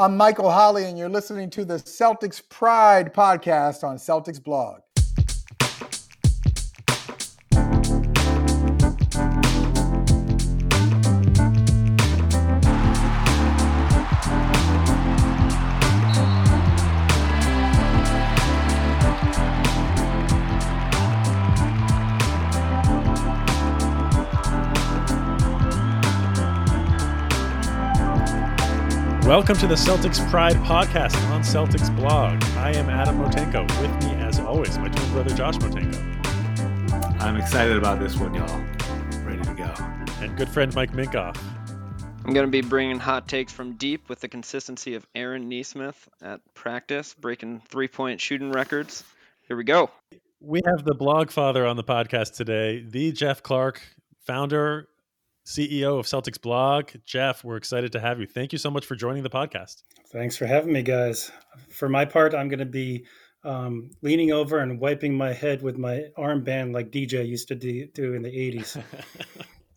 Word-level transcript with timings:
I'm 0.00 0.16
Michael 0.16 0.50
Holley, 0.50 0.86
and 0.86 0.96
you're 0.96 1.10
listening 1.10 1.50
to 1.50 1.62
the 1.62 1.74
Celtics 1.74 2.40
Pride 2.48 3.12
podcast 3.12 3.84
on 3.84 3.98
Celtics 3.98 4.42
Blog. 4.42 4.80
Welcome 29.40 29.56
to 29.56 29.66
the 29.68 29.74
Celtics 29.74 30.30
Pride 30.30 30.56
podcast 30.56 31.16
on 31.30 31.40
Celtics 31.40 31.96
blog. 31.96 32.44
I 32.58 32.74
am 32.74 32.90
Adam 32.90 33.16
Motenko. 33.16 33.62
With 33.80 34.04
me, 34.04 34.10
as 34.22 34.38
always, 34.38 34.76
my 34.76 34.88
twin 34.88 35.12
brother 35.12 35.34
Josh 35.34 35.56
Motenko. 35.56 37.22
I'm 37.22 37.38
excited 37.38 37.74
about 37.74 38.00
this 38.00 38.18
one, 38.18 38.34
y'all. 38.34 38.60
Ready 39.24 39.42
to 39.42 39.54
go. 39.54 39.72
And 40.22 40.36
good 40.36 40.50
friend 40.50 40.74
Mike 40.74 40.92
Minkoff. 40.92 41.42
I'm 42.26 42.34
going 42.34 42.44
to 42.44 42.50
be 42.50 42.60
bringing 42.60 42.98
hot 42.98 43.28
takes 43.28 43.50
from 43.50 43.76
deep 43.76 44.10
with 44.10 44.20
the 44.20 44.28
consistency 44.28 44.94
of 44.94 45.06
Aaron 45.14 45.48
Nesmith 45.48 46.06
at 46.20 46.42
practice, 46.52 47.14
breaking 47.14 47.62
three 47.66 47.88
point 47.88 48.20
shooting 48.20 48.52
records. 48.52 49.04
Here 49.48 49.56
we 49.56 49.64
go. 49.64 49.88
We 50.42 50.60
have 50.66 50.84
the 50.84 50.94
blog 50.94 51.30
father 51.30 51.64
on 51.64 51.76
the 51.76 51.84
podcast 51.84 52.34
today, 52.34 52.84
the 52.86 53.10
Jeff 53.10 53.42
Clark, 53.42 53.80
founder, 54.18 54.89
CEO 55.46 55.98
of 55.98 56.06
Celtics 56.06 56.40
Blog. 56.40 56.90
Jeff, 57.04 57.44
we're 57.44 57.56
excited 57.56 57.92
to 57.92 58.00
have 58.00 58.20
you. 58.20 58.26
Thank 58.26 58.52
you 58.52 58.58
so 58.58 58.70
much 58.70 58.86
for 58.86 58.94
joining 58.94 59.22
the 59.22 59.30
podcast. 59.30 59.82
Thanks 60.12 60.36
for 60.36 60.46
having 60.46 60.72
me, 60.72 60.82
guys. 60.82 61.30
For 61.70 61.88
my 61.88 62.04
part, 62.04 62.34
I'm 62.34 62.48
going 62.48 62.58
to 62.60 62.66
be 62.66 63.06
um, 63.44 63.90
leaning 64.02 64.32
over 64.32 64.58
and 64.58 64.80
wiping 64.80 65.16
my 65.16 65.32
head 65.32 65.62
with 65.62 65.78
my 65.78 66.04
armband 66.18 66.74
like 66.74 66.90
DJ 66.90 67.26
used 67.26 67.48
to 67.48 67.54
do, 67.54 67.86
do 67.94 68.14
in 68.14 68.22
the 68.22 68.30
80s. 68.30 68.82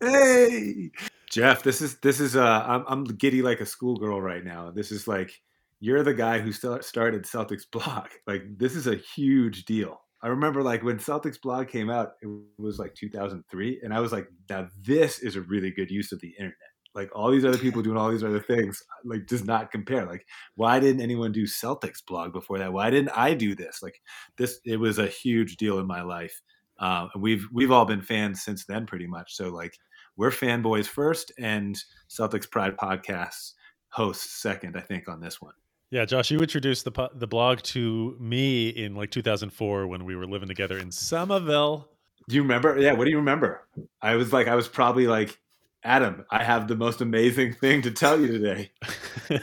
hey, 0.00 0.90
Jeff, 1.30 1.62
this 1.62 1.80
is 1.80 1.98
this 1.98 2.20
is 2.20 2.36
uh, 2.36 2.64
I'm, 2.66 2.84
I'm 2.86 3.04
giddy 3.04 3.42
like 3.42 3.60
a 3.60 3.66
schoolgirl 3.66 4.20
right 4.20 4.44
now. 4.44 4.70
This 4.70 4.92
is 4.92 5.08
like 5.08 5.42
you're 5.80 6.02
the 6.02 6.14
guy 6.14 6.38
who 6.38 6.52
started 6.52 7.24
Celtics 7.24 7.64
Blog. 7.70 8.06
Like 8.26 8.44
this 8.56 8.76
is 8.76 8.86
a 8.86 8.96
huge 8.96 9.64
deal. 9.64 10.00
I 10.24 10.28
remember 10.28 10.62
like 10.62 10.82
when 10.82 10.96
Celtics 10.96 11.38
blog 11.38 11.68
came 11.68 11.90
out, 11.90 12.12
it 12.22 12.28
was 12.56 12.78
like 12.78 12.94
2003, 12.94 13.80
and 13.84 13.92
I 13.92 14.00
was 14.00 14.10
like, 14.10 14.26
now 14.48 14.68
this 14.80 15.18
is 15.18 15.36
a 15.36 15.42
really 15.42 15.70
good 15.70 15.90
use 15.90 16.12
of 16.12 16.20
the 16.20 16.30
internet. 16.30 16.56
Like 16.94 17.10
all 17.14 17.30
these 17.30 17.44
other 17.44 17.58
people 17.58 17.82
doing 17.82 17.98
all 17.98 18.10
these 18.10 18.24
other 18.24 18.40
things, 18.40 18.82
like 19.04 19.26
does 19.26 19.44
not 19.44 19.70
compare. 19.70 20.06
Like, 20.06 20.24
why 20.54 20.80
didn't 20.80 21.02
anyone 21.02 21.30
do 21.30 21.42
Celtics 21.42 21.98
blog 22.06 22.32
before 22.32 22.58
that? 22.58 22.72
Why 22.72 22.88
didn't 22.88 23.10
I 23.14 23.34
do 23.34 23.54
this? 23.54 23.80
Like 23.82 24.00
this, 24.38 24.60
it 24.64 24.78
was 24.78 24.98
a 24.98 25.08
huge 25.08 25.58
deal 25.58 25.78
in 25.78 25.86
my 25.86 26.00
life, 26.00 26.40
um, 26.78 27.10
and 27.12 27.22
we've 27.22 27.46
we've 27.52 27.70
all 27.70 27.84
been 27.84 28.00
fans 28.00 28.42
since 28.42 28.64
then, 28.64 28.86
pretty 28.86 29.06
much. 29.06 29.36
So 29.36 29.50
like, 29.50 29.76
we're 30.16 30.30
fanboys 30.30 30.86
first, 30.86 31.32
and 31.38 31.76
Celtics 32.08 32.50
Pride 32.50 32.78
podcasts 32.78 33.52
hosts 33.90 34.40
second, 34.40 34.74
I 34.74 34.80
think, 34.80 35.06
on 35.06 35.20
this 35.20 35.42
one. 35.42 35.52
Yeah, 35.94 36.04
Josh, 36.04 36.32
you 36.32 36.40
introduced 36.40 36.84
the 36.84 37.10
the 37.14 37.28
blog 37.28 37.62
to 37.62 38.16
me 38.18 38.68
in 38.68 38.96
like 38.96 39.12
2004 39.12 39.86
when 39.86 40.04
we 40.04 40.16
were 40.16 40.26
living 40.26 40.48
together 40.48 40.76
in 40.76 40.90
Somerville. 40.90 41.88
Do 42.28 42.34
you 42.34 42.42
remember? 42.42 42.76
Yeah, 42.76 42.94
what 42.94 43.04
do 43.04 43.12
you 43.12 43.18
remember? 43.18 43.64
I 44.02 44.16
was 44.16 44.32
like, 44.32 44.48
I 44.48 44.56
was 44.56 44.66
probably 44.66 45.06
like, 45.06 45.38
Adam, 45.84 46.24
I 46.32 46.42
have 46.42 46.66
the 46.66 46.74
most 46.74 47.00
amazing 47.00 47.52
thing 47.52 47.82
to 47.82 47.92
tell 47.92 48.20
you 48.20 48.26
today. 48.26 48.72
yeah, 49.30 49.38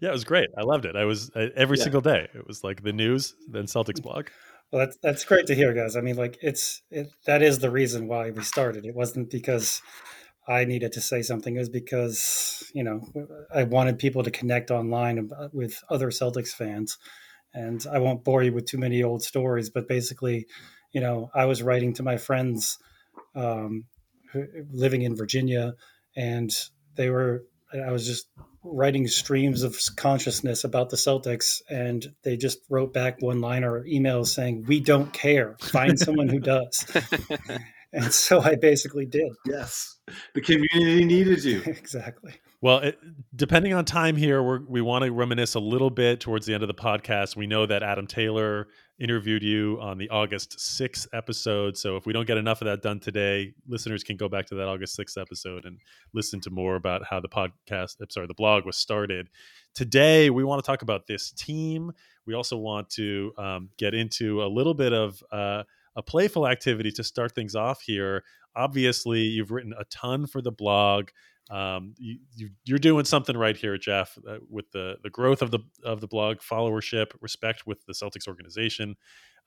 it 0.00 0.12
was 0.12 0.24
great. 0.24 0.48
I 0.56 0.62
loved 0.62 0.86
it. 0.86 0.96
I 0.96 1.04
was 1.04 1.30
uh, 1.36 1.48
every 1.54 1.76
yeah. 1.76 1.84
single 1.84 2.00
day. 2.00 2.26
It 2.34 2.46
was 2.46 2.64
like 2.64 2.82
the 2.82 2.94
news, 2.94 3.34
then 3.46 3.66
Celtics 3.66 4.00
blog. 4.00 4.28
Well, 4.72 4.80
that's 4.80 4.96
that's 5.02 5.26
great 5.26 5.46
to 5.48 5.54
hear, 5.54 5.74
guys. 5.74 5.94
I 5.94 6.00
mean, 6.00 6.16
like 6.16 6.38
it's 6.40 6.80
it, 6.90 7.10
that 7.26 7.42
is 7.42 7.58
the 7.58 7.70
reason 7.70 8.08
why 8.08 8.30
we 8.30 8.42
started. 8.44 8.86
It 8.86 8.94
wasn't 8.94 9.30
because 9.30 9.82
I 10.48 10.64
needed 10.64 10.92
to 10.92 11.00
say 11.00 11.22
something 11.22 11.56
is 11.56 11.68
because 11.68 12.70
you 12.74 12.84
know 12.84 13.02
I 13.54 13.64
wanted 13.64 13.98
people 13.98 14.22
to 14.22 14.30
connect 14.30 14.70
online 14.70 15.30
with 15.52 15.82
other 15.90 16.08
Celtics 16.08 16.50
fans, 16.50 16.98
and 17.52 17.84
I 17.90 17.98
won't 17.98 18.24
bore 18.24 18.42
you 18.42 18.52
with 18.52 18.66
too 18.66 18.78
many 18.78 19.02
old 19.02 19.22
stories, 19.22 19.70
but 19.70 19.88
basically, 19.88 20.46
you 20.92 21.00
know, 21.00 21.30
I 21.34 21.46
was 21.46 21.62
writing 21.62 21.94
to 21.94 22.02
my 22.02 22.16
friends 22.16 22.78
um, 23.34 23.84
living 24.72 25.02
in 25.02 25.16
Virginia, 25.16 25.74
and 26.16 26.50
they 26.94 27.10
were 27.10 27.44
I 27.74 27.90
was 27.90 28.06
just 28.06 28.28
writing 28.62 29.06
streams 29.06 29.62
of 29.62 29.78
consciousness 29.96 30.64
about 30.64 30.90
the 30.90 30.96
Celtics, 30.96 31.60
and 31.68 32.06
they 32.22 32.36
just 32.36 32.58
wrote 32.70 32.92
back 32.92 33.20
one 33.20 33.40
liner 33.40 33.84
emails 33.84 34.28
saying, 34.28 34.64
"We 34.66 34.80
don't 34.80 35.12
care. 35.12 35.56
Find 35.60 35.98
someone 35.98 36.28
who 36.28 36.40
does." 36.40 36.86
and 37.96 38.12
so 38.12 38.40
I 38.40 38.54
basically 38.54 39.06
did. 39.06 39.32
Yes, 39.44 39.96
the 40.34 40.40
community 40.40 41.04
needed 41.04 41.42
you 41.42 41.62
exactly. 41.66 42.34
Well, 42.60 42.78
it, 42.78 42.98
depending 43.34 43.74
on 43.74 43.84
time 43.84 44.16
here, 44.16 44.42
we 44.42 44.58
we 44.68 44.80
want 44.80 45.04
to 45.04 45.12
reminisce 45.12 45.54
a 45.54 45.60
little 45.60 45.90
bit 45.90 46.20
towards 46.20 46.46
the 46.46 46.54
end 46.54 46.62
of 46.62 46.68
the 46.68 46.74
podcast. 46.74 47.36
We 47.36 47.46
know 47.46 47.66
that 47.66 47.82
Adam 47.82 48.06
Taylor 48.06 48.68
interviewed 48.98 49.42
you 49.42 49.78
on 49.80 49.98
the 49.98 50.08
August 50.08 50.56
6th 50.58 51.06
episode. 51.12 51.76
So 51.76 51.96
if 51.96 52.06
we 52.06 52.12
don't 52.12 52.26
get 52.26 52.38
enough 52.38 52.62
of 52.62 52.66
that 52.66 52.82
done 52.82 52.98
today, 52.98 53.52
listeners 53.68 54.02
can 54.02 54.16
go 54.16 54.28
back 54.28 54.46
to 54.46 54.54
that 54.54 54.68
August 54.68 54.98
6th 54.98 55.20
episode 55.20 55.66
and 55.66 55.78
listen 56.14 56.40
to 56.40 56.50
more 56.50 56.76
about 56.76 57.04
how 57.04 57.20
the 57.20 57.28
podcast, 57.28 57.96
I'm 58.00 58.08
sorry, 58.08 58.26
the 58.26 58.34
blog 58.34 58.64
was 58.64 58.76
started. 58.76 59.28
Today, 59.74 60.30
we 60.30 60.44
want 60.44 60.64
to 60.64 60.66
talk 60.66 60.80
about 60.80 61.06
this 61.06 61.30
team. 61.30 61.92
We 62.26 62.34
also 62.34 62.56
want 62.56 62.88
to 62.90 63.32
um, 63.36 63.68
get 63.76 63.94
into 63.94 64.42
a 64.42 64.48
little 64.48 64.74
bit 64.74 64.94
of 64.94 65.22
uh, 65.30 65.64
a 65.96 66.02
playful 66.02 66.46
activity 66.46 66.90
to 66.92 67.04
start 67.04 67.34
things 67.34 67.54
off 67.54 67.80
here. 67.82 68.22
Obviously, 68.54 69.22
you've 69.22 69.50
written 69.50 69.74
a 69.78 69.84
ton 69.86 70.26
for 70.26 70.40
the 70.40 70.52
blog. 70.52 71.08
Um, 71.50 71.94
you, 71.98 72.18
are 72.74 72.78
doing 72.78 73.04
something 73.04 73.36
right 73.36 73.56
here, 73.56 73.78
Jeff, 73.78 74.18
uh, 74.28 74.38
with 74.50 74.70
the 74.72 74.96
the 75.02 75.10
growth 75.10 75.42
of 75.42 75.52
the 75.52 75.60
of 75.84 76.00
the 76.00 76.08
blog 76.08 76.38
followership, 76.38 77.12
respect 77.20 77.66
with 77.66 77.84
the 77.86 77.92
Celtics 77.92 78.26
organization, 78.26 78.96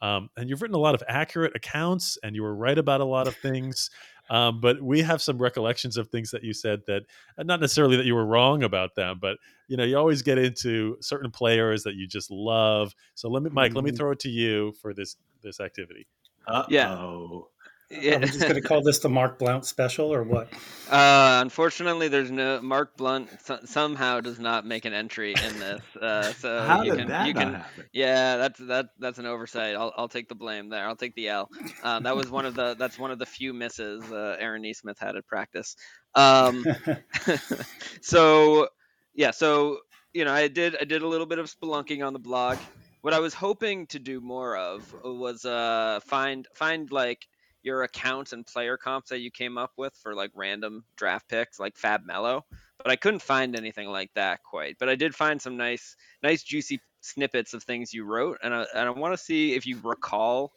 um, 0.02 0.30
and 0.38 0.50
you've 0.50 0.62
written 0.62 0.76
a 0.76 0.80
lot 0.80 0.96
of 0.96 1.04
accurate 1.08 1.56
accounts, 1.56 2.18
and 2.24 2.36
you 2.36 2.44
were 2.44 2.56
right 2.56 2.78
about 2.78 3.02
a 3.02 3.06
lot 3.06 3.28
of 3.28 3.36
things. 3.36 3.90
Um, 4.30 4.62
but 4.62 4.82
we 4.82 5.02
have 5.02 5.22
some 5.22 5.40
recollections 5.40 5.98
of 5.98 6.10
things 6.10 6.32
that 6.32 6.44
you 6.44 6.54
said 6.54 6.82
that, 6.86 7.02
uh, 7.38 7.44
not 7.44 7.60
necessarily 7.60 7.98
that 7.98 8.06
you 8.06 8.14
were 8.14 8.26
wrong 8.26 8.62
about 8.62 8.94
them, 8.96 9.18
but 9.20 9.38
you 9.68 9.76
know, 9.76 9.84
you 9.84 9.98
always 9.98 10.22
get 10.22 10.38
into 10.38 10.98
certain 11.02 11.32
players 11.32 11.84
that 11.84 11.96
you 11.96 12.08
just 12.08 12.30
love. 12.30 12.94
So 13.16 13.28
let 13.28 13.42
me, 13.42 13.50
Mike, 13.52 13.70
mm-hmm. 13.70 13.78
let 13.78 13.86
me 13.86 13.90
mm-hmm. 13.92 13.98
throw 13.98 14.12
it 14.12 14.20
to 14.20 14.30
you 14.30 14.74
for 14.82 14.94
this 14.94 15.16
this 15.42 15.60
activity. 15.60 16.08
Uh-oh. 16.50 16.66
Yeah. 16.70 17.50
Yeah. 17.92 18.18
Are 18.18 18.20
we 18.20 18.26
just 18.28 18.42
going 18.42 18.54
to 18.54 18.62
call 18.62 18.84
this 18.84 19.00
the 19.00 19.10
Mark 19.10 19.40
Blount 19.40 19.66
special 19.66 20.14
or 20.14 20.22
what? 20.22 20.48
Uh, 20.92 21.40
unfortunately, 21.42 22.08
there's 22.08 22.30
no 22.30 22.62
Mark 22.62 22.96
Blount 22.96 23.30
somehow 23.66 24.22
does 24.22 24.40
not 24.40 24.64
make 24.64 24.86
an 24.86 24.94
entry 24.94 25.32
in 25.32 25.60
this. 25.60 25.82
Uh, 26.00 26.32
so 26.34 26.62
How 26.68 26.84
you 26.84 26.92
did 26.92 27.00
can, 27.00 27.08
that 27.08 27.28
you 27.28 27.34
can, 27.34 27.56
happen? 27.56 27.86
Yeah, 27.92 28.38
that's 28.38 28.60
that 28.60 28.90
that's 29.00 29.18
an 29.18 29.26
oversight. 29.26 29.76
I'll, 29.76 29.92
I'll 29.98 30.08
take 30.08 30.30
the 30.30 30.36
blame 30.36 30.70
there. 30.70 30.88
I'll 30.88 30.96
take 30.96 31.16
the 31.16 31.30
L. 31.30 31.50
Um, 31.84 32.04
that 32.04 32.16
was 32.16 32.30
one 32.30 32.46
of 32.46 32.54
the 32.54 32.76
that's 32.78 33.00
one 33.00 33.10
of 33.10 33.18
the 33.18 33.26
few 33.26 33.54
misses 33.54 34.04
uh, 34.12 34.38
Aaron 34.40 34.62
Nesmith 34.62 35.00
had 35.00 35.16
at 35.16 35.26
practice. 35.26 35.76
Um, 36.14 36.64
so 38.02 38.68
yeah, 39.16 39.32
so 39.32 39.80
you 40.14 40.26
know, 40.26 40.32
I 40.32 40.48
did 40.48 40.78
I 40.80 40.84
did 40.84 41.02
a 41.02 41.08
little 41.08 41.28
bit 41.28 41.40
of 41.40 41.48
spelunking 41.48 42.06
on 42.06 42.14
the 42.14 42.20
blog 42.20 42.60
what 43.02 43.14
I 43.14 43.20
was 43.20 43.34
hoping 43.34 43.88
to 43.88 44.00
do 44.00 44.20
more 44.20 44.58
of 44.58 44.94
was 45.04 45.46
uh, 45.46 46.00
find 46.06 46.48
find 46.54 46.92
like 46.92 47.28
your 47.62 47.84
accounts 47.84 48.34
and 48.34 48.46
player 48.46 48.78
comps 48.78 49.10
that 49.10 49.20
you 49.20 49.32
came 49.32 49.58
up 49.58 49.72
with 49.78 49.94
for 50.02 50.14
like 50.16 50.32
random 50.34 50.84
draft 50.96 51.28
picks 51.28 51.60
like 51.60 51.78
Fab 51.78 52.06
Melo, 52.06 52.46
but 52.78 52.92
I 52.92 52.96
couldn't 52.96 53.22
find 53.22 53.56
anything 53.56 53.90
like 53.90 54.12
that 54.16 54.44
quite. 54.44 54.78
But 54.80 54.90
I 54.90 54.96
did 54.96 55.16
find 55.16 55.42
some 55.42 55.58
nice 55.58 55.96
nice 56.24 56.44
juicy 56.44 56.80
snippets 57.02 57.54
of 57.54 57.64
things 57.64 57.94
you 57.94 58.06
wrote, 58.06 58.40
and 58.44 58.54
I, 58.54 58.66
and 58.76 58.88
I 58.88 58.92
want 58.92 59.14
to 59.14 59.24
see 59.24 59.54
if 59.54 59.66
you 59.66 59.80
recall 59.84 60.54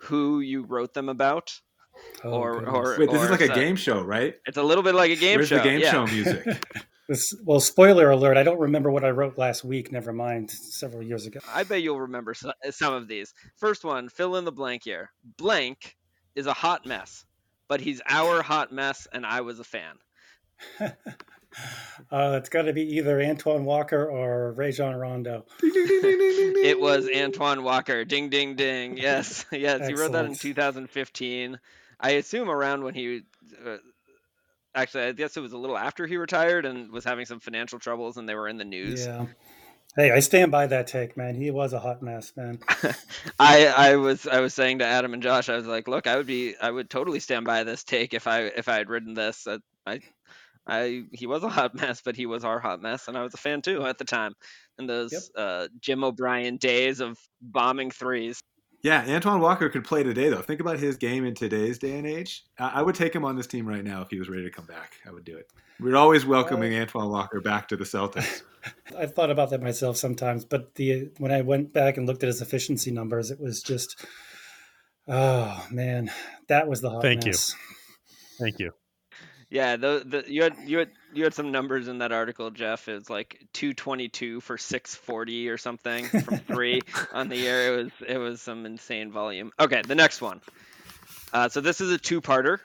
who 0.00 0.40
you 0.40 0.62
wrote 0.64 0.94
them 0.94 1.08
about. 1.08 1.58
Oh, 2.22 2.30
or, 2.30 2.68
or, 2.68 2.96
Wait, 2.98 3.10
this 3.10 3.22
or 3.22 3.24
is 3.24 3.30
like 3.30 3.40
a 3.40 3.54
game 3.54 3.74
show, 3.74 4.02
right? 4.02 4.34
It's 4.46 4.58
a 4.58 4.62
little 4.62 4.84
bit 4.84 4.94
like 4.94 5.10
a 5.10 5.16
game 5.16 5.38
Where's 5.38 5.48
show. 5.48 5.56
the 5.56 5.62
game 5.62 5.80
yeah. 5.80 5.92
show 5.92 6.06
music? 6.12 6.46
This, 7.08 7.34
well, 7.44 7.60
spoiler 7.60 8.10
alert, 8.10 8.36
I 8.36 8.42
don't 8.42 8.58
remember 8.58 8.90
what 8.90 9.04
I 9.04 9.10
wrote 9.10 9.38
last 9.38 9.64
week. 9.64 9.92
Never 9.92 10.12
mind, 10.12 10.50
several 10.50 11.04
years 11.04 11.26
ago. 11.26 11.38
I 11.54 11.62
bet 11.62 11.82
you'll 11.82 12.00
remember 12.00 12.34
some 12.34 12.94
of 12.94 13.06
these. 13.06 13.32
First 13.56 13.84
one, 13.84 14.08
fill 14.08 14.36
in 14.36 14.44
the 14.44 14.52
blank 14.52 14.82
here. 14.84 15.10
Blank 15.36 15.96
is 16.34 16.46
a 16.46 16.52
hot 16.52 16.84
mess, 16.84 17.24
but 17.68 17.80
he's 17.80 18.02
our 18.08 18.42
hot 18.42 18.72
mess, 18.72 19.06
and 19.12 19.24
I 19.24 19.42
was 19.42 19.60
a 19.60 19.64
fan. 19.64 19.94
uh, 20.80 20.90
it's 22.10 22.48
got 22.48 22.62
to 22.62 22.72
be 22.72 22.82
either 22.96 23.20
Antoine 23.20 23.64
Walker 23.64 24.06
or 24.06 24.52
Rajon 24.52 24.96
Rondo. 24.96 25.44
it 25.62 26.80
was 26.80 27.08
Antoine 27.14 27.62
Walker. 27.62 28.04
Ding, 28.04 28.30
ding, 28.30 28.56
ding. 28.56 28.96
Yes, 28.96 29.44
yes. 29.52 29.80
Excellent. 29.80 29.88
He 29.88 29.94
wrote 29.94 30.12
that 30.12 30.24
in 30.26 30.34
2015. 30.34 31.58
I 32.00 32.10
assume 32.10 32.50
around 32.50 32.84
when 32.84 32.94
he. 32.94 33.22
Uh, 33.64 33.76
actually, 34.76 35.04
I 35.04 35.12
guess 35.12 35.36
it 35.36 35.40
was 35.40 35.52
a 35.52 35.58
little 35.58 35.76
after 35.78 36.06
he 36.06 36.16
retired 36.16 36.66
and 36.66 36.92
was 36.92 37.04
having 37.04 37.26
some 37.26 37.40
financial 37.40 37.78
troubles, 37.78 38.16
and 38.16 38.28
they 38.28 38.34
were 38.34 38.48
in 38.48 38.58
the 38.58 38.64
news. 38.64 39.04
Yeah. 39.06 39.26
Hey, 39.96 40.10
I 40.10 40.20
stand 40.20 40.52
by 40.52 40.66
that 40.66 40.86
take, 40.86 41.16
man. 41.16 41.34
He 41.34 41.50
was 41.50 41.72
a 41.72 41.78
hot 41.78 42.02
mess, 42.02 42.32
man. 42.36 42.58
I 43.38 43.66
I 43.66 43.96
was 43.96 44.26
I 44.26 44.40
was 44.40 44.52
saying 44.52 44.80
to 44.80 44.84
Adam 44.84 45.14
and 45.14 45.22
Josh, 45.22 45.48
I 45.48 45.56
was 45.56 45.66
like, 45.66 45.88
look, 45.88 46.06
I 46.06 46.16
would 46.16 46.26
be 46.26 46.54
I 46.60 46.70
would 46.70 46.90
totally 46.90 47.18
stand 47.20 47.46
by 47.46 47.64
this 47.64 47.82
take 47.82 48.12
if 48.12 48.26
I 48.26 48.42
if 48.42 48.68
I 48.68 48.74
had 48.76 48.90
written 48.90 49.14
this. 49.14 49.46
Uh, 49.46 49.58
I 49.86 50.00
I 50.66 51.04
he 51.12 51.26
was 51.26 51.42
a 51.44 51.48
hot 51.48 51.74
mess, 51.80 52.02
but 52.04 52.14
he 52.14 52.26
was 52.26 52.44
our 52.44 52.60
hot 52.60 52.82
mess, 52.82 53.08
and 53.08 53.16
I 53.16 53.22
was 53.22 53.32
a 53.32 53.38
fan 53.38 53.62
too 53.62 53.86
at 53.86 53.96
the 53.96 54.04
time. 54.04 54.34
In 54.78 54.86
those 54.86 55.12
Yep. 55.12 55.22
uh, 55.36 55.68
Jim 55.80 56.04
O'Brien 56.04 56.58
days 56.58 57.00
of 57.00 57.18
bombing 57.40 57.90
threes. 57.90 58.42
Yeah, 58.86 59.04
Antoine 59.08 59.40
Walker 59.40 59.68
could 59.68 59.82
play 59.82 60.04
today 60.04 60.28
though. 60.28 60.42
Think 60.42 60.60
about 60.60 60.78
his 60.78 60.96
game 60.96 61.24
in 61.24 61.34
today's 61.34 61.76
day 61.76 61.98
and 61.98 62.06
age. 62.06 62.44
I, 62.56 62.68
I 62.74 62.82
would 62.82 62.94
take 62.94 63.12
him 63.12 63.24
on 63.24 63.34
this 63.34 63.48
team 63.48 63.66
right 63.66 63.82
now 63.82 64.00
if 64.02 64.10
he 64.10 64.18
was 64.20 64.28
ready 64.28 64.44
to 64.44 64.50
come 64.50 64.64
back. 64.64 64.92
I 65.04 65.10
would 65.10 65.24
do 65.24 65.36
it. 65.36 65.50
We're 65.80 65.96
always 65.96 66.24
uh, 66.24 66.28
welcoming 66.28 66.72
Antoine 66.72 67.10
Walker 67.10 67.40
back 67.40 67.66
to 67.70 67.76
the 67.76 67.82
Celtics. 67.82 68.42
I've 68.96 69.12
thought 69.12 69.32
about 69.32 69.50
that 69.50 69.60
myself 69.60 69.96
sometimes, 69.96 70.44
but 70.44 70.76
the 70.76 71.10
when 71.18 71.32
I 71.32 71.40
went 71.40 71.72
back 71.72 71.96
and 71.96 72.06
looked 72.06 72.22
at 72.22 72.28
his 72.28 72.40
efficiency 72.40 72.92
numbers, 72.92 73.32
it 73.32 73.40
was 73.40 73.60
just, 73.60 74.06
oh 75.08 75.66
man, 75.68 76.08
that 76.46 76.68
was 76.68 76.80
the 76.80 76.90
hot 76.90 77.02
Thank 77.02 77.26
you. 77.26 77.34
Thank 78.38 78.60
you. 78.60 78.70
Yeah, 79.50 79.74
the, 79.74 80.04
the 80.06 80.32
you 80.32 80.44
had 80.44 80.54
you 80.64 80.78
had 80.78 80.90
you 81.16 81.24
had 81.24 81.34
some 81.34 81.50
numbers 81.50 81.88
in 81.88 81.98
that 81.98 82.12
article, 82.12 82.50
Jeff. 82.50 82.88
It 82.88 82.94
was 82.94 83.10
like 83.10 83.40
222 83.52 84.40
for 84.40 84.58
640 84.58 85.48
or 85.48 85.58
something 85.58 86.06
from 86.06 86.38
three 86.46 86.82
on 87.12 87.28
the 87.28 87.36
year. 87.36 87.72
It 87.72 87.76
was 87.76 87.92
it 88.08 88.18
was 88.18 88.40
some 88.42 88.66
insane 88.66 89.12
volume. 89.12 89.50
Okay, 89.58 89.82
the 89.86 89.94
next 89.94 90.20
one. 90.20 90.40
Uh, 91.32 91.48
so 91.48 91.60
this 91.60 91.80
is 91.80 91.90
a 91.90 91.98
two-parter. 91.98 92.58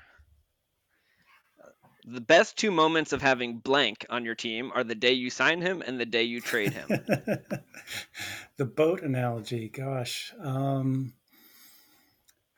The 2.05 2.21
best 2.21 2.57
two 2.57 2.71
moments 2.71 3.13
of 3.13 3.21
having 3.21 3.57
blank 3.57 4.05
on 4.09 4.25
your 4.25 4.35
team 4.35 4.71
are 4.73 4.83
the 4.83 4.95
day 4.95 5.13
you 5.13 5.29
sign 5.29 5.61
him 5.61 5.83
and 5.85 5.99
the 5.99 6.05
day 6.05 6.23
you 6.23 6.41
trade 6.41 6.73
him. 6.73 6.87
the 8.57 8.65
boat 8.65 9.01
analogy, 9.03 9.69
gosh, 9.69 10.33
um, 10.41 11.13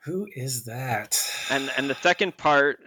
who 0.04 0.26
is 0.34 0.64
that? 0.64 1.20
and 1.50 1.70
and 1.76 1.88
the 1.90 1.94
second 1.96 2.36
part, 2.36 2.80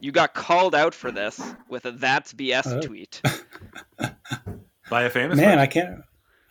you 0.00 0.12
got 0.12 0.34
called 0.34 0.74
out 0.74 0.94
for 0.94 1.10
this 1.10 1.40
with 1.68 1.84
a 1.86 1.92
"That's 1.92 2.32
BS" 2.32 2.66
Oh. 2.66 2.80
tweet 2.80 3.20
By 4.90 5.02
a 5.04 5.10
famous 5.10 5.38
Man, 5.38 5.58
person. 5.58 5.58
I 5.58 5.66
can't. 5.66 6.00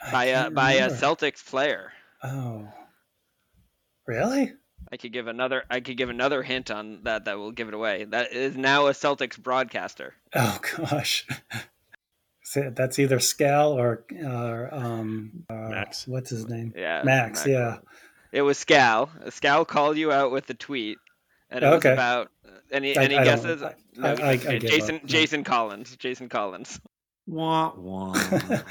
I 0.01 0.11
by 0.11 0.25
a 0.25 0.33
can't 0.43 0.55
by 0.55 0.71
a. 0.73 0.89
Celtics 0.89 1.45
player. 1.45 1.91
Oh, 2.23 2.67
really? 4.07 4.53
I 4.91 4.97
could 4.97 5.13
give 5.13 5.27
another. 5.27 5.63
I 5.69 5.79
could 5.79 5.97
give 5.97 6.09
another 6.09 6.43
hint 6.43 6.69
on 6.71 7.01
that. 7.03 7.25
That 7.25 7.37
will 7.37 7.51
give 7.51 7.67
it 7.67 7.73
away. 7.73 8.05
That 8.05 8.33
is 8.33 8.55
now 8.55 8.87
a 8.87 8.91
Celtics 8.91 9.41
broadcaster. 9.41 10.13
Oh 10.33 10.59
gosh. 10.77 11.25
That's 12.55 12.99
either 12.99 13.17
Scal 13.17 13.71
or, 13.71 14.05
or 14.23 14.69
um, 14.71 15.45
uh, 15.49 15.69
Max. 15.69 16.07
What's 16.07 16.29
his 16.29 16.47
name? 16.47 16.73
Yeah, 16.75 17.01
Max. 17.03 17.47
Yeah. 17.47 17.77
It 18.31 18.41
was 18.41 18.63
Scal. 18.63 19.09
Scal 19.27 19.65
called 19.65 19.97
you 19.97 20.11
out 20.11 20.31
with 20.31 20.45
the 20.47 20.53
tweet, 20.53 20.97
and 21.53 21.63
it 21.63 21.67
was 21.67 21.77
Okay. 21.77 21.93
about 21.93 22.29
any 22.71 22.97
I- 22.97 23.03
any 23.03 23.17
I 23.17 23.23
guesses. 23.23 23.63
I- 23.63 23.75
No, 23.95 24.09
I- 24.09 24.11
I- 24.11 24.29
I 24.31 24.33
okay, 24.35 24.59
give 24.59 24.71
Jason 24.71 24.95
up. 24.95 25.01
No. 25.03 25.07
Jason 25.07 25.43
Collins. 25.43 25.95
Jason 25.97 26.27
Collins. 26.29 26.79
Wah, 27.25 27.73
wah. 27.77 28.13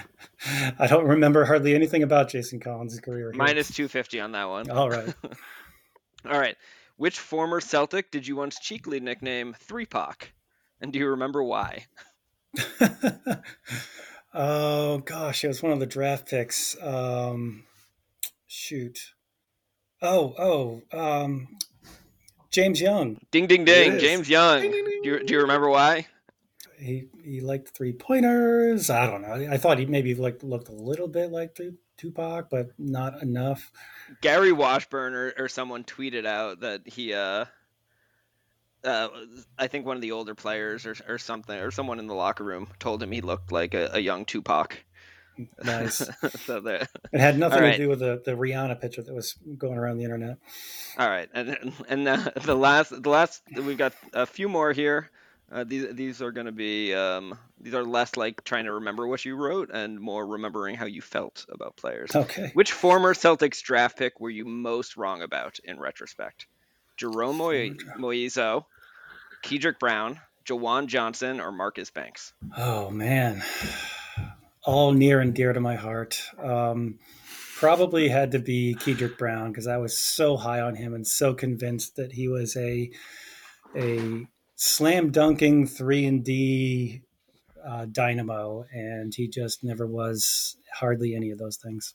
I 0.79 0.87
don't 0.87 1.07
remember 1.07 1.45
hardly 1.47 1.75
anything 1.75 2.03
about 2.03 2.29
Jason 2.29 2.61
Collins' 2.61 3.01
career. 3.01 3.31
here. 3.33 3.39
Minus 3.39 3.73
two 3.75 3.89
fifty 3.89 4.21
on 4.21 4.33
that 4.33 4.45
one. 4.49 4.71
All 4.71 4.91
right. 4.91 5.15
All 6.27 6.39
right. 6.39 6.57
Which 6.97 7.19
former 7.19 7.61
Celtic 7.61 8.11
did 8.11 8.27
you 8.27 8.37
once 8.37 8.59
cheekily 8.61 9.01
nickname 9.01 9.55
Three 9.59 9.87
Pac? 9.87 10.35
And 10.83 10.93
do 10.93 10.99
you 10.99 11.09
remember 11.09 11.43
why? 11.43 11.87
oh 14.35 14.99
gosh, 14.99 15.45
it 15.45 15.49
was 15.49 15.63
one 15.63 15.73
of 15.73 15.81
the 15.81 15.87
draft 15.87 16.29
picks. 16.29 16.77
Um, 16.83 17.65
shoot. 18.47 18.99
Oh, 20.01 20.35
oh, 20.39 20.99
um, 20.99 21.49
James 22.53 22.81
Young. 22.81 23.19
Ding 23.31 23.47
ding 23.47 23.65
ding. 23.65 23.99
James 23.99 24.29
Young. 24.29 24.61
Do 24.61 25.01
you, 25.03 25.25
do 25.25 25.35
you 25.35 25.41
remember 25.41 25.69
why? 25.69 26.07
He 26.79 27.07
he 27.25 27.41
liked 27.41 27.71
three 27.71 27.93
pointers. 27.93 28.91
I 28.91 29.07
don't 29.07 29.23
know. 29.23 29.49
I 29.51 29.57
thought 29.57 29.79
he 29.79 29.87
maybe 29.87 30.15
like 30.15 30.43
looked 30.43 30.69
a 30.69 30.73
little 30.73 31.09
bit 31.09 31.31
like 31.31 31.59
Tupac, 31.97 32.51
but 32.51 32.73
not 32.79 33.23
enough. 33.23 33.73
Gary 34.21 34.53
Washburn 34.53 35.15
or, 35.15 35.33
or 35.39 35.49
someone 35.49 35.85
tweeted 35.85 36.27
out 36.27 36.61
that 36.61 36.83
he 36.87 37.15
uh 37.15 37.47
uh, 38.85 39.09
I 39.57 39.69
think 39.69 39.87
one 39.87 39.97
of 39.97 40.03
the 40.03 40.13
older 40.13 40.35
players 40.35 40.87
or, 40.87 40.97
or 41.09 41.19
something 41.19 41.57
or 41.57 41.71
someone 41.71 42.01
in 42.01 42.09
the 42.09 42.15
locker 42.15 42.43
room 42.43 42.69
told 42.81 43.03
him 43.03 43.13
he 43.13 43.21
looked 43.21 43.53
like 43.53 43.75
a, 43.75 43.91
a 43.93 44.01
young 44.01 44.25
Tupac. 44.25 44.77
Nice. 45.65 46.09
so 46.45 46.61
there. 46.61 46.89
It 47.13 47.21
had 47.21 47.39
nothing 47.39 47.59
All 47.59 47.65
right. 47.65 47.73
to 47.73 47.79
do 47.79 47.89
with 47.89 48.01
the, 48.01 48.23
the 48.25 48.33
Rihanna 48.33 48.81
picture 48.81 49.03
that 49.03 49.15
was 49.15 49.35
going 49.59 49.79
around 49.79 49.99
the 49.99 50.05
internet. 50.05 50.39
All 50.99 51.09
right, 51.09 51.29
and 51.33 51.73
and 51.89 52.09
uh, 52.09 52.31
the 52.43 52.55
last 52.55 53.03
the 53.03 53.11
last 53.11 53.43
we've 53.55 53.79
got 53.79 53.93
a 54.13 54.27
few 54.27 54.49
more 54.49 54.73
here. 54.73 55.11
Uh, 55.51 55.65
these 55.65 55.95
these 55.95 56.23
are 56.23 56.33
going 56.33 56.47
to 56.47 56.53
be 56.53 56.95
um, 56.95 57.39
these 57.61 57.75
are 57.75 57.85
less 57.85 58.17
like 58.17 58.43
trying 58.45 58.65
to 58.65 58.73
remember 58.73 59.07
what 59.07 59.25
you 59.25 59.37
wrote 59.37 59.71
and 59.71 60.01
more 60.01 60.27
remembering 60.27 60.77
how 60.77 60.87
you 60.87 61.03
felt 61.03 61.45
about 61.51 61.77
players. 61.77 62.15
Okay. 62.15 62.51
Which 62.55 62.73
former 62.73 63.13
Celtics 63.13 63.61
draft 63.63 63.99
pick 63.99 64.19
were 64.19 64.31
you 64.31 64.47
most 64.47 64.97
wrong 64.97 65.21
about 65.21 65.59
in 65.65 65.77
retrospect? 65.77 66.47
Jerome 66.97 67.37
Moy- 67.37 67.75
Moiso, 67.99 68.65
Kedrick 69.45 69.79
Brown, 69.79 70.21
JaJuan 70.47 70.87
Johnson, 70.87 71.41
or 71.41 71.53
Marcus 71.53 71.91
Banks? 71.91 72.33
Oh 72.57 72.91
man, 72.91 73.43
all 74.65 74.93
near 74.93 75.21
and 75.21 75.35
dear 75.35 75.53
to 75.53 75.61
my 75.61 75.75
heart. 75.75 76.21
Um, 76.39 76.99
probably 77.57 78.09
had 78.09 78.33
to 78.33 78.39
be 78.39 78.77
Kedrick 78.79 79.19
Brown 79.19 79.53
because 79.53 79.67
I 79.67 79.77
was 79.77 79.97
so 79.97 80.37
high 80.37 80.61
on 80.61 80.75
him 80.75 80.95
and 80.95 81.07
so 81.07 81.35
convinced 81.35 81.97
that 81.97 82.13
he 82.13 82.29
was 82.29 82.57
a 82.57 82.91
a 83.77 84.27
slam 84.57 85.11
dunking 85.11 85.67
three 85.67 86.05
and 86.05 86.25
D 86.25 87.03
uh, 87.65 87.87
dynamo, 87.91 88.65
and 88.73 89.15
he 89.15 89.29
just 89.29 89.63
never 89.65 89.87
was 89.87 90.57
hardly 90.75 91.15
any 91.15 91.31
of 91.31 91.39
those 91.39 91.57
things. 91.57 91.95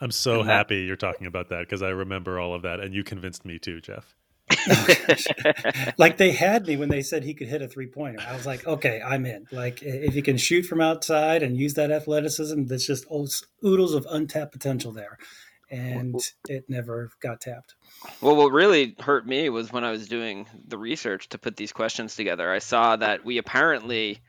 I'm 0.00 0.10
so 0.10 0.42
happy 0.42 0.82
you're 0.82 0.96
talking 0.96 1.26
about 1.26 1.48
that 1.48 1.60
because 1.60 1.82
I 1.82 1.88
remember 1.88 2.38
all 2.38 2.54
of 2.54 2.62
that, 2.62 2.80
and 2.80 2.94
you 2.94 3.02
convinced 3.02 3.44
me 3.44 3.58
too, 3.58 3.80
Jeff. 3.80 4.14
like 5.98 6.16
they 6.18 6.32
had 6.32 6.66
me 6.66 6.76
when 6.76 6.88
they 6.88 7.02
said 7.02 7.24
he 7.24 7.34
could 7.34 7.48
hit 7.48 7.62
a 7.62 7.68
three 7.68 7.86
pointer. 7.86 8.24
I 8.26 8.34
was 8.34 8.46
like, 8.46 8.66
okay, 8.66 9.02
I'm 9.04 9.26
in. 9.26 9.46
Like 9.50 9.82
if 9.82 10.14
he 10.14 10.22
can 10.22 10.36
shoot 10.36 10.62
from 10.62 10.80
outside 10.80 11.42
and 11.42 11.56
use 11.56 11.74
that 11.74 11.90
athleticism, 11.90 12.64
there's 12.66 12.86
just 12.86 13.06
oodles 13.06 13.44
oodles 13.64 13.94
of 13.94 14.06
untapped 14.08 14.52
potential 14.52 14.92
there, 14.92 15.18
and 15.70 16.20
it 16.48 16.64
never 16.68 17.10
got 17.20 17.40
tapped. 17.40 17.74
Well, 18.20 18.36
what 18.36 18.52
really 18.52 18.94
hurt 19.00 19.26
me 19.26 19.48
was 19.48 19.72
when 19.72 19.84
I 19.84 19.90
was 19.90 20.06
doing 20.06 20.46
the 20.66 20.78
research 20.78 21.28
to 21.30 21.38
put 21.38 21.56
these 21.56 21.72
questions 21.72 22.14
together. 22.14 22.50
I 22.50 22.60
saw 22.60 22.96
that 22.96 23.24
we 23.24 23.38
apparently 23.38 24.20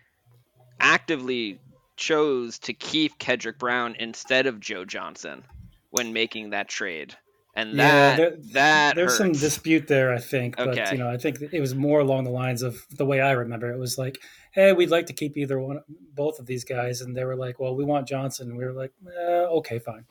actively 0.80 1.60
chose 1.96 2.60
to 2.60 2.74
keep 2.74 3.20
Kedrick 3.20 3.58
Brown 3.58 3.96
instead 4.00 4.48
of 4.48 4.60
Joe 4.60 4.86
Johnson 4.86 5.44
when 5.90 6.14
making 6.14 6.52
that 6.52 6.70
trade, 6.70 7.16
and 7.58 7.74
Yeah, 7.74 8.16
that 8.16 8.18
there- 8.18 8.38
that 8.54 8.96
There's 8.96 9.18
some 9.18 9.32
dispute 9.34 9.88
there, 9.88 10.14
I 10.14 10.20
think, 10.20 10.56
but 10.56 10.76
you 10.94 10.98
know, 11.00 11.10
I 11.10 11.18
think 11.18 11.42
it 11.42 11.60
was 11.60 11.76
more 11.76 12.00
along 12.00 12.24
the 12.24 12.30
lines 12.32 12.62
of 12.62 12.86
the 12.92 13.06
way 13.06 13.20
I 13.20 13.32
remember. 13.32 13.70
It 13.72 13.78
was 13.80 13.98
like, 13.98 14.20
hey, 14.52 14.72
we'd 14.74 14.90
like 14.92 15.08
to 15.08 15.14
keep 15.14 15.36
either 15.38 15.60
one, 15.60 15.82
both 16.16 16.40
of 16.40 16.46
these 16.46 16.64
guys, 16.64 17.02
and 17.02 17.16
they 17.18 17.26
were 17.26 17.36
like, 17.36 17.60
well, 17.60 17.76
we 17.76 17.84
want 17.84 18.08
Johnson. 18.08 18.50
And 18.50 18.58
we 18.58 18.64
were 18.64 18.74
like, 18.74 18.94
eh, 19.06 19.46
okay, 19.60 19.80
fine. 19.80 20.06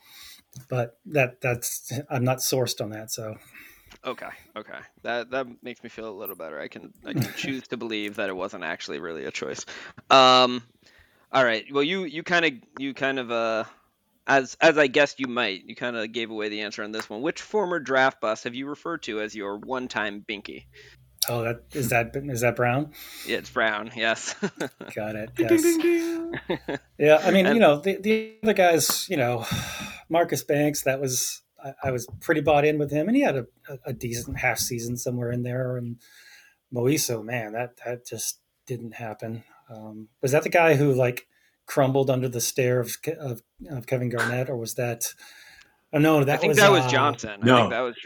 But 0.69 0.99
that 1.07 1.41
that's 1.41 1.93
I'm 2.11 2.25
not 2.25 2.39
sourced 2.39 2.81
on 2.83 2.91
that, 2.91 3.11
so 3.11 3.37
Okay, 4.05 4.29
okay. 4.57 4.79
That 5.03 5.31
that 5.31 5.47
makes 5.63 5.83
me 5.83 5.89
feel 5.89 6.09
a 6.09 6.17
little 6.21 6.37
better. 6.37 6.61
I 6.61 6.69
can 6.69 6.93
I 7.05 7.13
can 7.13 7.33
choose 7.37 7.67
to 7.69 7.77
believe 7.77 8.17
that 8.17 8.29
it 8.29 8.37
wasn't 8.37 8.65
actually 8.65 8.99
really 8.99 9.25
a 9.25 9.31
choice. 9.31 9.65
Um 10.11 10.63
all 11.33 11.45
right. 11.45 11.65
Well, 11.73 11.83
you 11.83 12.05
you 12.05 12.23
kind 12.23 12.45
of 12.45 12.53
you 12.79 12.95
kind 12.95 13.19
of 13.19 13.31
uh 13.31 13.65
as 14.27 14.57
as 14.61 14.77
I 14.79 14.87
guessed 14.87 15.21
you 15.21 15.27
might, 15.29 15.65
you 15.65 15.75
kind 15.77 15.97
of 15.97 16.11
gave 16.13 16.31
away 16.31 16.49
the 16.49 16.63
answer 16.63 16.83
on 16.83 16.93
this 16.93 17.09
one. 17.09 17.23
Which 17.23 17.41
former 17.41 17.79
draft 17.79 18.21
bust 18.21 18.45
have 18.45 18.55
you 18.55 18.67
referred 18.69 19.03
to 19.05 19.21
as 19.21 19.35
your 19.35 19.59
one-time 19.59 20.25
binky? 20.29 20.65
oh, 21.29 21.43
that 21.43 21.63
is 21.73 21.89
that 21.89 22.13
is 22.15 22.41
that 22.43 22.55
Brown? 22.57 22.93
Yeah, 23.27 23.39
it's 23.39 23.51
Brown. 23.51 23.91
Yes. 23.97 24.35
Got 24.95 25.17
it. 25.17 25.31
Yes. 25.39 25.65
Yeah, 26.99 27.21
I 27.25 27.31
mean, 27.31 27.47
And- 27.47 27.55
you 27.57 27.61
know, 27.61 27.81
the, 27.81 27.97
the 27.97 28.35
other 28.43 28.53
guys, 28.53 29.09
you 29.09 29.17
know, 29.17 29.45
Marcus 30.09 30.45
Banks, 30.45 30.83
that 30.83 31.01
was, 31.01 31.43
I, 31.63 31.73
I 31.85 31.91
was 31.91 32.07
pretty 32.21 32.41
bought 32.43 32.65
in 32.65 32.79
with 32.79 32.91
him, 32.93 33.09
and 33.09 33.17
he 33.17 33.23
had 33.23 33.37
a, 33.37 33.47
a, 33.69 33.79
a 33.87 33.93
decent 33.93 34.39
half 34.39 34.59
season 34.59 34.97
somewhere 34.97 35.33
in 35.33 35.43
there. 35.43 35.77
And 35.77 35.97
Moiso, 36.73 37.25
man, 37.25 37.53
that, 37.53 37.79
that 37.85 38.07
just 38.07 38.39
didn't 38.67 38.95
happen. 38.95 39.43
Um, 39.69 40.09
was 40.23 40.31
that 40.33 40.45
the 40.45 40.49
guy 40.49 40.77
who, 40.77 40.93
like, 40.93 41.27
crumbled 41.67 42.11
under 42.11 42.29
the 42.29 42.41
stare 42.41 42.81
of, 42.81 42.97
of, 43.19 43.43
of 43.71 43.87
Kevin 43.87 44.09
Garnett, 44.09 44.49
or 44.49 44.57
was 44.57 44.75
that, 44.75 45.13
oh, 45.93 45.99
no, 45.99 46.25
that 46.25 46.35
I 46.35 46.37
think 46.39 46.51
was, 46.51 46.59
that 46.59 46.71
was 46.71 46.85
uh, 46.85 46.89
Johnson. 46.89 47.41
I 47.43 47.47
no. 47.47 47.57
think 47.57 47.71
that 47.71 47.81
was 47.81 47.97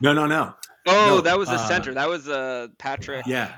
No, 0.00 0.12
no, 0.12 0.26
no. 0.26 0.54
Oh, 0.86 1.06
No, 1.16 1.20
that 1.20 1.38
was 1.38 1.48
the 1.48 1.56
uh, 1.56 1.68
center. 1.68 1.94
That 1.94 2.08
was 2.08 2.28
uh 2.28 2.68
Patrick. 2.78 3.26
Yeah. 3.26 3.54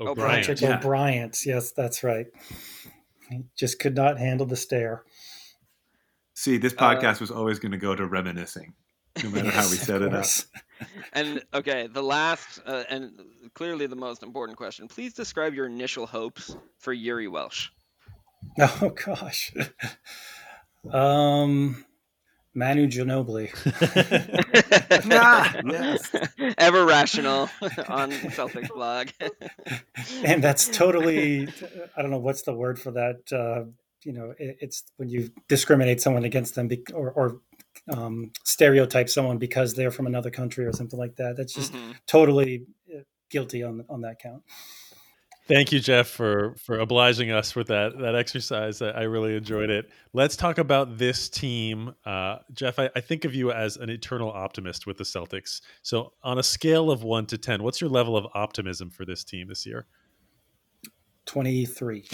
O'Bryant. 0.00 0.46
Patrick 0.46 0.60
Yeah. 0.60 0.78
O'Bryant. 0.78 1.36
Yes, 1.44 1.72
that's 1.72 2.02
right. 2.04 2.26
He 3.28 3.42
just 3.56 3.78
could 3.78 3.94
not 3.94 4.18
handle 4.18 4.46
the 4.46 4.56
stare. 4.56 5.04
See, 6.34 6.56
this 6.58 6.74
Uh, 6.76 6.76
podcast 6.94 7.20
was 7.20 7.30
always 7.30 7.58
going 7.58 7.72
to 7.72 7.78
go 7.78 7.94
to 7.94 8.06
reminiscing, 8.06 8.72
no 9.22 9.30
matter 9.30 9.50
how 9.50 9.68
we 9.68 9.76
Yes, 9.76 9.86
set 9.86 10.02
it 10.02 10.14
up. 10.14 10.24
And 11.12 11.42
okay, 11.52 11.86
the 11.86 12.02
last 12.02 12.60
uh, 12.64 12.84
and 12.88 13.12
clearly 13.54 13.86
the 13.86 13.96
most 13.96 14.22
important 14.22 14.56
question. 14.56 14.88
Please 14.88 15.12
describe 15.12 15.52
your 15.54 15.66
initial 15.66 16.06
hopes 16.06 16.56
for 16.78 16.94
Jiri 16.94 17.30
Welsch. 17.30 17.70
Oh 18.58 18.90
gosh. 18.90 19.52
Um, 20.90 21.84
Manu 22.54 22.86
Ginobili. 22.88 23.50
Ah, 25.12 25.56
yes. 25.64 26.10
Ever 26.58 26.84
rational 26.84 27.48
on 27.88 28.10
Celtics 28.10 28.72
blog. 28.74 29.08
and 30.24 30.42
that's 30.42 30.68
totally 30.68 31.48
i 31.96 32.02
don't 32.02 32.10
know 32.10 32.18
what's 32.18 32.42
the 32.42 32.52
word 32.54 32.78
for 32.78 32.90
that 32.90 33.20
uh, 33.32 33.64
you 34.04 34.12
know 34.12 34.34
it, 34.38 34.56
it's 34.60 34.84
when 34.96 35.08
you 35.08 35.30
discriminate 35.48 36.00
someone 36.00 36.24
against 36.24 36.54
them 36.54 36.68
bec 36.68 36.80
or, 36.94 37.10
or 37.12 37.40
um, 37.92 38.30
stereotype 38.44 39.08
someone 39.08 39.38
because 39.38 39.74
they're 39.74 39.90
from 39.90 40.06
another 40.06 40.30
country 40.30 40.64
or 40.66 40.72
something 40.72 40.98
like 40.98 41.16
that 41.16 41.36
that's 41.36 41.54
just 41.54 41.72
Mhm. 41.72 41.94
totally 42.06 42.66
uh, 42.94 43.02
guilty 43.30 43.62
on 43.62 43.84
on 43.88 44.00
that 44.02 44.18
count 44.18 44.42
Thank 45.50 45.72
you, 45.72 45.80
Jeff, 45.80 46.06
for 46.06 46.54
for 46.64 46.78
obliging 46.78 47.32
us 47.32 47.56
with 47.56 47.66
that 47.66 47.98
that 47.98 48.14
exercise. 48.14 48.80
I, 48.80 48.90
I 48.90 49.02
really 49.02 49.34
enjoyed 49.34 49.68
it. 49.68 49.90
Let's 50.12 50.36
talk 50.36 50.58
about 50.58 50.96
this 50.96 51.28
team, 51.28 51.92
uh, 52.06 52.36
Jeff. 52.52 52.78
I, 52.78 52.88
I 52.94 53.00
think 53.00 53.24
of 53.24 53.34
you 53.34 53.50
as 53.50 53.76
an 53.76 53.90
eternal 53.90 54.30
optimist 54.30 54.86
with 54.86 54.96
the 54.98 55.04
Celtics. 55.04 55.60
So, 55.82 56.12
on 56.22 56.38
a 56.38 56.44
scale 56.44 56.88
of 56.88 57.02
one 57.02 57.26
to 57.26 57.36
ten, 57.36 57.64
what's 57.64 57.80
your 57.80 57.90
level 57.90 58.16
of 58.16 58.26
optimism 58.32 58.90
for 58.90 59.04
this 59.04 59.24
team 59.24 59.48
this 59.48 59.66
year? 59.66 59.86
23 61.26 62.06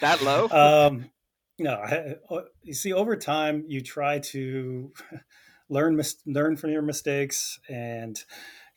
That 0.00 0.22
low? 0.22 0.48
um, 0.50 1.10
no, 1.58 1.74
I, 1.74 2.14
uh, 2.30 2.42
you 2.62 2.74
see, 2.74 2.92
over 2.92 3.16
time, 3.16 3.64
you 3.66 3.80
try 3.80 4.18
to 4.18 4.92
learn 5.70 5.96
mis- 5.96 6.22
learn 6.26 6.56
from 6.56 6.70
your 6.70 6.82
mistakes 6.82 7.58
and 7.68 8.22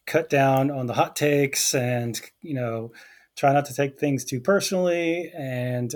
cut 0.06 0.30
down 0.30 0.72
on 0.72 0.88
the 0.88 0.94
hot 0.94 1.16
takes, 1.16 1.74
and 1.74 2.20
you 2.42 2.54
know, 2.54 2.92
try 3.36 3.54
not 3.54 3.66
to 3.66 3.74
take 3.74 4.00
things 4.00 4.26
too 4.26 4.40
personally. 4.40 5.32
And 5.36 5.94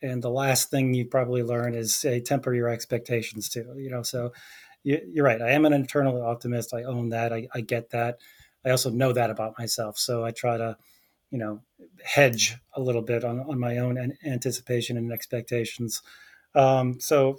and 0.00 0.22
the 0.22 0.30
last 0.30 0.70
thing 0.70 0.94
you 0.94 1.06
probably 1.06 1.42
learn 1.42 1.74
is 1.74 1.94
say 1.94 2.20
temper 2.20 2.54
your 2.54 2.68
expectations 2.68 3.48
too. 3.48 3.74
You 3.76 3.90
know, 3.90 4.02
so 4.02 4.32
you, 4.84 5.00
you're 5.12 5.24
right. 5.24 5.42
I 5.42 5.50
am 5.50 5.64
an 5.64 5.72
internal 5.72 6.22
optimist. 6.22 6.72
I 6.72 6.84
own 6.84 7.10
that. 7.10 7.32
I, 7.32 7.48
I 7.54 7.60
get 7.60 7.90
that. 7.90 8.18
I 8.64 8.70
also 8.70 8.90
know 8.90 9.12
that 9.12 9.30
about 9.30 9.58
myself. 9.58 9.98
So 9.98 10.24
I 10.24 10.30
try 10.30 10.56
to, 10.56 10.76
you 11.30 11.38
know, 11.38 11.62
hedge 12.04 12.56
a 12.74 12.80
little 12.80 13.02
bit 13.02 13.24
on, 13.24 13.40
on 13.40 13.58
my 13.58 13.78
own 13.78 14.14
anticipation 14.24 14.96
and 14.96 15.12
expectations. 15.12 16.02
Um, 16.54 17.00
so 17.00 17.38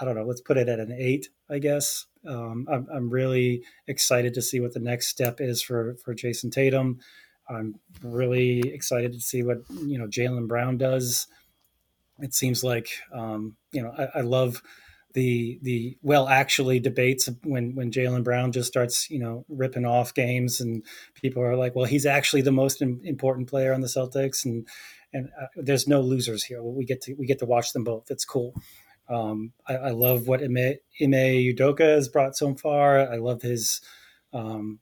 I 0.00 0.04
don't 0.04 0.14
know. 0.14 0.24
Let's 0.24 0.40
put 0.40 0.56
it 0.56 0.68
at 0.68 0.80
an 0.80 0.92
eight, 0.92 1.28
I 1.50 1.58
guess. 1.58 2.06
Um, 2.26 2.66
I'm, 2.70 2.86
I'm 2.92 3.10
really 3.10 3.62
excited 3.86 4.34
to 4.34 4.42
see 4.42 4.60
what 4.60 4.74
the 4.74 4.80
next 4.80 5.08
step 5.08 5.40
is 5.40 5.62
for 5.62 5.96
for 6.04 6.14
Jayson 6.14 6.50
Tatum. 6.50 7.00
I'm 7.48 7.76
really 8.02 8.60
excited 8.72 9.12
to 9.12 9.20
see 9.20 9.42
what 9.42 9.58
you 9.70 9.98
know 9.98 10.06
Jaylen 10.06 10.48
Brown 10.48 10.76
does. 10.78 11.26
It 12.18 12.34
seems 12.34 12.64
like 12.64 12.90
um, 13.12 13.56
you 13.72 13.82
know 13.82 13.92
I, 13.96 14.18
I 14.18 14.20
love 14.22 14.62
the 15.14 15.58
the 15.62 15.96
well 16.02 16.28
actually 16.28 16.80
debates 16.80 17.28
when 17.42 17.74
when 17.74 17.90
Jaylen 17.90 18.24
Brown 18.24 18.52
just 18.52 18.68
starts 18.68 19.10
you 19.10 19.18
know 19.18 19.44
ripping 19.48 19.86
off 19.86 20.14
games 20.14 20.60
and 20.60 20.84
people 21.14 21.42
are 21.42 21.56
like 21.56 21.74
well 21.74 21.86
he's 21.86 22.06
actually 22.06 22.42
the 22.42 22.52
most 22.52 22.82
im- 22.82 23.00
important 23.04 23.48
player 23.48 23.72
on 23.72 23.80
the 23.80 23.86
Celtics 23.86 24.44
and 24.44 24.68
and 25.12 25.30
uh, 25.40 25.46
there's 25.56 25.88
no 25.88 26.02
losers 26.02 26.44
here 26.44 26.62
we 26.62 26.84
get 26.84 27.00
to 27.02 27.14
we 27.14 27.26
get 27.26 27.38
to 27.38 27.46
watch 27.46 27.72
them 27.72 27.84
both 27.84 28.10
it's 28.10 28.26
cool 28.26 28.54
um, 29.08 29.52
I, 29.66 29.76
I 29.76 29.90
love 29.90 30.28
what 30.28 30.42
Ime, 30.42 30.74
Ime 31.00 31.54
Udoka 31.54 31.80
has 31.80 32.08
brought 32.08 32.36
so 32.36 32.54
far 32.54 33.00
I 33.00 33.16
love 33.16 33.42
his 33.42 33.80
um, 34.32 34.80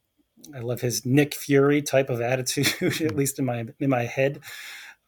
I 0.54 0.60
love 0.60 0.80
his 0.80 1.06
Nick 1.06 1.34
Fury 1.34 1.82
type 1.82 2.10
of 2.10 2.20
attitude 2.32 3.00
at 3.02 3.16
least 3.16 3.38
in 3.38 3.44
my 3.44 3.66
in 3.78 3.90
my 3.90 4.04
head 4.04 4.40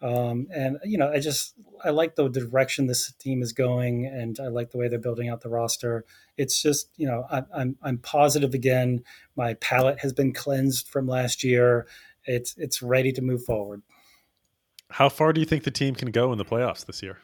um, 0.00 0.46
and 0.54 0.78
you 0.84 0.96
know, 0.96 1.10
I 1.10 1.18
just 1.18 1.54
I 1.84 1.90
like 1.90 2.14
the 2.14 2.28
direction 2.28 2.86
this 2.86 3.12
team 3.14 3.42
is 3.42 3.52
going, 3.52 4.06
and 4.06 4.38
I 4.40 4.46
like 4.46 4.70
the 4.70 4.78
way 4.78 4.88
they're 4.88 4.98
building 4.98 5.28
out 5.28 5.40
the 5.40 5.48
roster. 5.48 6.04
It's 6.36 6.62
just 6.62 6.90
you 6.96 7.06
know, 7.06 7.24
I, 7.30 7.42
I'm 7.54 7.76
I'm 7.82 7.98
positive 7.98 8.54
again. 8.54 9.02
My 9.34 9.54
palate 9.54 10.00
has 10.00 10.12
been 10.12 10.32
cleansed 10.32 10.88
from 10.88 11.08
last 11.08 11.42
year. 11.42 11.86
It's 12.24 12.54
it's 12.56 12.80
ready 12.80 13.12
to 13.12 13.22
move 13.22 13.44
forward. 13.44 13.82
How 14.90 15.08
far 15.08 15.32
do 15.32 15.40
you 15.40 15.46
think 15.46 15.64
the 15.64 15.70
team 15.70 15.94
can 15.94 16.10
go 16.10 16.32
in 16.32 16.38
the 16.38 16.44
playoffs 16.44 16.86
this 16.86 17.02
year? 17.02 17.18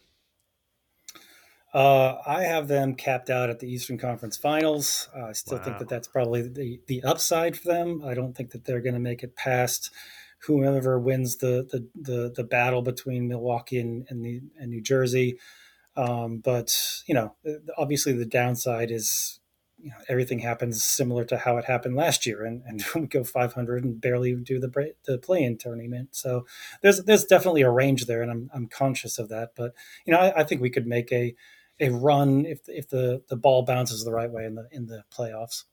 Uh, 1.75 2.19
I 2.25 2.45
have 2.45 2.69
them 2.69 2.95
capped 2.95 3.31
out 3.31 3.51
at 3.51 3.59
the 3.59 3.69
Eastern 3.69 3.99
Conference 3.99 4.37
Finals. 4.37 5.09
Uh, 5.15 5.25
I 5.25 5.33
still 5.33 5.59
think 5.59 5.79
that 5.79 5.89
that's 5.89 6.07
probably 6.07 6.43
the 6.43 6.81
the 6.87 7.03
upside 7.03 7.57
for 7.57 7.67
them. 7.69 8.01
I 8.07 8.15
don't 8.15 8.33
think 8.33 8.53
that 8.53 8.65
they're 8.65 8.81
going 8.81 8.95
to 8.95 9.01
make 9.01 9.25
it 9.25 9.35
past 9.35 9.91
whoever 10.47 11.01
wins 11.01 11.39
the 11.39 11.67
the 11.69 11.89
the, 12.01 12.33
the 12.35 12.45
battle 12.45 12.81
between 12.81 13.27
Milwaukee 13.27 13.81
and 13.81 14.07
and, 14.09 14.25
the, 14.25 14.41
and 14.57 14.71
New 14.71 14.83
Jersey. 14.83 15.37
Um, 15.97 16.39
but 16.39 17.03
you 17.07 17.15
know, 17.15 17.35
obviously 17.77 18.13
the 18.13 18.25
downside 18.25 18.93
is 18.93 19.41
you 19.77 19.91
know 19.91 19.97
everything 20.09 20.39
happens 20.39 20.85
similar 20.85 21.25
to 21.25 21.39
how 21.39 21.57
it 21.57 21.65
happened 21.65 21.97
last 21.97 22.25
year, 22.25 22.45
and 22.45 22.63
and 22.67 22.85
we 22.95 23.09
go 23.09 23.25
500 23.25 23.83
and 23.83 24.01
barely 24.01 24.37
do 24.37 24.61
the 24.61 24.95
the 25.07 25.19
play-in 25.19 25.59
tournament. 25.59 26.11
So 26.13 26.47
there's 26.83 27.03
there's 27.03 27.25
definitely 27.25 27.63
a 27.63 27.71
range 27.71 28.07
there, 28.07 28.23
and 28.23 28.31
I'm 28.31 28.51
I'm 28.55 28.69
conscious 28.69 29.19
of 29.19 29.29
that. 29.31 29.55
But 29.57 29.75
you 30.07 30.13
know, 30.13 30.21
I, 30.21 30.43
I 30.43 30.45
think 30.45 30.61
we 30.61 30.71
could 30.71 30.87
make 30.87 31.11
a 31.11 31.35
a 31.81 31.91
run 31.91 32.47
if 32.47 32.61
if 32.69 32.89
the 32.89 33.23
the 33.29 33.37
ball 33.37 33.65
bounces 33.65 34.05
the 34.05 34.13
right 34.13 34.31
way 34.31 34.45
in 34.45 34.55
the 34.55 34.69
in 34.71 34.87
the 34.87 35.05
playoffs. 35.13 35.65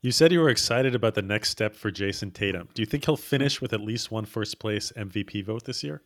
You 0.00 0.12
said 0.12 0.32
you 0.32 0.40
were 0.40 0.50
excited 0.50 0.94
about 0.94 1.14
the 1.14 1.22
next 1.22 1.50
step 1.50 1.74
for 1.74 1.90
Jayson 1.90 2.32
Tatum. 2.32 2.68
Do 2.74 2.82
you 2.82 2.86
think 2.86 3.04
he'll 3.04 3.16
finish 3.16 3.60
with 3.60 3.72
at 3.72 3.80
least 3.80 4.10
one 4.10 4.26
first 4.26 4.58
place 4.58 4.92
MVP 4.96 5.44
vote 5.44 5.64
this 5.64 5.82
year? 5.82 6.02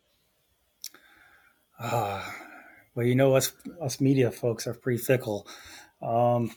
Ah, 1.79 2.35
well, 2.95 3.07
you 3.07 3.15
know 3.15 3.35
us 3.35 3.53
us 3.81 4.01
media 4.01 4.31
folks 4.31 4.67
are 4.67 4.75
pretty 4.75 4.99
fickle. 4.99 5.47
Um, 6.03 6.51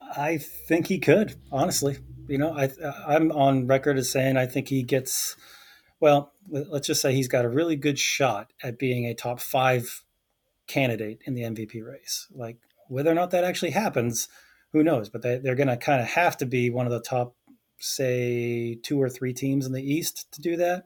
I 0.00 0.38
think 0.38 0.86
he 0.86 0.98
could, 0.98 1.36
honestly. 1.50 1.98
You 2.28 2.38
know, 2.38 2.56
I 2.56 2.70
I'm 3.06 3.32
on 3.32 3.66
record 3.66 3.98
as 3.98 4.10
saying 4.10 4.36
I 4.36 4.46
think 4.46 4.68
he 4.68 4.82
gets. 4.82 5.36
Well, 6.00 6.32
let's 6.48 6.86
just 6.86 7.00
say 7.00 7.14
he's 7.14 7.28
got 7.28 7.44
a 7.44 7.48
really 7.48 7.76
good 7.76 7.98
shot 7.98 8.52
at 8.62 8.78
being 8.78 9.06
a 9.06 9.14
top 9.14 9.40
five 9.40 10.03
candidate 10.66 11.20
in 11.24 11.34
the 11.34 11.42
MVP 11.42 11.84
race. 11.84 12.26
Like 12.34 12.58
whether 12.88 13.10
or 13.10 13.14
not 13.14 13.30
that 13.30 13.44
actually 13.44 13.70
happens, 13.70 14.28
who 14.72 14.82
knows? 14.82 15.08
But 15.08 15.22
they, 15.22 15.38
they're 15.38 15.54
going 15.54 15.68
to 15.68 15.76
kind 15.76 16.00
of 16.00 16.08
have 16.08 16.36
to 16.38 16.46
be 16.46 16.70
one 16.70 16.86
of 16.86 16.92
the 16.92 17.00
top, 17.00 17.34
say, 17.78 18.74
two 18.82 19.00
or 19.00 19.08
three 19.08 19.32
teams 19.32 19.66
in 19.66 19.72
the 19.72 19.82
East 19.82 20.32
to 20.32 20.40
do 20.40 20.56
that. 20.56 20.84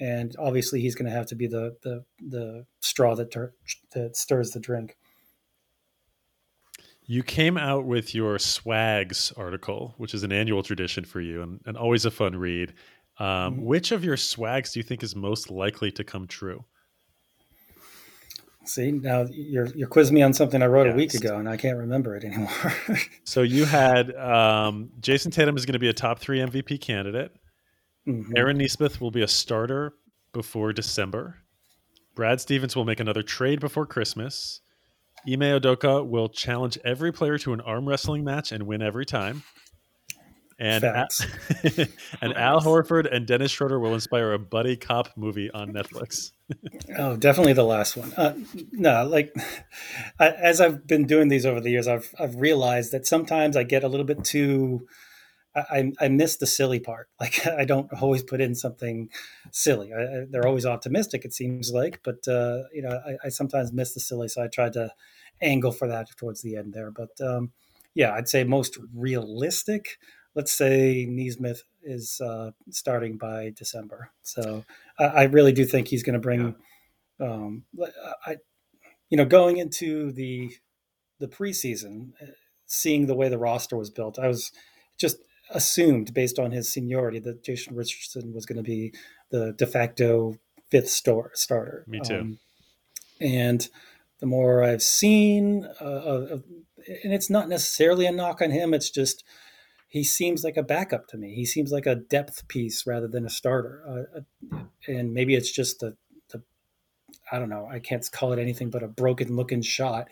And 0.00 0.34
obviously, 0.38 0.80
he's 0.80 0.94
going 0.94 1.10
to 1.10 1.16
have 1.16 1.26
to 1.26 1.36
be 1.36 1.46
the 1.46 1.76
the, 1.82 2.04
the 2.18 2.66
straw 2.80 3.14
that 3.14 3.30
tur- 3.30 3.54
that 3.92 4.16
stirs 4.16 4.50
the 4.50 4.58
drink. 4.60 4.96
You 7.04 7.22
came 7.22 7.58
out 7.58 7.84
with 7.84 8.14
your 8.14 8.38
swags 8.38 9.32
article, 9.36 9.94
which 9.98 10.14
is 10.14 10.22
an 10.22 10.32
annual 10.32 10.62
tradition 10.62 11.04
for 11.04 11.20
you 11.20 11.42
and, 11.42 11.60
and 11.66 11.76
always 11.76 12.04
a 12.04 12.10
fun 12.10 12.36
read. 12.36 12.74
Um, 13.18 13.56
Mhm. 13.56 13.62
Which 13.62 13.92
of 13.92 14.04
your 14.04 14.16
swags 14.16 14.72
do 14.72 14.80
you 14.80 14.84
think 14.84 15.02
is 15.02 15.14
most 15.14 15.50
likely 15.50 15.90
to 15.92 16.04
come 16.04 16.26
true? 16.26 16.64
See, 18.64 18.92
now 18.92 19.26
you're 19.30 19.66
you're 19.74 19.88
quizzing 19.88 20.14
me 20.14 20.22
on 20.22 20.32
something 20.32 20.62
I 20.62 20.66
wrote 20.66 20.86
a 20.86 20.92
week 20.92 21.14
ago, 21.14 21.36
and 21.38 21.48
I 21.48 21.56
can't 21.56 21.78
remember 21.78 22.16
it 22.16 22.24
anymore. 22.24 22.48
So 23.24 23.42
you 23.42 23.64
had 23.64 24.14
um, 24.14 24.90
Jayson 25.00 25.32
Tatum 25.32 25.56
is 25.56 25.64
going 25.66 25.72
to 25.72 25.78
be 25.78 25.88
a 25.88 25.92
top 25.92 26.18
three 26.18 26.38
MVP 26.38 26.80
candidate. 26.80 27.32
Mhm. 28.06 28.32
Aaron 28.36 28.58
Nesmith 28.58 29.00
will 29.00 29.10
be 29.10 29.22
a 29.22 29.28
starter 29.28 29.94
before 30.32 30.72
December. 30.72 31.38
Brad 32.14 32.40
Stevens 32.40 32.76
will 32.76 32.84
make 32.84 33.00
another 33.00 33.22
trade 33.22 33.58
before 33.60 33.86
Christmas. 33.86 34.60
Ime 35.26 35.40
Udoka 35.40 36.06
will 36.06 36.28
challenge 36.28 36.78
every 36.84 37.12
player 37.12 37.38
to 37.38 37.52
an 37.52 37.60
arm 37.60 37.88
wrestling 37.88 38.24
match 38.24 38.52
and 38.52 38.64
win 38.64 38.82
every 38.82 39.06
time. 39.06 39.42
And, 40.58 40.84
Al- 40.84 41.08
and 42.20 42.36
Al 42.36 42.60
Horford 42.60 43.12
and 43.12 43.26
Dennis 43.26 43.50
Schroeder 43.50 43.80
will 43.80 43.94
inspire 43.94 44.32
a 44.32 44.38
buddy 44.38 44.76
cop 44.76 45.08
movie 45.16 45.50
on 45.50 45.72
Netflix. 45.72 46.32
Oh, 46.98 47.16
definitely 47.16 47.52
the 47.54 47.64
last 47.64 47.96
one. 47.96 48.12
Uh, 48.14 48.34
no, 48.72 49.04
like 49.06 49.34
I, 50.18 50.28
as 50.30 50.60
I've 50.60 50.86
been 50.86 51.06
doing 51.06 51.28
these 51.28 51.46
over 51.46 51.60
the 51.60 51.70
years, 51.70 51.88
I've 51.88 52.14
I've 52.18 52.36
realized 52.36 52.92
that 52.92 53.06
sometimes 53.06 53.56
I 53.56 53.62
get 53.62 53.84
a 53.84 53.88
little 53.88 54.06
bit 54.06 54.24
too. 54.24 54.86
I, 55.54 55.92
I- 56.00 56.08
miss 56.08 56.36
the 56.36 56.46
silly 56.46 56.80
part. 56.80 57.08
Like 57.20 57.46
I 57.46 57.64
don't 57.64 57.90
always 58.00 58.22
put 58.22 58.40
in 58.40 58.54
something 58.54 59.10
silly. 59.52 59.92
I, 59.92 60.24
they're 60.30 60.46
always 60.46 60.66
optimistic, 60.66 61.24
it 61.24 61.34
seems 61.34 61.70
like, 61.72 62.00
but 62.04 62.26
uh, 62.28 62.64
you 62.72 62.82
know, 62.82 63.00
I, 63.06 63.26
I 63.26 63.28
sometimes 63.28 63.72
miss 63.72 63.94
the 63.94 64.00
silly. 64.00 64.28
So 64.28 64.42
I 64.42 64.48
tried 64.48 64.72
to 64.74 64.92
angle 65.40 65.72
for 65.72 65.88
that 65.88 66.08
towards 66.16 66.42
the 66.42 66.56
end 66.56 66.72
there. 66.72 66.90
But 66.90 67.10
um, 67.20 67.52
yeah, 67.94 68.12
I'd 68.14 68.28
say 68.28 68.44
most 68.44 68.78
realistic. 68.94 69.98
let's 70.34 70.52
say 70.52 71.06
Nesmith 71.08 71.64
is 71.82 72.20
uh, 72.20 72.52
starting 72.70 73.16
by 73.18 73.52
December. 73.56 74.10
So 74.22 74.64
I, 74.98 75.04
I 75.04 75.22
really 75.24 75.52
do 75.52 75.64
think 75.64 75.88
he's 75.88 76.02
going 76.02 76.14
to 76.14 76.20
bring. 76.20 76.54
Yeah. 77.20 77.26
Um, 77.26 77.64
I, 78.26 78.36
you 79.10 79.16
know, 79.16 79.24
going 79.24 79.58
into 79.58 80.12
the 80.12 80.50
the 81.20 81.28
preseason, 81.28 82.10
uh, 82.20 82.32
seeing 82.66 83.06
the 83.06 83.14
way 83.14 83.28
the 83.28 83.38
roster 83.38 83.76
was 83.76 83.90
built, 83.90 84.18
I 84.18 84.28
was 84.28 84.50
just 84.98 85.18
assumed 85.50 86.14
based 86.14 86.38
on 86.38 86.50
his 86.50 86.72
seniority 86.72 87.18
that 87.20 87.44
Jason 87.44 87.76
Richardson 87.76 88.32
was 88.32 88.46
going 88.46 88.56
to 88.56 88.62
be 88.62 88.92
the 89.30 89.52
de 89.52 89.66
facto 89.66 90.38
fifth 90.70 90.88
store, 90.88 91.30
starter. 91.34 91.84
Me 91.86 92.00
too. 92.00 92.18
Um, 92.18 92.38
and 93.20 93.68
the 94.20 94.26
more 94.26 94.64
I've 94.64 94.82
seen, 94.82 95.68
uh, 95.80 95.84
uh, 95.84 96.38
and 97.04 97.12
it's 97.12 97.30
not 97.30 97.48
necessarily 97.48 98.06
a 98.06 98.12
knock 98.12 98.40
on 98.40 98.50
him. 98.50 98.72
It's 98.72 98.90
just 98.90 99.24
he 99.92 100.02
seems 100.02 100.42
like 100.42 100.56
a 100.56 100.62
backup 100.62 101.06
to 101.08 101.18
me. 101.18 101.34
He 101.34 101.44
seems 101.44 101.70
like 101.70 101.84
a 101.84 101.94
depth 101.94 102.48
piece 102.48 102.86
rather 102.86 103.06
than 103.06 103.26
a 103.26 103.30
starter. 103.30 103.82
Uh, 103.86 104.20
uh 104.56 104.58
and 104.88 105.12
maybe 105.12 105.34
it's 105.34 105.52
just 105.52 105.80
the, 105.80 105.94
the, 106.30 106.42
I 107.30 107.38
don't 107.38 107.50
know. 107.50 107.68
I 107.70 107.78
can't 107.78 108.10
call 108.10 108.32
it 108.32 108.38
anything 108.38 108.70
but 108.70 108.82
a 108.82 108.88
broken 108.88 109.36
looking 109.36 109.60
shot. 109.60 110.08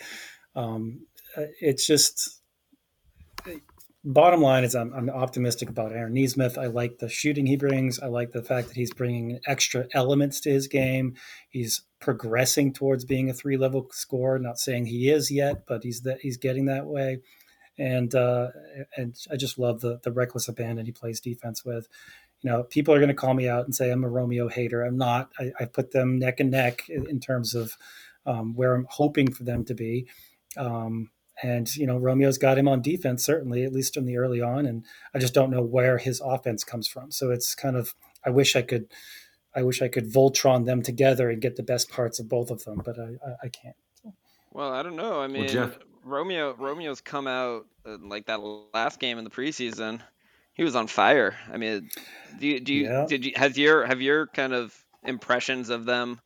Um, 0.54 1.06
uh, 1.34 1.46
it's 1.62 1.86
just 1.86 2.42
bottom 4.04 4.42
line 4.42 4.64
is 4.64 4.74
I'm, 4.74 4.92
I'm, 4.92 5.08
optimistic 5.08 5.70
about 5.70 5.92
Aaron 5.92 6.12
Nesmith. 6.12 6.58
I 6.58 6.66
like 6.66 6.98
the 6.98 7.08
shooting 7.08 7.46
he 7.46 7.56
brings. 7.56 7.98
I 7.98 8.08
like 8.08 8.32
the 8.32 8.42
fact 8.42 8.68
that 8.68 8.76
he's 8.76 8.92
bringing 8.92 9.40
extra 9.46 9.86
elements 9.94 10.42
to 10.42 10.50
his 10.50 10.68
game. 10.68 11.14
He's 11.48 11.84
progressing 12.00 12.74
towards 12.74 13.06
being 13.06 13.30
a 13.30 13.34
three 13.34 13.56
level 13.56 13.86
scorer. 13.92 14.38
Not 14.38 14.58
saying 14.58 14.86
he 14.86 15.08
is 15.08 15.30
yet, 15.30 15.64
but 15.66 15.84
he's 15.84 16.02
that 16.02 16.18
he's 16.20 16.36
getting 16.36 16.66
that 16.66 16.84
way. 16.84 17.20
And 17.80 18.14
uh, 18.14 18.48
and 18.94 19.16
I 19.32 19.36
just 19.36 19.58
love 19.58 19.80
the 19.80 20.00
the 20.02 20.12
reckless 20.12 20.48
abandon 20.48 20.84
he 20.84 20.92
plays 20.92 21.18
defense 21.18 21.64
with. 21.64 21.88
You 22.42 22.50
know, 22.50 22.62
people 22.62 22.92
are 22.92 22.98
going 22.98 23.08
to 23.08 23.14
call 23.14 23.32
me 23.32 23.48
out 23.48 23.64
and 23.64 23.74
say 23.74 23.90
I'm 23.90 24.04
a 24.04 24.08
Romeo 24.08 24.48
hater. 24.48 24.82
I'm 24.82 24.98
not. 24.98 25.30
I, 25.38 25.52
I 25.60 25.64
put 25.64 25.92
them 25.92 26.18
neck 26.18 26.40
and 26.40 26.50
neck 26.50 26.88
in, 26.90 27.08
in 27.08 27.20
terms 27.20 27.54
of 27.54 27.76
um, 28.26 28.54
where 28.54 28.74
I'm 28.74 28.86
hoping 28.90 29.32
for 29.32 29.44
them 29.44 29.64
to 29.64 29.74
be. 29.74 30.06
Um, 30.58 31.10
and 31.42 31.74
you 31.74 31.86
know, 31.86 31.96
Romeo's 31.96 32.36
got 32.36 32.58
him 32.58 32.68
on 32.68 32.82
defense 32.82 33.24
certainly, 33.24 33.64
at 33.64 33.72
least 33.72 33.96
in 33.96 34.04
the 34.04 34.18
early 34.18 34.42
on. 34.42 34.66
And 34.66 34.84
I 35.14 35.18
just 35.18 35.32
don't 35.32 35.50
know 35.50 35.62
where 35.62 35.96
his 35.96 36.20
offense 36.20 36.64
comes 36.64 36.86
from. 36.86 37.10
So 37.10 37.30
it's 37.30 37.54
kind 37.54 37.76
of 37.76 37.94
I 38.26 38.30
wish 38.30 38.56
I 38.56 38.62
could, 38.62 38.88
I 39.54 39.62
wish 39.62 39.80
I 39.80 39.88
could 39.88 40.12
Voltron 40.12 40.66
them 40.66 40.82
together 40.82 41.30
and 41.30 41.40
get 41.40 41.56
the 41.56 41.62
best 41.62 41.90
parts 41.90 42.20
of 42.20 42.28
both 42.28 42.50
of 42.50 42.64
them, 42.64 42.82
but 42.84 42.98
I 42.98 43.16
I, 43.26 43.34
I 43.44 43.48
can't. 43.48 43.76
Well, 44.52 44.70
I 44.70 44.82
don't 44.82 44.96
know. 44.96 45.20
I 45.20 45.28
mean, 45.28 45.44
well, 45.44 45.52
Jeff... 45.52 45.78
Romeo 46.04 46.54
Romeo's 46.54 47.00
come 47.00 47.26
out 47.26 47.66
uh, 47.86 47.96
like 48.00 48.26
that 48.26 48.40
last 48.74 49.00
game 49.00 49.18
in 49.18 49.24
the 49.24 49.30
preseason. 49.30 50.00
He 50.52 50.64
was 50.64 50.76
on 50.76 50.86
fire. 50.86 51.36
I 51.52 51.56
mean, 51.56 51.88
do 52.38 52.46
you, 52.46 52.60
do 52.60 52.74
you 52.74 52.84
yeah. 52.84 53.06
did 53.08 53.24
you 53.24 53.32
has 53.36 53.56
your 53.56 53.86
have 53.86 54.00
your 54.00 54.26
kind 54.28 54.52
of 54.52 54.74
impressions 55.04 55.70
of 55.70 55.84
them 55.84 56.20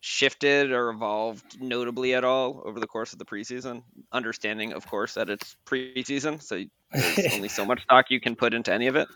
shifted 0.00 0.70
or 0.70 0.90
evolved 0.90 1.60
notably 1.60 2.14
at 2.14 2.22
all 2.22 2.62
over 2.64 2.78
the 2.78 2.86
course 2.86 3.12
of 3.12 3.18
the 3.18 3.24
preseason? 3.24 3.82
Understanding, 4.12 4.72
of 4.72 4.86
course, 4.86 5.14
that 5.14 5.28
it's 5.28 5.56
preseason, 5.66 6.40
so 6.40 6.62
there's 6.92 7.32
only 7.34 7.48
so 7.48 7.64
much 7.64 7.82
stock 7.82 8.10
you 8.10 8.20
can 8.20 8.36
put 8.36 8.54
into 8.54 8.72
any 8.72 8.86
of 8.86 8.96
it. 8.96 9.08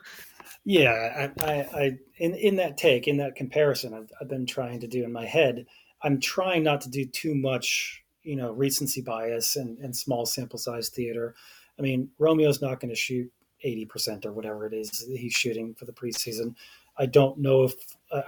Yeah, 0.64 1.30
I, 1.40 1.44
I, 1.44 1.52
I 1.74 1.98
in 2.18 2.34
in 2.34 2.56
that 2.56 2.76
take, 2.76 3.08
in 3.08 3.16
that 3.18 3.34
comparison, 3.34 3.94
I've, 3.94 4.10
I've 4.20 4.28
been 4.28 4.46
trying 4.46 4.80
to 4.80 4.86
do 4.86 5.04
in 5.04 5.12
my 5.12 5.26
head. 5.26 5.66
I'm 6.02 6.20
trying 6.20 6.64
not 6.64 6.82
to 6.82 6.90
do 6.90 7.04
too 7.04 7.34
much, 7.34 8.02
you 8.22 8.36
know, 8.36 8.52
recency 8.52 9.00
bias 9.00 9.56
and, 9.56 9.78
and 9.78 9.96
small 9.96 10.26
sample 10.26 10.58
size 10.58 10.88
theater. 10.88 11.34
I 11.78 11.82
mean, 11.82 12.10
Romeo's 12.18 12.60
not 12.60 12.80
going 12.80 12.90
to 12.90 12.96
shoot 12.96 13.30
80% 13.64 14.26
or 14.26 14.32
whatever 14.32 14.66
it 14.66 14.72
is 14.72 15.06
he's 15.14 15.34
shooting 15.34 15.74
for 15.74 15.84
the 15.84 15.92
preseason. 15.92 16.54
I 16.98 17.06
don't 17.06 17.38
know 17.38 17.62
if 17.64 17.72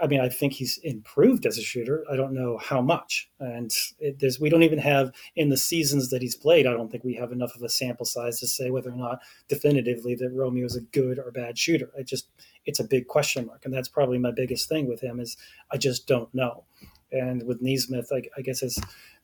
I 0.01 0.07
mean 0.07 0.19
I 0.19 0.29
think 0.29 0.53
he's 0.53 0.79
improved 0.79 1.45
as 1.45 1.59
a 1.59 1.61
shooter. 1.61 2.03
I 2.11 2.15
don't 2.15 2.33
know 2.33 2.57
how 2.57 2.81
much, 2.81 3.29
and 3.39 3.71
it, 3.99 4.17
there's 4.19 4.39
we 4.39 4.49
don't 4.49 4.63
even 4.63 4.79
have 4.79 5.11
in 5.35 5.49
the 5.49 5.57
seasons 5.57 6.09
that 6.09 6.23
he's 6.23 6.35
played. 6.35 6.65
I 6.65 6.71
don't 6.71 6.89
think 6.89 7.03
we 7.03 7.13
have 7.15 7.31
enough 7.31 7.55
of 7.55 7.61
a 7.61 7.69
sample 7.69 8.05
size 8.05 8.39
to 8.39 8.47
say 8.47 8.71
whether 8.71 8.89
or 8.89 8.95
not 8.95 9.19
definitively 9.47 10.15
that 10.15 10.31
Romeo 10.31 10.65
is 10.65 10.75
a 10.75 10.81
good 10.81 11.19
or 11.19 11.29
bad 11.31 11.59
shooter. 11.59 11.91
I 11.97 12.01
just 12.01 12.29
it's 12.65 12.79
a 12.79 12.83
big 12.85 13.07
question 13.07 13.45
mark, 13.45 13.63
and 13.65 13.73
that's 13.73 13.89
probably 13.89 14.17
my 14.17 14.31
biggest 14.31 14.69
thing 14.69 14.87
with 14.87 15.01
him 15.01 15.19
is 15.19 15.37
I 15.71 15.77
just 15.77 16.07
don't 16.07 16.33
know. 16.33 16.63
And 17.11 17.43
with 17.43 17.61
Nesmith, 17.61 18.11
I, 18.11 18.23
I 18.35 18.41
guess 18.41 18.63
it's, 18.63 18.81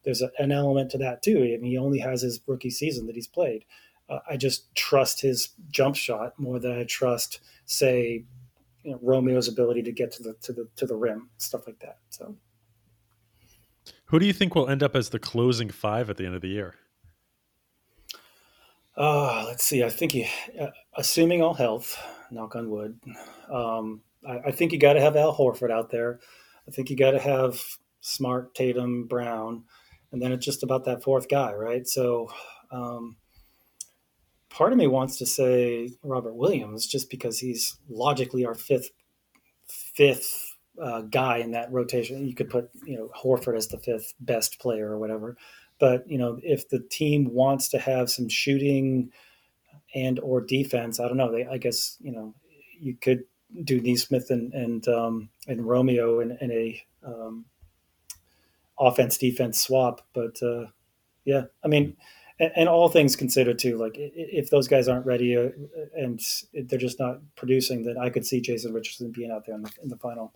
there's 0.09 0.23
a, 0.23 0.31
an 0.39 0.51
element 0.51 0.89
to 0.89 0.97
that 0.97 1.21
too. 1.21 1.37
I 1.37 1.61
mean, 1.61 1.71
he 1.71 1.77
only 1.77 1.99
has 1.99 2.23
his 2.23 2.39
rookie 2.47 2.71
season 2.71 3.05
that 3.05 3.15
he's 3.15 3.27
played. 3.27 3.63
Uh, 4.09 4.17
I 4.27 4.37
just 4.37 4.73
trust 4.73 5.21
his 5.21 5.49
jump 5.69 5.95
shot 5.95 6.33
more 6.39 6.57
than 6.57 6.79
I 6.79 6.83
trust, 6.83 7.41
say, 7.65 8.25
you 8.83 8.91
know, 8.91 8.99
Romeo's 9.03 9.47
ability 9.47 9.83
to 9.83 9.91
get 9.91 10.11
to 10.13 10.23
the 10.23 10.33
to 10.41 10.53
the 10.53 10.67
to 10.77 10.87
the 10.87 10.95
rim, 10.95 11.29
stuff 11.37 11.67
like 11.67 11.79
that. 11.81 11.99
So, 12.09 12.35
who 14.05 14.17
do 14.17 14.25
you 14.25 14.33
think 14.33 14.55
will 14.55 14.67
end 14.67 14.81
up 14.81 14.95
as 14.95 15.09
the 15.09 15.19
closing 15.19 15.69
five 15.69 16.09
at 16.09 16.17
the 16.17 16.25
end 16.25 16.33
of 16.33 16.41
the 16.41 16.47
year? 16.47 16.73
Uh, 18.97 19.43
let's 19.45 19.63
see. 19.63 19.83
I 19.83 19.89
think 19.89 20.15
you, 20.15 20.25
uh, 20.59 20.71
assuming 20.97 21.43
all 21.43 21.53
health, 21.53 22.03
knock 22.31 22.55
on 22.55 22.71
wood, 22.71 22.99
um, 23.49 24.01
I, 24.27 24.39
I, 24.47 24.51
think 24.51 24.73
you 24.73 24.79
got 24.79 24.93
to 24.93 25.01
have 25.01 25.15
Al 25.15 25.33
Horford 25.33 25.71
out 25.71 25.91
there. 25.91 26.19
I 26.67 26.71
think 26.71 26.89
you 26.89 26.97
got 26.97 27.11
to 27.11 27.19
have 27.19 27.61
Smart, 28.01 28.55
Tatum, 28.55 29.05
Brown, 29.07 29.63
and 30.11 30.21
then 30.21 30.31
it's 30.31 30.45
just 30.45 30.63
about 30.63 30.85
that 30.85 31.03
fourth 31.03 31.29
guy, 31.29 31.53
right? 31.53 31.87
So, 31.87 32.29
um, 32.71 33.17
part 34.49 34.71
of 34.71 34.77
me 34.77 34.87
wants 34.87 35.17
to 35.17 35.25
say 35.25 35.91
Robert 36.03 36.35
Williams 36.35 36.87
just 36.87 37.09
because 37.09 37.39
he's 37.39 37.77
logically 37.89 38.45
our 38.45 38.55
fifth 38.55 38.89
fifth 39.67 40.55
uh, 40.81 41.01
guy 41.01 41.37
in 41.37 41.51
that 41.51 41.71
rotation. 41.71 42.27
You 42.27 42.35
could 42.35 42.49
put 42.49 42.69
you 42.85 42.97
know 42.97 43.09
Horford 43.21 43.57
as 43.57 43.67
the 43.67 43.77
fifth 43.77 44.13
best 44.19 44.59
player 44.59 44.89
or 44.89 44.97
whatever, 44.97 45.37
but 45.79 46.09
you 46.09 46.17
know 46.17 46.39
if 46.43 46.69
the 46.69 46.79
team 46.79 47.33
wants 47.33 47.69
to 47.69 47.79
have 47.79 48.09
some 48.09 48.29
shooting 48.29 49.11
and 49.93 50.19
or 50.19 50.41
defense, 50.41 50.99
I 50.99 51.07
don't 51.07 51.17
know. 51.17 51.31
They, 51.31 51.45
I 51.45 51.57
guess 51.57 51.97
you 51.99 52.11
know 52.11 52.35
you 52.79 52.95
could 52.95 53.23
do 53.63 53.81
Nesmith 53.81 54.29
and 54.29 54.53
and 54.53 54.87
um, 54.87 55.29
and 55.47 55.67
Romeo 55.67 56.19
in, 56.19 56.37
in 56.41 56.51
a 56.51 56.83
um, 57.03 57.45
offense 58.79 59.17
defense 59.17 59.61
swap, 59.61 60.01
but 60.13 60.41
uh, 60.41 60.67
yeah, 61.25 61.43
I 61.63 61.67
mean 61.67 61.97
and, 62.39 62.51
and, 62.55 62.69
all 62.69 62.89
things 62.89 63.15
considered 63.15 63.59
too 63.59 63.77
like 63.77 63.93
if 63.95 64.49
those 64.49 64.67
guys 64.67 64.87
aren't 64.87 65.05
ready 65.05 65.35
uh, 65.35 65.49
and 65.95 66.19
they're 66.53 66.79
just 66.79 66.99
not 66.99 67.19
producing 67.35 67.83
then 67.83 67.97
i 67.97 68.09
could 68.09 68.25
see 68.25 68.41
jason 68.41 68.73
richardson 68.73 69.11
being 69.11 69.31
out 69.31 69.45
there 69.45 69.55
in 69.55 69.61
the, 69.61 69.71
in 69.83 69.89
the 69.89 69.97
final 69.97 70.33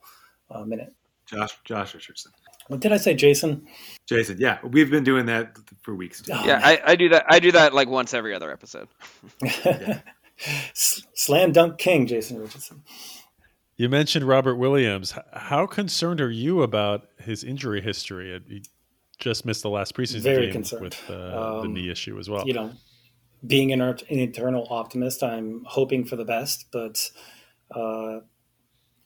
uh, 0.51 0.63
minute. 0.63 0.93
Josh 1.25 1.57
josh 1.63 1.93
richardson. 1.93 2.31
What 2.67 2.79
did 2.81 2.91
i 2.91 2.97
say 2.97 3.13
jason? 3.13 3.67
Jason 4.05 4.37
yeah 4.39 4.59
we've 4.63 4.91
been 4.91 5.03
doing 5.03 5.25
that 5.27 5.57
for 5.81 5.95
weeks. 5.95 6.21
Too. 6.21 6.33
Oh, 6.33 6.45
yeah 6.45 6.59
I, 6.63 6.81
I, 6.85 6.95
do 6.95 7.09
that 7.09 7.25
i 7.29 7.39
do 7.39 7.51
that 7.53 7.73
like 7.73 7.87
once 7.87 8.13
every 8.13 8.35
other 8.35 8.51
episode. 8.51 8.89
Slam 10.73 11.51
dunk 11.51 11.77
king 11.77 12.07
jason 12.07 12.39
richardson 12.39 12.83
you 13.77 13.89
mentioned 13.89 14.27
Robert 14.27 14.55
Williams. 14.55 15.13
How 15.33 15.65
concerned 15.65 16.21
are 16.21 16.31
you 16.31 16.61
about 16.61 17.07
his 17.19 17.43
injury 17.43 17.81
history? 17.81 18.41
He 18.47 18.63
just 19.19 19.45
missed 19.45 19.63
the 19.63 19.69
last 19.69 19.95
preseason 19.95 20.21
Very 20.21 20.45
game 20.45 20.53
concerned. 20.53 20.83
with 20.83 21.01
uh, 21.09 21.59
um, 21.59 21.61
the 21.61 21.67
knee 21.69 21.89
issue 21.89 22.19
as 22.19 22.29
well. 22.29 22.45
You 22.45 22.53
know, 22.53 22.71
being 23.45 23.71
an, 23.71 23.81
an, 23.81 23.97
eternal 24.09 24.67
optimist, 24.69 25.23
I'm 25.23 25.63
hoping 25.65 26.05
for 26.05 26.15
the 26.15 26.25
best, 26.25 26.67
but 26.71 27.09
uh, 27.71 28.19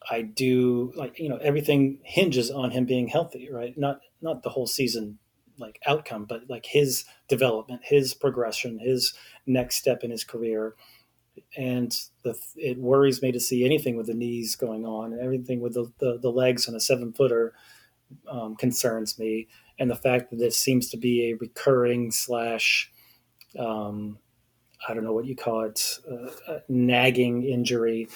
I 0.10 0.21
do 0.21 0.91
like 0.95 1.19
you 1.19 1.30
know 1.30 1.38
everything 1.38 1.99
hinges 2.03 2.51
on 2.51 2.71
him 2.71 2.86
being 2.86 3.08
healthy, 3.08 3.49
right? 3.51 3.77
Not 3.77 4.01
not 4.21 4.43
the 4.43 4.49
whole 4.49 4.67
season 4.67 5.19
like 5.60 5.80
outcome, 5.86 6.25
but 6.25 6.49
like 6.49 6.65
his 6.65 7.06
development, 7.27 7.82
his 7.84 8.13
progression, 8.13 8.80
his 8.80 9.13
next 9.45 9.75
step 9.75 10.03
in 10.03 10.12
his 10.12 10.23
career. 10.23 10.75
And 11.58 11.93
the, 12.23 12.38
it 12.56 12.78
worries 12.78 13.21
me 13.21 13.32
to 13.32 13.39
see 13.39 13.65
anything 13.65 13.97
with 13.97 14.08
the 14.08 14.13
knees 14.13 14.56
going 14.56 14.86
on 14.86 15.13
and 15.13 15.21
everything 15.21 15.62
with 15.62 15.73
the, 15.73 15.91
the, 16.00 16.19
the 16.21 16.32
legs 16.32 16.67
on 16.67 16.76
a 16.76 16.80
seven 16.80 17.13
footer 17.13 17.54
um, 18.30 18.56
concerns 18.56 19.19
me 19.19 19.47
and 19.80 19.89
the 19.89 19.95
fact 19.95 20.30
that 20.30 20.38
this 20.38 20.60
seems 20.60 20.89
to 20.89 20.97
be 20.97 21.30
a 21.30 21.36
recurring 21.36 22.12
slash 22.12 22.91
um, 23.58 24.19
I 24.88 24.93
don't 24.93 25.04
know 25.04 25.13
what 25.13 25.26
you 25.26 25.36
call 25.36 25.62
it, 25.62 26.00
uh, 26.10 26.60
nagging 26.69 27.43
injury. 27.43 28.10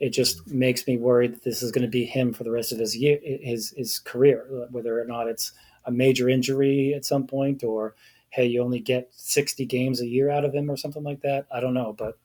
It 0.00 0.10
just 0.10 0.46
makes 0.48 0.86
me 0.86 0.96
worried 0.96 1.34
that 1.34 1.44
this 1.44 1.62
is 1.62 1.72
going 1.72 1.82
to 1.82 1.90
be 1.90 2.04
him 2.04 2.32
for 2.32 2.44
the 2.44 2.50
rest 2.50 2.72
of 2.72 2.78
his 2.78 2.96
year, 2.96 3.18
his 3.22 3.70
his 3.76 3.98
career. 3.98 4.46
Whether 4.70 5.00
or 5.00 5.04
not 5.04 5.28
it's 5.28 5.52
a 5.84 5.90
major 5.90 6.28
injury 6.28 6.94
at 6.94 7.04
some 7.04 7.26
point, 7.26 7.64
or 7.64 7.94
hey, 8.30 8.46
you 8.46 8.62
only 8.62 8.80
get 8.80 9.08
sixty 9.12 9.64
games 9.64 10.00
a 10.00 10.06
year 10.06 10.30
out 10.30 10.44
of 10.44 10.54
him, 10.54 10.70
or 10.70 10.76
something 10.76 11.02
like 11.02 11.22
that. 11.22 11.46
I 11.50 11.60
don't 11.60 11.74
know, 11.74 11.94
but 11.96 12.18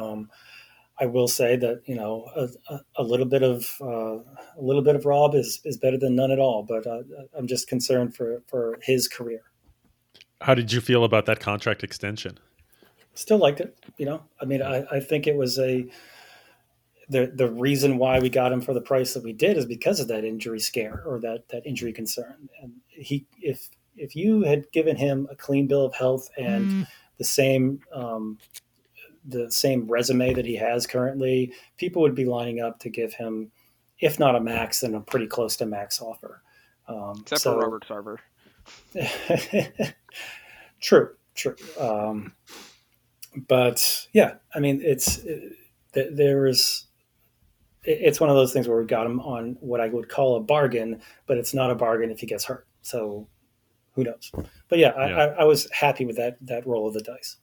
um, 0.00 0.30
I 0.98 1.06
will 1.06 1.28
say 1.28 1.56
that 1.56 1.82
you 1.86 1.94
know 1.94 2.26
a, 2.36 2.78
a 2.96 3.02
little 3.02 3.26
bit 3.26 3.42
of 3.42 3.76
uh, 3.80 4.18
a 4.58 4.60
little 4.60 4.82
bit 4.82 4.96
of 4.96 5.06
Rob 5.06 5.34
is 5.34 5.60
is 5.64 5.76
better 5.76 5.98
than 5.98 6.14
none 6.14 6.30
at 6.30 6.38
all. 6.38 6.62
But 6.62 6.86
uh, 6.86 7.02
I'm 7.36 7.46
just 7.46 7.68
concerned 7.68 8.14
for 8.14 8.42
for 8.46 8.78
his 8.82 9.08
career. 9.08 9.42
How 10.42 10.54
did 10.54 10.72
you 10.72 10.80
feel 10.80 11.04
about 11.04 11.26
that 11.26 11.40
contract 11.40 11.82
extension? 11.82 12.38
Still 13.14 13.38
liked 13.38 13.60
it. 13.60 13.76
You 13.98 14.06
know, 14.06 14.22
I 14.40 14.44
mean, 14.44 14.62
I, 14.62 14.84
I 14.90 15.00
think 15.00 15.26
it 15.26 15.36
was 15.36 15.58
a 15.58 15.86
the 17.08 17.32
the 17.34 17.50
reason 17.50 17.98
why 17.98 18.20
we 18.20 18.30
got 18.30 18.52
him 18.52 18.60
for 18.60 18.72
the 18.72 18.80
price 18.80 19.14
that 19.14 19.24
we 19.24 19.32
did 19.32 19.56
is 19.56 19.66
because 19.66 20.00
of 20.00 20.08
that 20.08 20.24
injury 20.24 20.60
scare 20.60 21.02
or 21.04 21.18
that 21.20 21.48
that 21.48 21.66
injury 21.66 21.92
concern. 21.92 22.48
And 22.62 22.72
he, 22.88 23.26
if 23.40 23.68
if 23.96 24.14
you 24.14 24.42
had 24.42 24.70
given 24.70 24.96
him 24.96 25.28
a 25.30 25.36
clean 25.36 25.66
bill 25.66 25.84
of 25.84 25.94
health 25.94 26.30
and 26.38 26.66
mm. 26.66 26.86
the 27.18 27.24
same 27.24 27.80
um, 27.92 28.38
the 29.30 29.50
same 29.50 29.90
resume 29.90 30.34
that 30.34 30.46
he 30.46 30.56
has 30.56 30.86
currently, 30.86 31.52
people 31.76 32.02
would 32.02 32.14
be 32.14 32.24
lining 32.24 32.60
up 32.60 32.78
to 32.80 32.90
give 32.90 33.14
him, 33.14 33.50
if 33.98 34.18
not 34.18 34.36
a 34.36 34.40
max, 34.40 34.80
then 34.80 34.94
a 34.94 35.00
pretty 35.00 35.26
close 35.26 35.56
to 35.56 35.66
max 35.66 36.00
offer. 36.00 36.42
Um, 36.88 37.20
Except 37.22 37.42
so, 37.42 37.52
for 37.52 37.60
Robert 37.60 37.86
Sarver. 37.88 38.18
true, 40.80 41.10
true. 41.34 41.56
Um, 41.78 42.34
but 43.48 44.06
yeah, 44.12 44.34
I 44.54 44.60
mean, 44.60 44.80
it's 44.82 45.18
it, 45.18 45.56
there 45.92 46.46
is. 46.46 46.86
It's 47.82 48.20
one 48.20 48.28
of 48.28 48.36
those 48.36 48.52
things 48.52 48.68
where 48.68 48.76
we 48.76 48.84
got 48.84 49.06
him 49.06 49.20
on 49.20 49.56
what 49.60 49.80
I 49.80 49.88
would 49.88 50.10
call 50.10 50.36
a 50.36 50.40
bargain, 50.40 51.00
but 51.26 51.38
it's 51.38 51.54
not 51.54 51.70
a 51.70 51.74
bargain 51.74 52.10
if 52.10 52.20
he 52.20 52.26
gets 52.26 52.44
hurt. 52.44 52.66
So 52.82 53.26
who 53.94 54.04
knows? 54.04 54.30
But 54.68 54.78
yeah, 54.78 54.92
yeah. 54.96 55.16
I, 55.16 55.24
I 55.40 55.44
was 55.44 55.70
happy 55.70 56.04
with 56.04 56.16
that 56.16 56.36
that 56.42 56.66
roll 56.66 56.88
of 56.88 56.94
the 56.94 57.02
dice. 57.02 57.36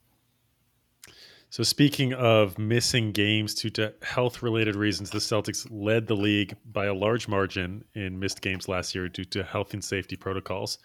So 1.49 1.63
speaking 1.63 2.13
of 2.13 2.59
missing 2.59 3.13
games 3.13 3.53
due 3.55 3.69
to 3.71 3.93
health 4.01 4.43
related 4.43 4.75
reasons, 4.75 5.09
the 5.09 5.19
Celtics 5.19 5.65
led 5.71 6.07
the 6.07 6.15
league 6.15 6.55
by 6.65 6.87
a 6.87 6.93
large 6.93 7.27
margin 7.27 7.85
in 7.95 8.19
missed 8.19 8.41
games 8.41 8.67
last 8.67 8.93
year 8.93 9.07
due 9.07 9.23
to 9.25 9.43
health 9.43 9.73
and 9.73 9.83
safety 9.83 10.17
protocols. 10.17 10.77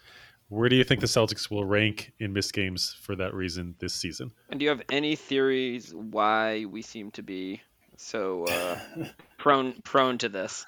Where 0.47 0.69
do 0.69 0.75
you 0.75 0.83
think 0.83 1.01
the 1.01 1.07
Celtics 1.07 1.51
will 1.51 1.65
rank 1.65 2.13
in 2.19 2.31
missed 2.31 2.53
games 2.53 2.95
for 3.01 3.15
that 3.17 3.33
reason 3.33 3.75
this 3.79 3.93
season? 3.93 4.31
And 4.49 4.59
do 4.59 4.63
you 4.63 4.69
have 4.69 4.83
any 4.89 5.15
theories 5.15 5.93
why 5.93 6.65
we 6.65 6.81
seem 6.81 7.11
to 7.11 7.23
be 7.23 7.61
so 7.97 8.45
uh, 8.45 8.79
prone 9.37 9.81
prone 9.83 10.17
to 10.19 10.29
this? 10.29 10.65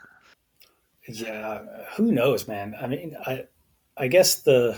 Yeah, 1.07 1.61
who 1.95 2.11
knows, 2.11 2.47
man? 2.47 2.75
I 2.79 2.87
mean, 2.87 3.15
I 3.25 3.45
I 3.95 4.07
guess 4.07 4.41
the 4.41 4.77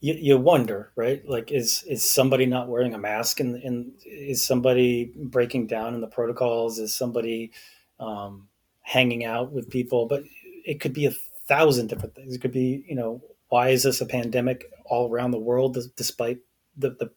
you, 0.00 0.14
you 0.14 0.38
wonder, 0.38 0.92
right? 0.96 1.22
Like, 1.28 1.52
is 1.52 1.84
is 1.86 2.08
somebody 2.08 2.46
not 2.46 2.68
wearing 2.68 2.94
a 2.94 2.98
mask, 2.98 3.40
and 3.40 3.92
is 4.04 4.44
somebody 4.44 5.12
breaking 5.16 5.66
down 5.66 5.94
in 5.94 6.00
the 6.00 6.06
protocols? 6.06 6.78
Is 6.78 6.94
somebody 6.94 7.52
um, 7.98 8.48
hanging 8.80 9.24
out 9.24 9.52
with 9.52 9.70
people? 9.70 10.06
But 10.06 10.24
it 10.64 10.80
could 10.80 10.94
be 10.94 11.06
a 11.06 11.14
thousand 11.46 11.88
different 11.88 12.14
things. 12.14 12.34
It 12.34 12.40
could 12.40 12.52
be, 12.52 12.84
you 12.88 12.94
know, 12.94 13.22
why 13.48 13.68
is 13.68 13.82
this 13.82 14.00
a 14.00 14.06
pandemic 14.06 14.64
all 14.86 15.10
around 15.10 15.32
the 15.32 15.38
world, 15.38 15.76
despite 15.96 16.38
the, 16.76 16.90
the 16.90 17.10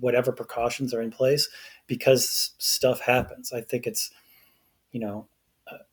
whatever 0.00 0.32
precautions 0.32 0.92
are 0.92 1.02
in 1.02 1.10
place? 1.10 1.48
Because 1.86 2.54
stuff 2.58 3.00
happens. 3.00 3.52
I 3.52 3.60
think 3.60 3.86
it's, 3.86 4.10
you 4.90 5.00
know, 5.00 5.28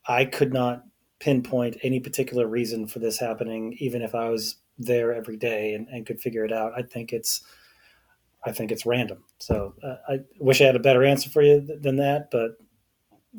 I 0.06 0.24
could 0.24 0.52
not 0.52 0.84
pinpoint 1.20 1.76
any 1.82 2.00
particular 2.00 2.46
reason 2.46 2.88
for 2.88 2.98
this 2.98 3.18
happening, 3.18 3.76
even 3.78 4.02
if 4.02 4.14
I 4.14 4.28
was 4.28 4.56
there 4.78 5.12
every 5.12 5.36
day 5.36 5.74
and, 5.74 5.88
and 5.88 6.06
could 6.06 6.20
figure 6.20 6.44
it 6.44 6.52
out. 6.52 6.72
I 6.76 6.82
think 6.82 7.12
it's 7.12 7.42
I 8.44 8.52
think 8.52 8.72
it's 8.72 8.84
random. 8.84 9.24
So 9.38 9.74
uh, 9.82 9.96
I 10.08 10.20
wish 10.40 10.60
I 10.60 10.64
had 10.64 10.76
a 10.76 10.80
better 10.80 11.04
answer 11.04 11.30
for 11.30 11.42
you 11.42 11.64
th- 11.64 11.80
than 11.80 11.96
that, 11.96 12.30
but 12.30 12.56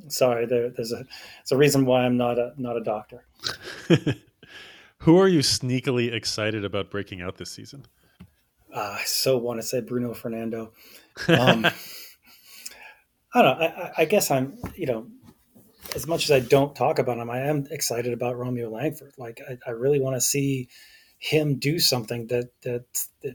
sorry, 0.07 0.45
there, 0.45 0.69
there's 0.69 0.91
a 0.91 1.05
it's 1.41 1.51
a 1.51 1.57
reason 1.57 1.85
why 1.85 2.05
I'm 2.05 2.17
not 2.17 2.39
a 2.39 2.53
not 2.57 2.77
a 2.77 2.83
doctor. 2.83 3.25
Who 4.99 5.19
are 5.19 5.27
you 5.27 5.39
sneakily 5.39 6.13
excited 6.13 6.63
about 6.63 6.89
breaking 6.89 7.21
out 7.21 7.37
this 7.37 7.51
season? 7.51 7.85
Uh, 8.73 8.97
I 8.99 9.03
so 9.05 9.37
want 9.37 9.59
to 9.59 9.67
say 9.67 9.81
Bruno 9.81 10.13
Fernando. 10.13 10.73
Um, 11.27 11.67
I 13.35 13.41
don't 13.41 13.59
know. 13.59 13.65
I, 13.65 13.91
I, 13.99 14.05
guess 14.05 14.31
I'm, 14.31 14.57
you 14.75 14.87
know, 14.87 15.07
as 15.95 16.07
much 16.07 16.23
as 16.23 16.31
I 16.31 16.39
don't 16.39 16.75
talk 16.75 16.97
about 16.97 17.19
him, 17.19 17.29
I 17.29 17.41
am 17.41 17.67
excited 17.69 18.13
about 18.13 18.35
Romeo 18.35 18.71
Langford. 18.71 19.13
Like, 19.17 19.39
I, 19.47 19.57
I 19.67 19.71
really 19.71 19.99
want 19.99 20.15
to 20.15 20.21
see 20.21 20.69
him 21.23 21.55
do 21.55 21.79
something 21.79 22.27
that 22.27 22.49
that 22.63 22.83
that 23.21 23.33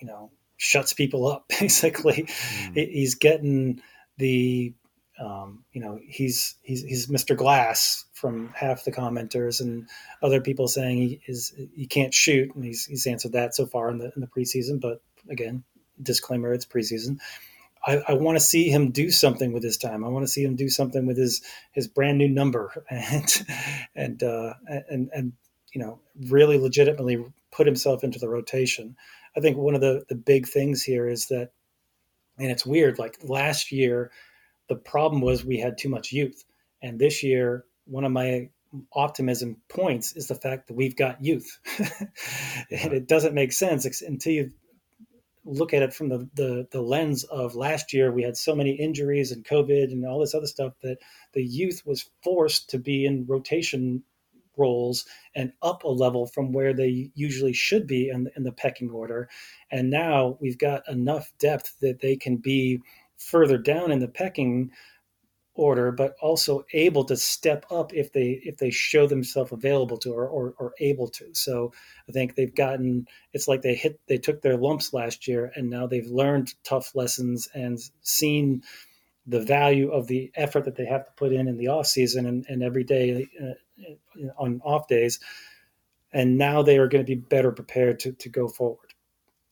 you 0.00 0.06
know 0.06 0.32
shuts 0.56 0.92
people 0.92 1.28
up. 1.28 1.46
Basically, 1.60 2.24
mm. 2.24 2.74
he's 2.74 3.14
getting 3.14 3.80
the 4.18 4.74
um, 5.20 5.64
you 5.72 5.80
know 5.80 6.00
he's 6.04 6.56
he's 6.62 6.82
he's 6.82 7.06
Mr. 7.06 7.36
Glass 7.36 8.04
from 8.14 8.48
half 8.54 8.84
the 8.84 8.90
commenters 8.90 9.60
and 9.60 9.88
other 10.22 10.40
people 10.40 10.66
saying 10.66 10.96
he 10.96 11.20
is 11.28 11.54
he 11.74 11.86
can't 11.86 12.12
shoot, 12.12 12.52
and 12.54 12.64
he's 12.64 12.84
he's 12.84 13.06
answered 13.06 13.32
that 13.32 13.54
so 13.54 13.64
far 13.64 13.90
in 13.90 13.98
the 13.98 14.10
in 14.16 14.20
the 14.20 14.26
preseason. 14.26 14.80
But 14.80 15.00
again, 15.30 15.62
disclaimer: 16.02 16.52
it's 16.52 16.66
preseason. 16.66 17.18
I, 17.86 18.02
I 18.08 18.12
want 18.14 18.36
to 18.36 18.44
see 18.44 18.70
him 18.70 18.92
do 18.92 19.10
something 19.10 19.52
with 19.52 19.62
his 19.62 19.76
time. 19.76 20.04
I 20.04 20.08
want 20.08 20.24
to 20.24 20.32
see 20.32 20.42
him 20.42 20.56
do 20.56 20.68
something 20.68 21.06
with 21.06 21.16
his 21.18 21.42
his 21.70 21.86
brand 21.86 22.18
new 22.18 22.28
number 22.28 22.84
and 22.90 23.46
and 23.94 24.22
uh, 24.22 24.54
and 24.66 25.10
and 25.12 25.32
you 25.74 25.80
know, 25.80 25.98
really 26.28 26.58
legitimately 26.58 27.24
put 27.50 27.66
himself 27.66 28.04
into 28.04 28.18
the 28.18 28.28
rotation. 28.28 28.96
I 29.36 29.40
think 29.40 29.56
one 29.56 29.74
of 29.74 29.80
the, 29.80 30.04
the 30.08 30.14
big 30.14 30.46
things 30.46 30.82
here 30.82 31.08
is 31.08 31.26
that, 31.26 31.50
and 32.38 32.50
it's 32.50 32.64
weird, 32.64 32.98
like 32.98 33.18
last 33.22 33.72
year, 33.72 34.10
the 34.68 34.76
problem 34.76 35.20
was 35.20 35.44
we 35.44 35.58
had 35.58 35.76
too 35.76 35.88
much 35.88 36.12
youth. 36.12 36.44
And 36.80 36.98
this 36.98 37.22
year, 37.22 37.64
one 37.86 38.04
of 38.04 38.12
my 38.12 38.50
optimism 38.92 39.58
points 39.68 40.16
is 40.16 40.28
the 40.28 40.34
fact 40.34 40.68
that 40.68 40.74
we've 40.74 40.96
got 40.96 41.24
youth. 41.24 41.58
and 42.70 42.92
it 42.92 43.06
doesn't 43.06 43.34
make 43.34 43.52
sense 43.52 44.02
until 44.02 44.32
you 44.32 44.50
look 45.44 45.74
at 45.74 45.82
it 45.82 45.92
from 45.92 46.08
the, 46.08 46.28
the, 46.34 46.66
the 46.70 46.80
lens 46.80 47.24
of 47.24 47.54
last 47.54 47.92
year 47.92 48.10
we 48.10 48.22
had 48.22 48.34
so 48.34 48.54
many 48.54 48.70
injuries 48.70 49.30
and 49.30 49.44
covid 49.44 49.92
and 49.92 50.06
all 50.06 50.20
this 50.20 50.34
other 50.34 50.46
stuff 50.46 50.72
that 50.82 50.96
the 51.34 51.44
youth 51.44 51.82
was 51.84 52.08
forced 52.22 52.70
to 52.70 52.78
be 52.78 53.04
in 53.04 53.26
rotation 53.26 54.02
roles 54.56 55.06
and 55.34 55.52
up 55.62 55.84
a 55.84 55.88
level 55.88 56.26
from 56.26 56.52
where 56.52 56.72
they 56.72 57.10
usually 57.14 57.52
should 57.52 57.86
be 57.86 58.08
in, 58.08 58.28
in 58.36 58.42
the 58.42 58.52
pecking 58.52 58.90
order. 58.90 59.28
And 59.70 59.90
now 59.90 60.38
we've 60.40 60.58
got 60.58 60.88
enough 60.88 61.32
depth 61.38 61.78
that 61.80 62.00
they 62.00 62.16
can 62.16 62.36
be 62.36 62.80
further 63.16 63.58
down 63.58 63.90
in 63.90 64.00
the 64.00 64.08
pecking 64.08 64.70
order, 65.54 65.92
but 65.92 66.16
also 66.20 66.64
able 66.72 67.04
to 67.04 67.16
step 67.16 67.64
up 67.70 67.92
if 67.94 68.12
they 68.12 68.40
if 68.44 68.56
they 68.56 68.70
show 68.70 69.06
themselves 69.06 69.52
available 69.52 69.96
to 69.98 70.12
or, 70.12 70.26
or, 70.26 70.54
or 70.58 70.74
able 70.80 71.08
to. 71.08 71.32
So 71.32 71.72
I 72.08 72.12
think 72.12 72.34
they've 72.34 72.54
gotten 72.54 73.06
it's 73.32 73.46
like 73.46 73.62
they 73.62 73.74
hit 73.74 74.00
they 74.08 74.18
took 74.18 74.42
their 74.42 74.56
lumps 74.56 74.92
last 74.92 75.28
year 75.28 75.52
and 75.54 75.70
now 75.70 75.86
they've 75.86 76.06
learned 76.06 76.54
tough 76.64 76.94
lessons 76.94 77.48
and 77.54 77.78
seen 78.02 78.62
the 79.26 79.40
value 79.40 79.90
of 79.90 80.06
the 80.06 80.30
effort 80.34 80.64
that 80.64 80.76
they 80.76 80.84
have 80.86 81.06
to 81.06 81.12
put 81.12 81.32
in 81.32 81.48
in 81.48 81.56
the 81.56 81.68
off 81.68 81.86
season 81.86 82.26
and, 82.26 82.44
and 82.48 82.62
every 82.62 82.84
day 82.84 83.26
uh, 83.42 83.54
on 84.38 84.60
off 84.64 84.88
days 84.88 85.20
and 86.12 86.38
now 86.38 86.62
they 86.62 86.78
are 86.78 86.88
going 86.88 87.04
to 87.04 87.16
be 87.16 87.20
better 87.20 87.50
prepared 87.50 87.98
to, 88.00 88.12
to 88.12 88.28
go 88.28 88.48
forward. 88.48 88.94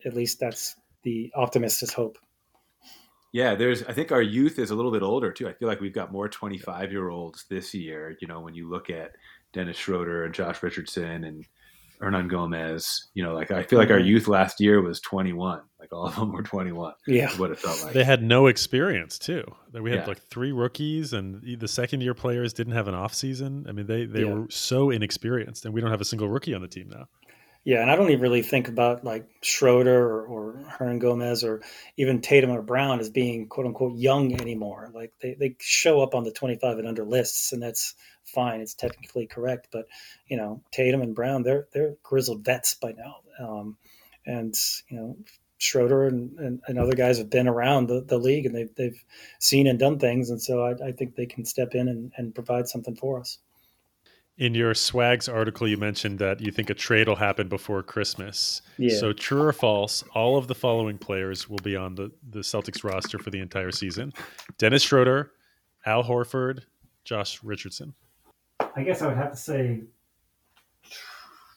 At 0.05 0.15
least 0.15 0.39
that's 0.41 0.77
the 1.03 1.33
optimist's 1.35 1.93
hope. 1.93 2.19
Yeah 3.33 3.55
there's 3.55 3.83
i 3.85 3.93
think 3.93 4.13
our 4.13 4.21
youth 4.23 4.59
is 4.59 4.71
a 4.71 4.75
little 4.75 4.93
bit 4.93 5.03
older 5.03 5.33
too. 5.33 5.49
I 5.49 5.55
feel 5.55 5.69
like 5.69 5.81
we've 5.81 5.95
got 5.95 6.13
more 6.13 6.29
25 6.29 6.93
year 6.93 7.09
olds 7.09 7.47
this 7.49 7.73
year 7.75 8.17
you 8.21 8.29
know 8.29 8.41
when 8.41 8.55
you 8.55 8.69
look 8.69 8.91
at 8.91 9.13
dennis 9.55 9.79
schroeder 9.79 10.25
and 10.25 10.35
josh 10.35 10.63
richardson 10.63 11.25
and 11.25 11.47
Hernangomez. 12.03 12.87
You 13.15 13.23
know, 13.23 13.35
like 13.35 13.51
I 13.51 13.63
feel 13.63 13.79
like 13.79 13.91
our 13.91 13.99
mm-hmm. 13.99 14.07
youth 14.07 14.29
last 14.29 14.61
year 14.61 14.81
was 14.81 15.01
21. 15.01 15.61
Like 15.79 15.93
all 15.93 16.07
of 16.07 16.15
them 16.15 16.33
were 16.33 16.43
21. 16.43 16.95
Yeah, 17.07 17.31
what 17.39 17.51
it 17.51 17.59
felt 17.59 17.83
like. 17.83 17.93
They 17.93 18.05
had 18.05 18.23
no 18.23 18.47
experience 18.47 19.19
too. 19.19 19.45
That 19.73 19.83
We 19.83 19.91
had 19.91 20.01
yeah. 20.01 20.07
like 20.07 20.23
three 20.29 20.53
rookies, 20.53 21.13
and 21.13 21.43
the 21.59 21.69
second 21.69 22.03
year 22.03 22.15
players 22.15 22.53
didn't 22.53 22.75
have 22.75 22.89
an 22.89 22.95
off 22.95 23.15
season. 23.15 23.67
I 23.69 23.73
mean, 23.73 23.87
they 23.87 24.05
they 24.05 24.25
yeah. 24.25 24.33
were 24.33 24.47
so 24.51 24.91
inexperienced, 24.91 25.65
and 25.65 25.75
we 25.75 25.81
don't 25.81 25.91
have 25.91 26.01
a 26.01 26.05
single 26.05 26.29
rookie 26.29 26.55
on 26.55 26.63
the 26.63 26.69
team 26.69 26.89
now. 26.89 27.07
Yeah, 27.65 27.81
and 27.81 27.91
I 27.91 27.97
don't 27.97 28.11
even 28.11 28.23
really 28.23 28.43
think 28.43 28.67
about 28.67 29.05
like 29.05 29.29
Schroeder 29.41 29.97
or, 29.97 30.27
or 30.27 30.65
Hernangomez 30.69 31.45
or 31.45 31.63
even 31.97 32.21
Tatum 32.21 32.51
or 32.51 32.61
Brown 32.61 32.99
as 32.99 33.09
being 33.09 33.47
quote 33.47 33.67
unquote 33.67 33.97
young 33.97 34.33
anymore. 34.41 34.91
Like 34.93 35.13
they, 35.23 35.35
they 35.35 35.57
show 35.61 36.01
up 36.03 36.17
on 36.17 36.25
the 36.25 36.33
25 36.33 36.79
and 36.79 36.89
under 36.89 37.05
lists, 37.05 37.53
and 37.53 37.63
that's 37.63 37.95
fine. 38.25 38.61
It's 38.61 38.75
technically 38.75 39.29
correct, 39.29 39.69
but 39.71 39.87
you 40.27 40.37
know 40.37 40.61
Tatum 40.73 41.03
and 41.03 41.15
Brown, 41.15 41.45
they're 41.45 41.69
they're 41.73 41.95
grizzled 42.03 42.45
vets 42.45 42.75
by 42.75 42.93
now, 42.93 43.17
um, 43.39 43.77
and 44.27 44.55
you 44.89 44.97
know 44.97 45.17
Schroeder 45.59 46.09
and, 46.09 46.37
and, 46.41 46.61
and, 46.67 46.79
other 46.81 46.95
guys 46.95 47.19
have 47.19 47.31
been 47.31 47.47
around 47.47 47.87
the, 47.87 48.01
the 48.01 48.19
league 48.19 48.47
and 48.47 48.55
they've 48.57 48.75
they've 48.75 49.05
seen 49.39 49.69
and 49.69 49.79
done 49.79 50.01
things, 50.01 50.31
and 50.31 50.43
so 50.43 50.65
I, 50.65 50.89
I 50.89 50.91
think 50.91 51.15
they 51.15 51.27
can 51.27 51.45
step 51.45 51.77
in 51.77 51.87
and, 51.87 52.13
and 52.17 52.35
provide 52.35 52.67
something 52.67 52.97
for 52.97 53.21
us. 53.21 53.39
In 54.39 54.55
your 54.55 54.73
Swags 54.75 55.29
article, 55.29 55.69
you 55.69 55.77
mentioned 55.77 56.19
that 56.21 56.41
you 56.41 56.51
think 56.51 56.71
a 56.71 56.75
trade 56.75 57.07
will 57.07 57.17
happen 57.17 57.49
before 57.49 57.83
Christmas. 57.83 58.63
Yeah. 58.79 58.97
So, 58.97 59.13
true 59.13 59.43
or 59.43 59.53
false, 59.53 60.03
all 60.15 60.39
of 60.39 60.49
the 60.49 60.55
following 60.55 60.97
players 60.97 61.51
will 61.51 61.59
be 61.59 61.77
on 61.77 61.95
the, 61.95 62.11
the 62.31 62.41
Celtics 62.41 62.83
roster 62.83 63.19
for 63.19 63.31
the 63.31 63.41
entire 63.41 63.71
season 63.71 64.13
Dennis 64.57 64.83
Schroeder, 64.83 65.33
Al 65.85 66.03
Horford, 66.03 66.61
Josh 67.05 67.43
Richardson. 67.45 67.95
I 68.75 68.83
guess 68.83 69.03
I 69.03 69.09
would 69.09 69.17
have 69.17 69.33
to 69.33 69.37
say 69.37 69.83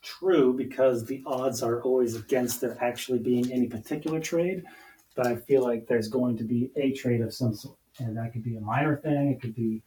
true 0.06 0.54
because 0.54 1.06
the 1.06 1.24
odds 1.26 1.64
are 1.64 1.82
always 1.82 2.16
against 2.16 2.62
there 2.62 2.78
actually 2.82 3.20
being 3.20 3.52
any 3.52 3.68
particular 3.68 4.20
trade. 4.20 4.64
But 5.16 5.28
I 5.28 5.36
feel 5.38 5.64
like 5.64 5.88
there's 5.88 6.10
going 6.10 6.38
to 6.38 6.44
be 6.44 6.72
a 6.76 6.92
trade 6.92 7.22
of 7.22 7.34
some 7.34 7.54
sort, 7.54 7.78
and 8.00 8.18
that 8.18 8.34
could 8.34 8.44
be 8.44 8.58
a 8.58 8.62
minor 8.62 8.98
thing. 8.98 9.32
It 9.32 9.42
could 9.42 9.56
be, 9.56 9.82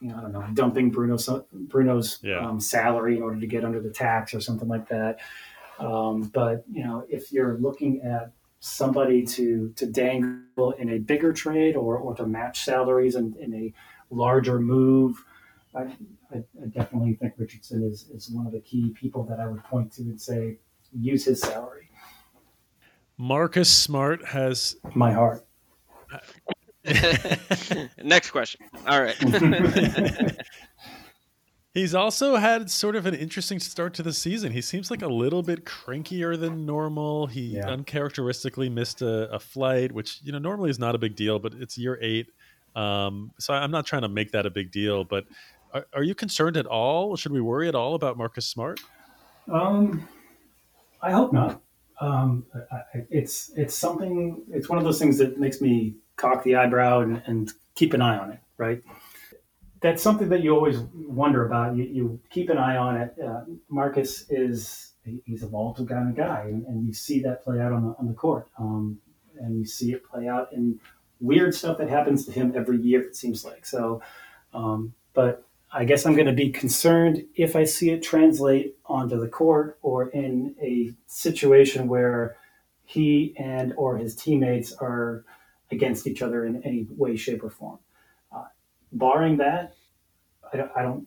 you 0.00 0.08
know, 0.08 0.16
I 0.18 0.20
don't 0.22 0.32
know, 0.32 0.46
dumping 0.54 0.90
Bruno 0.90 1.16
Bruno's 1.52 2.18
Yeah. 2.22 2.46
um, 2.46 2.60
salary 2.60 3.16
in 3.16 3.22
order 3.22 3.40
to 3.40 3.46
get 3.46 3.64
under 3.64 3.80
the 3.80 3.90
tax 3.90 4.34
or 4.34 4.40
something 4.40 4.68
like 4.68 4.88
that. 4.88 5.18
Um, 5.78 6.22
but 6.34 6.64
you 6.70 6.84
know, 6.84 7.04
if 7.08 7.32
you're 7.32 7.58
looking 7.58 8.00
at 8.02 8.32
somebody 8.60 9.24
to 9.24 9.72
to 9.76 9.86
dangle 9.86 10.72
in 10.72 10.90
a 10.90 10.98
bigger 10.98 11.32
trade 11.32 11.76
or 11.76 11.96
or 11.98 12.14
to 12.16 12.26
match 12.26 12.64
salaries 12.64 13.14
in, 13.14 13.34
in 13.40 13.54
a 13.54 13.72
larger 14.10 14.58
move, 14.58 15.24
I, 15.74 15.82
I, 16.32 16.36
I 16.62 16.66
definitely 16.70 17.14
think 17.14 17.34
Richardson 17.36 17.82
is 17.84 18.08
is 18.10 18.30
one 18.30 18.46
of 18.46 18.52
the 18.52 18.60
key 18.60 18.90
people 18.90 19.24
that 19.24 19.38
I 19.40 19.46
would 19.46 19.62
point 19.64 19.92
to 19.92 20.02
and 20.02 20.20
say 20.20 20.58
use 20.92 21.24
his 21.24 21.40
salary. 21.40 21.90
Marcus 23.16 23.68
Smart 23.72 24.24
has 24.26 24.76
My 24.94 25.12
heart. 25.12 25.44
Next 28.02 28.30
question. 28.30 28.60
All 28.86 29.02
right. 29.02 29.16
He's 31.74 31.94
also 31.94 32.36
had 32.36 32.70
sort 32.70 32.96
of 32.96 33.06
an 33.06 33.14
interesting 33.14 33.60
start 33.60 33.94
to 33.94 34.02
the 34.02 34.12
season. 34.12 34.52
He 34.52 34.60
seems 34.62 34.90
like 34.90 35.02
a 35.02 35.06
little 35.08 35.42
bit 35.42 35.64
crankier 35.64 36.38
than 36.38 36.66
normal. 36.66 37.26
He 37.26 37.56
Yeah. 37.56 37.68
uncharacteristically 37.68 38.68
missed 38.68 39.02
a, 39.02 39.30
a 39.30 39.38
flight, 39.38 39.92
which 39.92 40.20
you 40.24 40.32
know 40.32 40.38
normally 40.38 40.70
is 40.70 40.78
not 40.78 40.94
a 40.94 40.98
big 40.98 41.14
deal, 41.14 41.38
but 41.38 41.54
it's 41.54 41.76
year 41.78 41.98
eight. 42.00 42.28
Um, 42.74 43.32
so 43.38 43.54
I'm 43.54 43.70
not 43.70 43.86
trying 43.86 44.02
to 44.02 44.08
make 44.08 44.32
that 44.32 44.46
a 44.46 44.50
big 44.50 44.72
deal. 44.72 45.04
But 45.04 45.26
are, 45.72 45.86
are 45.92 46.02
you 46.02 46.14
concerned 46.14 46.56
at 46.56 46.66
all? 46.66 47.14
Should 47.16 47.32
we 47.32 47.40
worry 47.40 47.68
at 47.68 47.74
all 47.74 47.94
about 47.94 48.16
Marcus 48.16 48.46
Smart? 48.46 48.80
Um, 49.52 50.08
I 51.02 51.12
hope 51.12 51.32
not. 51.32 51.60
Um, 52.00 52.46
I, 52.72 52.76
I, 52.76 53.06
it's 53.10 53.52
it's 53.56 53.74
something. 53.74 54.42
It's 54.50 54.68
one 54.68 54.78
of 54.78 54.84
those 54.84 54.98
things 54.98 55.18
that 55.18 55.38
makes 55.38 55.60
me 55.60 55.96
cock 56.18 56.44
the 56.44 56.56
eyebrow 56.56 57.00
and, 57.00 57.22
and 57.26 57.50
keep 57.74 57.94
an 57.94 58.02
eye 58.02 58.18
on 58.18 58.32
it. 58.32 58.40
Right. 58.58 58.82
That's 59.80 60.02
something 60.02 60.28
that 60.28 60.42
you 60.42 60.54
always 60.54 60.78
wonder 60.92 61.46
about. 61.46 61.76
You, 61.76 61.84
you 61.84 62.20
keep 62.28 62.50
an 62.50 62.58
eye 62.58 62.76
on 62.76 62.96
it. 62.96 63.14
Uh, 63.24 63.44
Marcus 63.70 64.26
is 64.28 64.92
he's 65.24 65.42
a 65.42 65.46
volatile 65.46 65.86
kind 65.86 66.10
of 66.10 66.16
guy, 66.16 66.42
and, 66.46 66.66
and 66.66 66.86
you 66.86 66.92
see 66.92 67.20
that 67.22 67.44
play 67.44 67.60
out 67.60 67.72
on 67.72 67.84
the 67.84 67.94
on 67.98 68.06
the 68.08 68.14
court. 68.14 68.48
Um, 68.58 68.98
and 69.40 69.58
you 69.58 69.64
see 69.64 69.92
it 69.92 70.04
play 70.04 70.26
out 70.28 70.52
in 70.52 70.80
weird 71.20 71.54
stuff 71.54 71.78
that 71.78 71.88
happens 71.88 72.26
to 72.26 72.32
him 72.32 72.52
every 72.56 72.78
year. 72.78 73.02
It 73.02 73.16
seems 73.16 73.44
like 73.44 73.64
so. 73.64 74.02
Um, 74.52 74.94
but 75.14 75.44
I 75.72 75.84
guess 75.84 76.06
I'm 76.06 76.14
going 76.14 76.26
to 76.26 76.32
be 76.32 76.50
concerned 76.50 77.24
if 77.34 77.54
I 77.54 77.64
see 77.64 77.90
it 77.90 78.02
translate 78.02 78.76
onto 78.86 79.20
the 79.20 79.28
court 79.28 79.78
or 79.82 80.08
in 80.08 80.54
a 80.60 80.92
situation 81.06 81.88
where 81.88 82.36
he 82.84 83.34
and 83.38 83.74
or 83.76 83.98
his 83.98 84.16
teammates 84.16 84.72
are 84.72 85.24
against 85.70 86.06
each 86.06 86.22
other 86.22 86.44
in 86.46 86.62
any 86.64 86.86
way, 86.90 87.16
shape, 87.16 87.44
or 87.44 87.50
form. 87.50 87.78
Uh, 88.34 88.44
barring 88.92 89.36
that, 89.38 89.74
I 90.52 90.56
don't, 90.56 90.70
I 90.76 90.82
don't. 90.82 91.06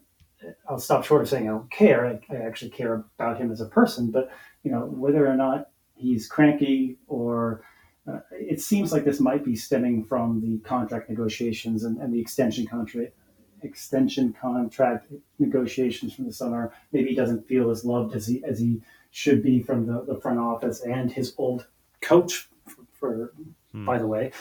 I'll 0.67 0.80
stop 0.80 1.06
short 1.06 1.21
of 1.21 1.30
saying 1.30 1.47
I 1.47 1.52
don't 1.52 1.69
care. 1.69 2.08
I, 2.08 2.19
I 2.34 2.38
actually 2.38 2.71
care 2.71 3.06
about 3.19 3.39
him 3.39 3.52
as 3.52 3.62
a 3.62 3.67
person, 3.67 4.10
but 4.12 4.32
you 4.63 4.71
know 4.71 4.86
whether 4.86 5.28
or 5.28 5.36
not 5.36 5.69
he's 5.95 6.28
cranky 6.28 6.97
or 7.08 7.63
uh, 8.08 8.19
it 8.32 8.60
seems 8.60 8.91
like 8.91 9.04
this 9.04 9.19
might 9.19 9.45
be 9.45 9.56
stemming 9.56 10.04
from 10.04 10.41
the 10.41 10.58
contract 10.67 11.10
negotiations 11.10 11.84
and, 11.84 11.97
and 12.00 12.13
the 12.13 12.19
extension 12.19 12.65
contract 12.65 13.13
extension 13.63 14.34
contract 14.34 15.12
negotiations 15.38 16.13
from 16.15 16.26
the 16.26 16.34
summer. 16.34 16.74
Maybe 16.91 17.10
he 17.10 17.15
doesn't 17.15 17.47
feel 17.47 17.69
as 17.69 17.86
loved 17.86 18.15
as 18.15 18.26
he 18.26 18.43
as 18.43 18.60
he 18.60 18.82
should 19.12 19.43
be 19.43 19.62
from 19.62 19.86
the, 19.86 20.04
the 20.08 20.19
front 20.19 20.39
office 20.39 20.82
and 20.82 21.12
his 21.12 21.36
old 21.38 21.67
coach. 22.02 22.50
For, 22.65 22.84
for 22.93 23.34
Hmm. 23.71 23.86
by 23.86 23.97
the 23.97 24.07
way, 24.07 24.31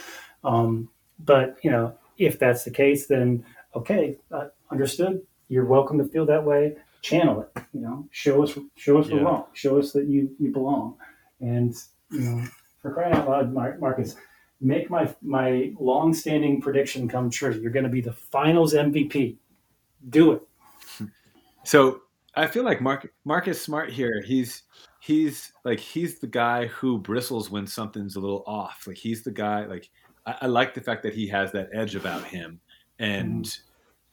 um, 0.43 0.89
but 1.19 1.57
you 1.63 1.71
know 1.71 1.95
if 2.17 2.37
that's 2.39 2.63
the 2.63 2.71
case, 2.71 3.07
then 3.07 3.43
okay, 3.75 4.17
uh, 4.31 4.47
understood. 4.69 5.21
You're 5.47 5.65
welcome 5.65 5.97
to 5.97 6.05
feel 6.05 6.25
that 6.27 6.43
way. 6.43 6.75
Channel 7.01 7.41
it. 7.41 7.63
You 7.73 7.81
know, 7.81 8.07
show 8.11 8.43
us 8.43 8.57
show 8.75 8.99
us 8.99 9.07
Yeah. 9.07 9.15
we're 9.15 9.23
wrong. 9.23 9.45
Show 9.53 9.77
us 9.79 9.91
that 9.93 10.05
you 10.07 10.29
you 10.39 10.51
belong. 10.51 10.97
And 11.39 11.73
you 12.11 12.19
know, 12.19 12.43
for 12.81 12.93
crying 12.93 13.13
out 13.13 13.27
loud, 13.27 13.53
Mar- 13.53 13.77
Marcus, 13.79 14.15
make 14.59 14.89
my 14.89 15.13
my 15.21 15.73
long-standing 15.79 16.61
prediction 16.61 17.07
come 17.07 17.29
true. 17.29 17.53
You're 17.53 17.71
going 17.71 17.85
to 17.85 17.89
be 17.89 18.01
the 18.01 18.13
Finals 18.13 18.73
MVP. 18.73 19.37
Do 20.09 20.33
it. 20.33 20.41
So 21.63 22.01
I 22.35 22.47
feel 22.47 22.63
like 22.63 22.81
Mark, 22.81 23.13
Marcus 23.23 23.61
Smart 23.61 23.91
here. 23.91 24.21
He's 24.25 24.63
he's 25.01 25.51
like 25.65 25.79
he's 25.79 26.19
the 26.19 26.27
guy 26.27 26.67
who 26.67 26.99
bristles 26.99 27.49
when 27.49 27.65
something's 27.65 28.15
a 28.15 28.19
little 28.19 28.43
off. 28.45 28.83
Like 28.87 28.97
he's 28.97 29.23
the 29.23 29.31
guy. 29.31 29.65
Like 29.65 29.89
I, 30.25 30.37
I 30.43 30.45
like 30.47 30.73
the 30.75 30.81
fact 30.81 31.01
that 31.03 31.13
he 31.13 31.27
has 31.27 31.51
that 31.53 31.69
edge 31.73 31.95
about 31.95 32.23
him, 32.23 32.61
and 32.99 33.51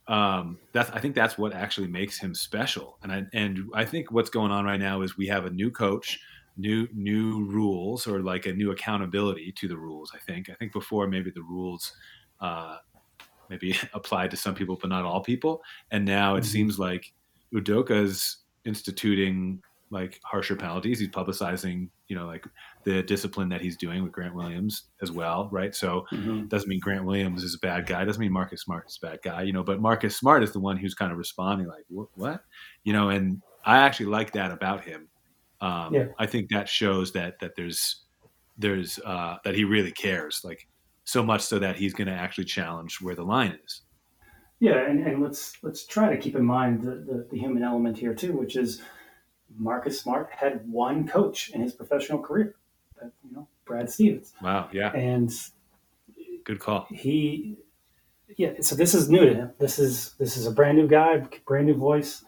um, 0.08 0.58
that's 0.72 0.90
I 0.90 1.00
think 1.00 1.14
that's 1.14 1.36
what 1.36 1.52
actually 1.52 1.88
makes 1.88 2.18
him 2.18 2.34
special. 2.34 2.98
And 3.02 3.12
I 3.12 3.26
and 3.34 3.68
I 3.74 3.84
think 3.84 4.10
what's 4.10 4.30
going 4.30 4.50
on 4.50 4.64
right 4.64 4.80
now 4.80 5.02
is 5.02 5.16
we 5.18 5.26
have 5.28 5.44
a 5.44 5.50
new 5.50 5.70
coach, 5.70 6.18
new 6.56 6.88
new 6.94 7.44
rules, 7.46 8.06
or 8.06 8.22
like 8.22 8.46
a 8.46 8.52
new 8.52 8.70
accountability 8.70 9.52
to 9.58 9.68
the 9.68 9.76
rules. 9.76 10.10
I 10.14 10.18
think 10.18 10.48
I 10.48 10.54
think 10.54 10.72
before 10.72 11.06
maybe 11.06 11.30
the 11.30 11.42
rules. 11.42 11.92
Uh, 12.40 12.78
maybe 13.50 13.74
applied 13.94 14.30
to 14.30 14.36
some 14.36 14.54
people 14.54 14.76
but 14.80 14.90
not 14.90 15.04
all 15.04 15.22
people 15.22 15.62
and 15.90 16.04
now 16.04 16.36
it 16.36 16.42
Mhm. 16.42 16.46
seems 16.46 16.78
like 16.78 17.12
Udoka's 17.52 18.44
instituting 18.64 19.62
like 19.90 20.20
harsher 20.24 20.56
penalties. 20.56 20.98
He's 20.98 21.08
publicizing, 21.08 21.88
you 22.08 22.16
know, 22.16 22.26
like 22.26 22.44
the 22.84 23.02
discipline 23.02 23.48
that 23.50 23.60
he's 23.60 23.76
doing 23.76 24.02
with 24.02 24.12
Grant 24.12 24.34
Williams 24.34 24.84
as 25.02 25.10
well, 25.10 25.48
right? 25.50 25.74
So 25.74 26.04
doesn't 26.48 26.68
mean 26.68 26.80
Grant 26.80 27.04
Williams 27.04 27.42
is 27.42 27.54
a 27.54 27.58
bad 27.58 27.86
guy. 27.86 28.04
Doesn't 28.04 28.20
mean 28.20 28.32
Marcus 28.32 28.62
Smart 28.62 28.86
is 28.88 28.98
a 29.02 29.06
bad 29.06 29.20
guy, 29.22 29.42
you 29.42 29.52
know. 29.52 29.62
But 29.62 29.80
Marcus 29.80 30.16
Smart 30.16 30.42
is 30.42 30.52
the 30.52 30.60
one 30.60 30.76
who's 30.76 30.94
kind 30.94 31.12
of 31.12 31.18
responding 31.18 31.66
like, 31.66 31.84
"What?" 31.88 32.08
what? 32.14 32.40
You 32.84 32.92
know, 32.92 33.08
and 33.08 33.42
I 33.64 33.78
actually 33.78 34.06
like 34.06 34.32
that 34.32 34.50
about 34.50 34.84
him. 34.84 35.08
Um, 35.60 35.94
Yeah. 35.94 36.06
I 36.18 36.26
think 36.26 36.50
that 36.50 36.68
shows 36.68 37.12
that 37.12 37.40
that 37.40 37.56
there's 37.56 38.04
there's 38.56 38.98
uh, 39.04 39.36
that 39.44 39.54
he 39.54 39.64
really 39.64 39.92
cares, 39.92 40.40
like 40.44 40.68
so 41.04 41.22
much 41.22 41.42
so 41.42 41.58
that 41.58 41.76
he's 41.76 41.94
going 41.94 42.08
to 42.08 42.12
actually 42.12 42.44
challenge 42.44 42.98
where 43.00 43.14
the 43.14 43.22
line 43.24 43.58
is. 43.64 43.82
Yeah, 44.60 44.88
and, 44.88 45.06
and 45.06 45.22
let's 45.22 45.52
let's 45.62 45.86
try 45.86 46.10
to 46.10 46.18
keep 46.18 46.34
in 46.34 46.44
mind 46.44 46.82
the, 46.82 46.96
the, 46.96 47.26
the 47.30 47.38
human 47.38 47.62
element 47.62 47.96
here 47.96 48.14
too, 48.14 48.36
which 48.36 48.56
is 48.56 48.82
Marcus 49.56 50.00
Smart 50.00 50.28
had 50.30 50.68
one 50.70 51.06
coach 51.06 51.50
in 51.50 51.60
his 51.60 51.72
professional 51.72 52.18
career, 52.18 52.54
that, 53.00 53.10
you 53.24 53.34
know, 53.34 53.48
Brad 53.64 53.90
Stevens, 53.90 54.32
Wow. 54.42 54.68
Yeah. 54.72 54.92
and 54.92 55.32
Good 56.44 56.58
call. 56.60 56.86
he, 56.90 57.56
yeah. 58.36 58.52
So 58.60 58.74
this 58.76 58.94
is 58.94 59.08
new 59.08 59.20
to 59.24 59.34
him. 59.34 59.50
This 59.58 59.78
is 59.78 60.14
this 60.18 60.36
is 60.36 60.46
a 60.46 60.50
brand 60.50 60.78
new 60.78 60.86
guy, 60.88 61.26
brand 61.46 61.66
new 61.66 61.74
voice. 61.74 62.24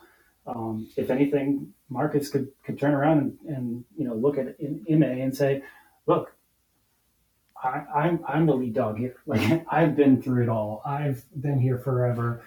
Um, 0.46 0.88
if 0.96 1.10
anything, 1.10 1.72
Marcus 1.88 2.28
could, 2.28 2.48
could 2.64 2.78
turn 2.78 2.92
around 2.92 3.18
and, 3.46 3.56
and 3.56 3.84
you 3.96 4.06
know 4.06 4.14
look 4.14 4.36
at 4.38 4.56
Ime 4.90 5.02
and 5.02 5.34
say, 5.36 5.62
"Look, 6.06 6.34
I, 7.62 7.84
I'm 7.94 8.24
I'm 8.26 8.46
the 8.46 8.54
lead 8.54 8.74
dog 8.74 8.98
here. 8.98 9.16
Like 9.26 9.64
I've 9.70 9.94
been 9.96 10.20
through 10.20 10.42
it 10.44 10.48
all. 10.48 10.82
I've 10.84 11.22
been 11.40 11.58
here 11.60 11.78
forever. 11.78 12.42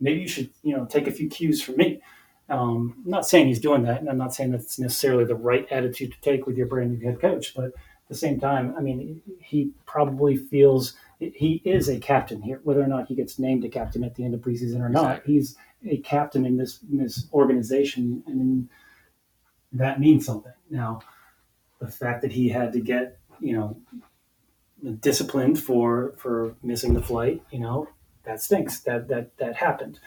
Maybe 0.00 0.20
you 0.20 0.28
should 0.28 0.50
you 0.62 0.76
know 0.76 0.84
take 0.84 1.06
a 1.06 1.10
few 1.12 1.28
cues 1.28 1.62
from 1.62 1.76
me." 1.76 2.02
Um, 2.48 3.02
I'm 3.04 3.10
not 3.10 3.26
saying 3.26 3.48
he's 3.48 3.60
doing 3.60 3.82
that, 3.84 4.00
and 4.00 4.08
I'm 4.08 4.18
not 4.18 4.34
saying 4.34 4.52
that's 4.52 4.78
necessarily 4.78 5.24
the 5.24 5.34
right 5.34 5.66
attitude 5.70 6.12
to 6.12 6.20
take 6.20 6.46
with 6.46 6.56
your 6.56 6.66
brand 6.66 6.92
new 6.92 7.04
head 7.04 7.20
coach. 7.20 7.54
But 7.54 7.66
at 7.66 8.08
the 8.08 8.14
same 8.14 8.38
time, 8.38 8.74
I 8.78 8.80
mean, 8.80 9.20
he 9.40 9.72
probably 9.84 10.36
feels 10.36 10.94
he 11.18 11.60
is 11.64 11.88
a 11.88 11.98
captain 11.98 12.42
here, 12.42 12.60
whether 12.62 12.82
or 12.82 12.86
not 12.86 13.08
he 13.08 13.14
gets 13.14 13.38
named 13.38 13.64
a 13.64 13.68
captain 13.68 14.04
at 14.04 14.14
the 14.14 14.24
end 14.24 14.34
of 14.34 14.40
preseason 14.40 14.80
or 14.80 14.88
not. 14.88 15.12
Exactly. 15.12 15.34
He's 15.34 15.56
a 15.88 15.96
captain 15.98 16.46
in 16.46 16.56
this 16.56 16.80
in 16.90 16.98
this 16.98 17.26
organization, 17.32 18.22
and 18.26 18.68
that 19.72 19.98
means 19.98 20.24
something. 20.26 20.52
Now, 20.70 21.00
the 21.80 21.88
fact 21.88 22.22
that 22.22 22.32
he 22.32 22.48
had 22.48 22.72
to 22.74 22.80
get 22.80 23.18
you 23.40 23.56
know 23.56 23.76
disciplined 25.00 25.58
for 25.58 26.14
for 26.16 26.54
missing 26.62 26.94
the 26.94 27.02
flight, 27.02 27.42
you 27.50 27.60
know, 27.60 27.88
that 28.24 28.40
stinks. 28.42 28.80
That 28.80 29.08
that 29.08 29.36
that 29.38 29.56
happened. 29.56 29.98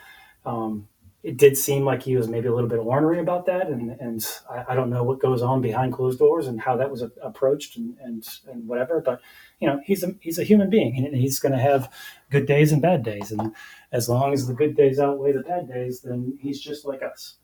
Um, 0.45 0.88
it 1.21 1.36
did 1.38 1.58
seem 1.58 1.84
like 1.84 2.03
he 2.03 2.15
was 2.15 2.29
maybe 2.29 2.47
a 2.47 2.53
little 2.53 2.69
bit 2.69 2.79
ornery 2.79 3.19
about 3.19 3.45
that, 3.47 3.67
and 3.67 3.91
and 3.99 4.25
I, 4.49 4.65
I 4.69 4.75
don't 4.75 4.89
know 4.89 5.03
what 5.03 5.19
goes 5.19 5.41
on 5.41 5.62
behind 5.62 5.93
closed 5.93 6.19
doors 6.19 6.47
and 6.47 6.62
how 6.62 6.77
that 6.77 6.89
was 6.89 7.01
a, 7.01 7.12
approached 7.21 7.75
and, 7.75 7.97
and 8.01 8.25
and 8.47 8.67
whatever. 8.67 9.01
But 9.01 9.19
you 9.60 9.67
know, 9.67 9.82
he's 9.84 10.03
a 10.03 10.15
he's 10.21 10.39
a 10.39 10.43
human 10.43 10.69
being, 10.69 10.95
and 10.97 11.15
he's 11.15 11.39
going 11.39 11.51
to 11.51 11.60
have 11.60 11.91
good 12.29 12.45
days 12.45 12.71
and 12.71 12.82
bad 12.82 13.03
days, 13.03 13.32
and 13.32 13.53
as 13.91 14.08
long 14.08 14.34
as 14.34 14.47
the 14.47 14.53
good 14.53 14.77
days 14.77 14.99
outweigh 14.99 15.34
the 15.34 15.41
bad 15.41 15.67
days, 15.67 16.01
then 16.01 16.38
he's 16.41 16.62
just 16.62 16.86
like 16.86 17.01
us. 17.03 17.36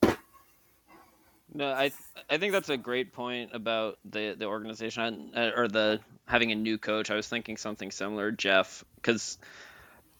No, 1.52 1.68
I 1.68 1.92
I 2.30 2.38
think 2.38 2.52
that's 2.52 2.70
a 2.70 2.78
great 2.78 3.12
point 3.12 3.50
about 3.52 3.98
the 4.06 4.36
the 4.38 4.46
organization 4.46 5.32
uh, 5.36 5.50
or 5.54 5.68
the 5.68 6.00
having 6.26 6.50
a 6.50 6.54
new 6.54 6.78
coach. 6.78 7.10
I 7.10 7.14
was 7.14 7.28
thinking 7.28 7.58
something 7.58 7.90
similar, 7.90 8.30
Jeff, 8.30 8.84
because 8.96 9.38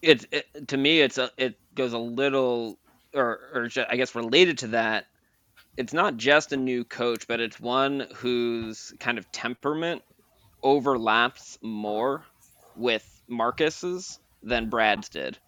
it, 0.03 0.27
it 0.31 0.69
to 0.69 0.77
me 0.77 1.01
it's 1.01 1.17
a 1.17 1.31
it 1.39 1.59
goes 1.75 1.95
a 1.95 1.99
little 1.99 2.79
or 3.17 3.41
or 3.55 3.69
I 3.89 3.97
guess 3.97 4.15
related 4.15 4.59
to 4.59 4.69
that. 4.69 5.07
it's 5.77 5.93
not 5.93 6.17
just 6.17 6.53
a 6.53 6.57
new 6.57 6.85
coach, 6.85 7.27
but 7.27 7.41
it's 7.41 7.61
one 7.61 8.07
whose 8.17 8.95
kind 8.99 9.19
of 9.19 9.31
temperament 9.31 10.03
overlaps 10.63 11.59
more 11.63 12.25
with 12.77 13.05
Marcus's 13.29 14.19
than 14.43 14.71
Brad's 14.71 15.09
did. 15.09 15.39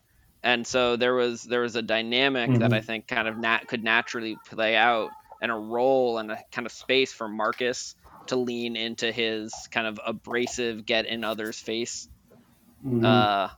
And 0.42 0.66
so 0.66 0.96
there 0.96 1.14
was 1.14 1.42
there 1.42 1.62
was 1.62 1.76
a 1.76 1.82
dynamic 1.82 2.50
mm-hmm. 2.50 2.60
that 2.60 2.72
I 2.72 2.80
think 2.80 3.06
kind 3.08 3.26
of 3.26 3.36
nat- 3.38 3.66
could 3.66 3.82
naturally 3.82 4.36
play 4.48 4.76
out 4.76 5.10
and 5.40 5.50
a 5.50 5.54
role 5.54 6.18
and 6.18 6.30
a 6.30 6.38
kind 6.52 6.66
of 6.66 6.72
space 6.72 7.12
for 7.12 7.28
Marcus 7.28 7.94
to 8.26 8.36
lean 8.36 8.76
into 8.76 9.10
his 9.10 9.52
kind 9.70 9.86
of 9.86 9.98
abrasive 10.04 10.84
get 10.86 11.06
in 11.06 11.24
others 11.24 11.58
face 11.58 12.08
mm-hmm. 12.84 13.04
uh, 13.04 13.48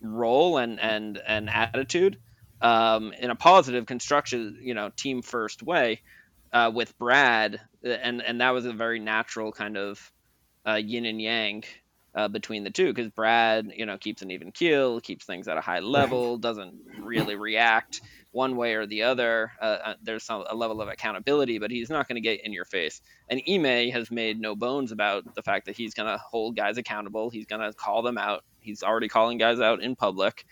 role 0.00 0.58
and 0.58 0.80
and 0.80 1.18
and 1.26 1.48
attitude 1.48 2.18
um, 2.62 3.12
in 3.12 3.30
a 3.30 3.36
positive 3.36 3.86
construction 3.86 4.58
you 4.62 4.74
know 4.74 4.90
team 4.96 5.22
first 5.22 5.62
way 5.62 6.00
uh, 6.52 6.70
with 6.74 6.96
Brad 6.98 7.60
and 7.82 8.22
and 8.22 8.40
that 8.40 8.50
was 8.50 8.66
a 8.66 8.72
very 8.72 9.00
natural 9.00 9.52
kind 9.52 9.76
of 9.76 10.12
uh, 10.66 10.74
yin 10.74 11.06
and 11.06 11.20
yang 11.20 11.64
uh, 12.14 12.28
between 12.28 12.64
the 12.64 12.70
two 12.70 12.92
because 12.92 13.08
Brad, 13.10 13.72
you 13.74 13.86
know, 13.86 13.96
keeps 13.96 14.22
an 14.22 14.30
even 14.30 14.52
keel, 14.52 15.00
keeps 15.00 15.24
things 15.24 15.48
at 15.48 15.56
a 15.56 15.62
high 15.62 15.80
level, 15.80 16.36
doesn't 16.36 16.74
really 17.00 17.36
react 17.36 18.02
one 18.32 18.56
way 18.56 18.74
or 18.74 18.86
the 18.86 19.02
other. 19.02 19.52
Uh, 19.60 19.78
uh 19.84 19.94
there's 20.02 20.24
some, 20.24 20.44
a 20.48 20.54
level 20.54 20.80
of 20.82 20.88
accountability, 20.88 21.58
but 21.58 21.70
he's 21.70 21.90
not 21.90 22.08
going 22.08 22.16
to 22.16 22.20
get 22.20 22.44
in 22.44 22.52
your 22.52 22.64
face. 22.64 23.00
And 23.28 23.40
Ime 23.48 23.90
has 23.90 24.10
made 24.10 24.40
no 24.40 24.54
bones 24.54 24.92
about 24.92 25.34
the 25.34 25.42
fact 25.42 25.66
that 25.66 25.76
he's 25.76 25.94
going 25.94 26.08
to 26.08 26.18
hold 26.18 26.56
guys 26.56 26.76
accountable. 26.76 27.30
He's 27.30 27.46
going 27.46 27.62
to 27.62 27.72
call 27.72 28.02
them 28.02 28.18
out. 28.18 28.44
He's 28.60 28.82
already 28.82 29.08
calling 29.08 29.38
guys 29.38 29.60
out 29.60 29.82
in 29.82 29.96
public, 29.96 30.44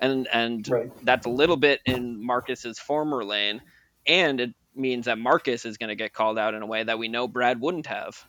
and 0.00 0.26
and 0.32 0.68
right. 0.68 1.04
that's 1.04 1.26
a 1.26 1.30
little 1.30 1.56
bit 1.56 1.80
in 1.84 2.24
Marcus's 2.24 2.78
former 2.78 3.24
lane, 3.24 3.62
and 4.06 4.40
it 4.40 4.54
means 4.74 5.06
that 5.06 5.18
Marcus 5.18 5.64
is 5.64 5.78
going 5.78 5.88
to 5.88 5.94
get 5.94 6.12
called 6.12 6.38
out 6.38 6.54
in 6.54 6.62
a 6.62 6.66
way 6.66 6.82
that 6.82 6.98
we 6.98 7.08
know 7.08 7.28
Brad 7.28 7.60
wouldn't 7.60 7.86
have. 7.86 8.22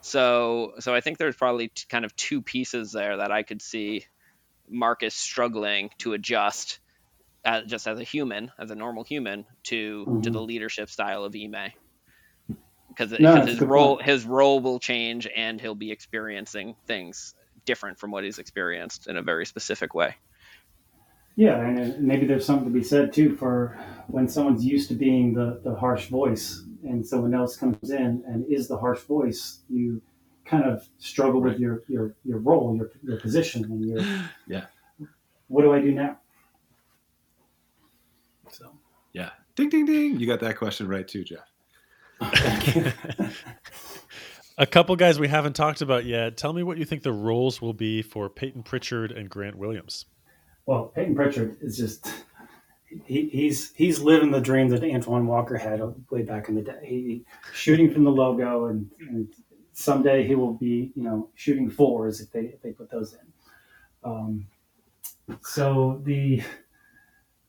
So 0.00 0.74
so 0.80 0.94
I 0.94 1.00
think 1.00 1.18
there's 1.18 1.36
probably 1.36 1.68
t- 1.68 1.84
kind 1.88 2.04
of 2.04 2.14
two 2.16 2.42
pieces 2.42 2.92
there 2.92 3.18
that 3.18 3.30
I 3.30 3.42
could 3.42 3.62
see 3.62 4.06
Marcus 4.68 5.14
struggling 5.14 5.90
to 5.98 6.12
adjust 6.12 6.80
uh, 7.44 7.62
just 7.62 7.86
as 7.86 7.98
a 7.98 8.04
human, 8.04 8.52
as 8.58 8.70
a 8.70 8.74
normal 8.74 9.04
human, 9.04 9.44
to 9.64 10.04
mm-hmm. 10.06 10.20
to 10.22 10.30
the 10.30 10.40
leadership 10.40 10.90
style 10.90 11.24
of 11.24 11.34
Ime. 11.34 11.72
Because 12.88 13.18
no, 13.18 13.40
his 13.46 13.60
role 13.60 13.96
point. 13.96 14.06
his 14.06 14.24
role 14.24 14.60
will 14.60 14.78
change 14.78 15.26
and 15.34 15.60
he'll 15.60 15.74
be 15.74 15.92
experiencing 15.92 16.74
things 16.86 17.34
different 17.64 17.98
from 17.98 18.10
what 18.10 18.24
he's 18.24 18.38
experienced 18.38 19.06
in 19.06 19.16
a 19.16 19.22
very 19.22 19.46
specific 19.46 19.94
way. 19.94 20.16
Yeah, 21.36 21.60
and 21.60 21.98
maybe 22.00 22.26
there's 22.26 22.44
something 22.44 22.66
to 22.66 22.72
be 22.72 22.84
said 22.84 23.12
too 23.12 23.36
for 23.36 23.78
when 24.08 24.28
someone's 24.28 24.64
used 24.64 24.88
to 24.88 24.94
being 24.94 25.32
the, 25.32 25.60
the 25.64 25.74
harsh 25.74 26.08
voice 26.08 26.64
and 26.84 27.06
someone 27.06 27.34
else 27.34 27.56
comes 27.56 27.90
in 27.90 28.22
and 28.26 28.44
is 28.52 28.68
the 28.68 28.76
harsh 28.76 29.00
voice, 29.02 29.60
you 29.70 30.02
kind 30.44 30.64
of 30.64 30.86
struggle 30.98 31.40
right. 31.40 31.52
with 31.52 31.60
your, 31.60 31.82
your, 31.88 32.14
your 32.24 32.38
role, 32.38 32.76
your, 32.76 32.90
your 33.02 33.20
position, 33.20 33.64
and 33.64 33.84
your 33.84 34.00
yeah. 34.46 34.66
What 35.48 35.62
do 35.62 35.72
I 35.72 35.80
do 35.80 35.92
now? 35.92 36.18
So 38.50 38.72
yeah, 39.12 39.30
ding 39.56 39.68
ding 39.68 39.86
ding. 39.86 40.18
You 40.18 40.26
got 40.26 40.40
that 40.40 40.58
question 40.58 40.88
right 40.88 41.06
too, 41.06 41.24
Jeff. 41.24 41.48
A 44.58 44.66
couple 44.66 44.94
guys 44.96 45.18
we 45.18 45.28
haven't 45.28 45.54
talked 45.56 45.80
about 45.80 46.04
yet. 46.04 46.36
Tell 46.36 46.52
me 46.52 46.62
what 46.62 46.76
you 46.76 46.84
think 46.84 47.02
the 47.02 47.12
roles 47.12 47.62
will 47.62 47.72
be 47.72 48.02
for 48.02 48.28
Payton 48.28 48.62
Pritchard 48.62 49.10
and 49.10 49.28
Grant 49.30 49.56
Williams. 49.56 50.04
Well, 50.66 50.86
Payton 50.94 51.14
Pritchard 51.14 51.58
is 51.60 51.76
just 51.76 52.12
he, 53.04 53.28
he's 53.28 53.72
he's 53.74 54.00
living 54.00 54.30
the 54.30 54.40
dream 54.40 54.68
that 54.68 54.84
Antoine 54.84 55.26
Walker 55.26 55.56
had 55.56 55.80
way 56.10 56.22
back 56.22 56.48
in 56.48 56.54
the 56.54 56.62
day. 56.62 56.80
He 56.84 57.24
shooting 57.52 57.92
from 57.92 58.04
the 58.04 58.10
logo, 58.10 58.66
and, 58.66 58.90
and 59.00 59.28
someday 59.72 60.26
he 60.26 60.34
will 60.34 60.54
be 60.54 60.92
you 60.94 61.02
know 61.02 61.30
shooting 61.34 61.70
fours 61.70 62.20
if 62.20 62.30
they 62.30 62.42
if 62.42 62.62
they 62.62 62.72
put 62.72 62.90
those 62.90 63.14
in. 63.14 63.32
Um, 64.04 64.46
so 65.42 66.00
the 66.04 66.42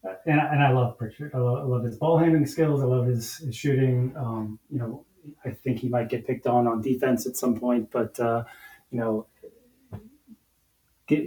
and, 0.03 0.39
and 0.39 0.63
I 0.63 0.71
love 0.71 0.97
Pritchard. 0.97 1.31
I 1.33 1.37
love, 1.37 1.59
I 1.59 1.63
love, 1.63 1.83
his 1.83 1.97
ball 1.97 2.17
handling 2.17 2.45
skills. 2.45 2.81
I 2.81 2.85
love 2.85 3.05
his, 3.05 3.37
his 3.37 3.55
shooting. 3.55 4.13
Um, 4.17 4.59
you 4.69 4.79
know, 4.79 5.05
I 5.45 5.51
think 5.51 5.79
he 5.79 5.87
might 5.87 6.09
get 6.09 6.27
picked 6.27 6.47
on 6.47 6.67
on 6.67 6.81
defense 6.81 7.25
at 7.25 7.37
some 7.37 7.57
point, 7.59 7.89
but 7.91 8.19
uh, 8.19 8.43
you 8.91 8.99
know, 8.99 9.27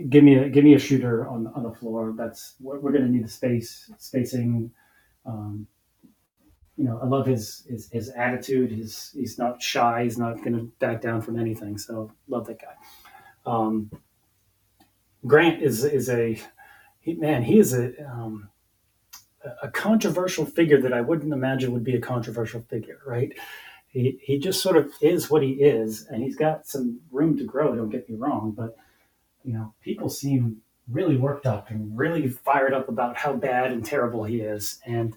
give, 0.09 0.25
me 0.25 0.37
a 0.37 0.49
give 0.49 0.65
me 0.65 0.75
a 0.75 0.79
shooter 0.79 1.27
on 1.29 1.47
on 1.49 1.63
the 1.63 1.73
floor. 1.73 2.15
That's 2.17 2.55
we're, 2.61 2.79
we're 2.81 2.93
going 2.93 3.05
to 3.05 3.11
need 3.11 3.25
the 3.25 3.31
space 3.31 3.91
spacing. 3.99 4.71
Um, 5.25 5.67
you 6.77 6.85
know, 6.85 7.01
I 7.03 7.07
love 7.07 7.27
his, 7.27 7.67
his 7.69 7.91
his 7.91 8.11
attitude. 8.11 8.71
His 8.71 9.11
he's 9.15 9.39
not 9.39 9.63
shy. 9.63 10.05
He's 10.05 10.19
not 10.19 10.37
going 10.39 10.55
to 10.55 10.73
back 10.79 11.01
down 11.01 11.23
from 11.23 11.39
anything. 11.39 11.79
So 11.79 12.13
love 12.29 12.47
that 12.47 12.61
guy. 12.61 12.75
Um, 13.45 13.91
Grant 15.27 15.63
is 15.63 15.85
is 15.85 16.09
a 16.09 16.39
he, 17.01 17.15
man. 17.15 17.43
He 17.43 17.59
is 17.59 17.75
a 17.75 17.93
um, 18.07 18.51
a 19.63 19.69
controversial 19.69 20.45
figure 20.45 20.81
that 20.81 20.93
I 20.93 21.01
wouldn't 21.01 21.33
imagine 21.33 21.73
would 21.73 21.85
be 21.85 21.95
a 21.97 22.01
controversial 22.01 22.63
figure, 22.69 22.99
right? 23.07 23.33
He, 23.89 24.19
he 24.21 24.39
just 24.39 24.63
sort 24.63 24.77
of 24.77 24.93
is 25.01 25.31
what 25.31 25.43
he 25.43 25.53
is, 25.53 26.07
and 26.09 26.23
he's 26.23 26.37
got 26.37 26.67
some 26.67 27.01
room 27.11 27.37
to 27.39 27.45
grow. 27.45 27.75
Don't 27.75 27.91
get 27.91 28.09
me 28.09 28.17
wrong, 28.17 28.53
but 28.57 28.77
you 29.47 29.53
know, 29.53 29.73
people 29.81 30.09
seem 30.09 30.59
really 30.91 31.17
worked 31.17 31.47
up 31.47 31.71
and 31.71 31.97
really 31.97 32.29
fired 32.29 32.75
up 32.75 32.89
about 32.89 33.17
how 33.17 33.33
bad 33.33 33.73
and 33.73 33.85
terrible 33.85 34.25
he 34.25 34.41
is. 34.41 34.81
And 34.85 35.15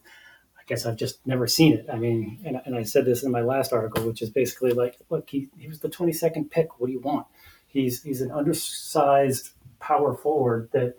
I 0.58 0.62
guess 0.68 0.86
I've 0.86 0.98
just 0.98 1.26
never 1.26 1.48
seen 1.48 1.74
it. 1.74 1.88
I 1.92 1.98
mean, 1.98 2.40
and, 2.46 2.62
and 2.66 2.76
I 2.76 2.84
said 2.84 3.06
this 3.06 3.24
in 3.24 3.32
my 3.32 3.42
last 3.42 3.74
article, 3.74 4.06
which 4.06 4.22
is 4.22 4.30
basically 4.30 4.72
like, 4.72 4.98
look, 5.10 5.30
he, 5.30 5.50
he 5.58 5.68
was 5.68 5.80
the 5.80 5.90
22nd 5.90 6.52
pick. 6.52 6.80
What 6.80 6.88
do 6.88 6.94
you 6.94 7.00
want? 7.00 7.26
He's, 7.68 8.04
he's 8.04 8.22
an 8.22 8.32
undersized 8.32 9.50
power 9.80 10.16
forward 10.16 10.70
that, 10.74 10.96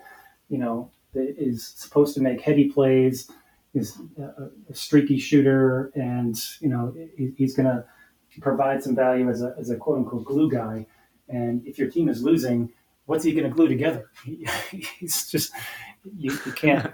you 0.49 0.59
know, 0.59 0.91
that 1.13 1.35
is 1.39 1.67
supposed 1.67 2.15
to 2.15 2.21
make 2.21 2.41
heady 2.41 2.69
plays, 2.69 3.31
is 3.75 3.97
a, 4.19 4.49
a 4.69 4.75
streaky 4.75 5.19
shooter, 5.19 5.93
and, 5.95 6.37
you 6.61 6.69
know, 6.69 6.95
he, 7.17 7.33
he's 7.37 7.57
going 7.57 7.67
to 7.67 7.85
provide 8.41 8.83
some 8.83 8.95
value 8.95 9.29
as 9.29 9.43
a, 9.43 9.55
as 9.59 9.71
a 9.71 9.77
quote 9.77 9.99
unquote 9.99 10.25
glue 10.25 10.51
guy. 10.51 10.87
And 11.29 11.67
if 11.67 11.79
your 11.79 11.89
team 11.89 12.09
is 12.09 12.23
losing, 12.23 12.73
what's 13.07 13.25
he 13.25 13.33
going 13.33 13.45
to 13.45 13.51
glue 13.51 13.69
together? 13.69 14.11
He, 14.71 14.87
he's 14.99 15.31
just 15.31 15.53
you, 16.17 16.33
you 16.47 16.53
can't. 16.53 16.93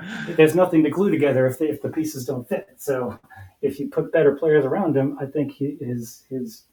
there's 0.36 0.54
nothing 0.54 0.82
to 0.84 0.90
glue 0.90 1.10
together 1.10 1.46
if 1.46 1.58
the, 1.58 1.68
if 1.68 1.82
the 1.82 1.88
pieces 1.88 2.24
don't 2.24 2.48
fit. 2.48 2.68
So 2.78 3.18
if 3.60 3.78
you 3.78 3.88
put 3.88 4.12
better 4.12 4.34
players 4.34 4.64
around 4.64 4.96
him, 4.96 5.16
I 5.20 5.26
think 5.26 5.52
he, 5.52 5.76
his 5.80 6.24
his 6.28 6.64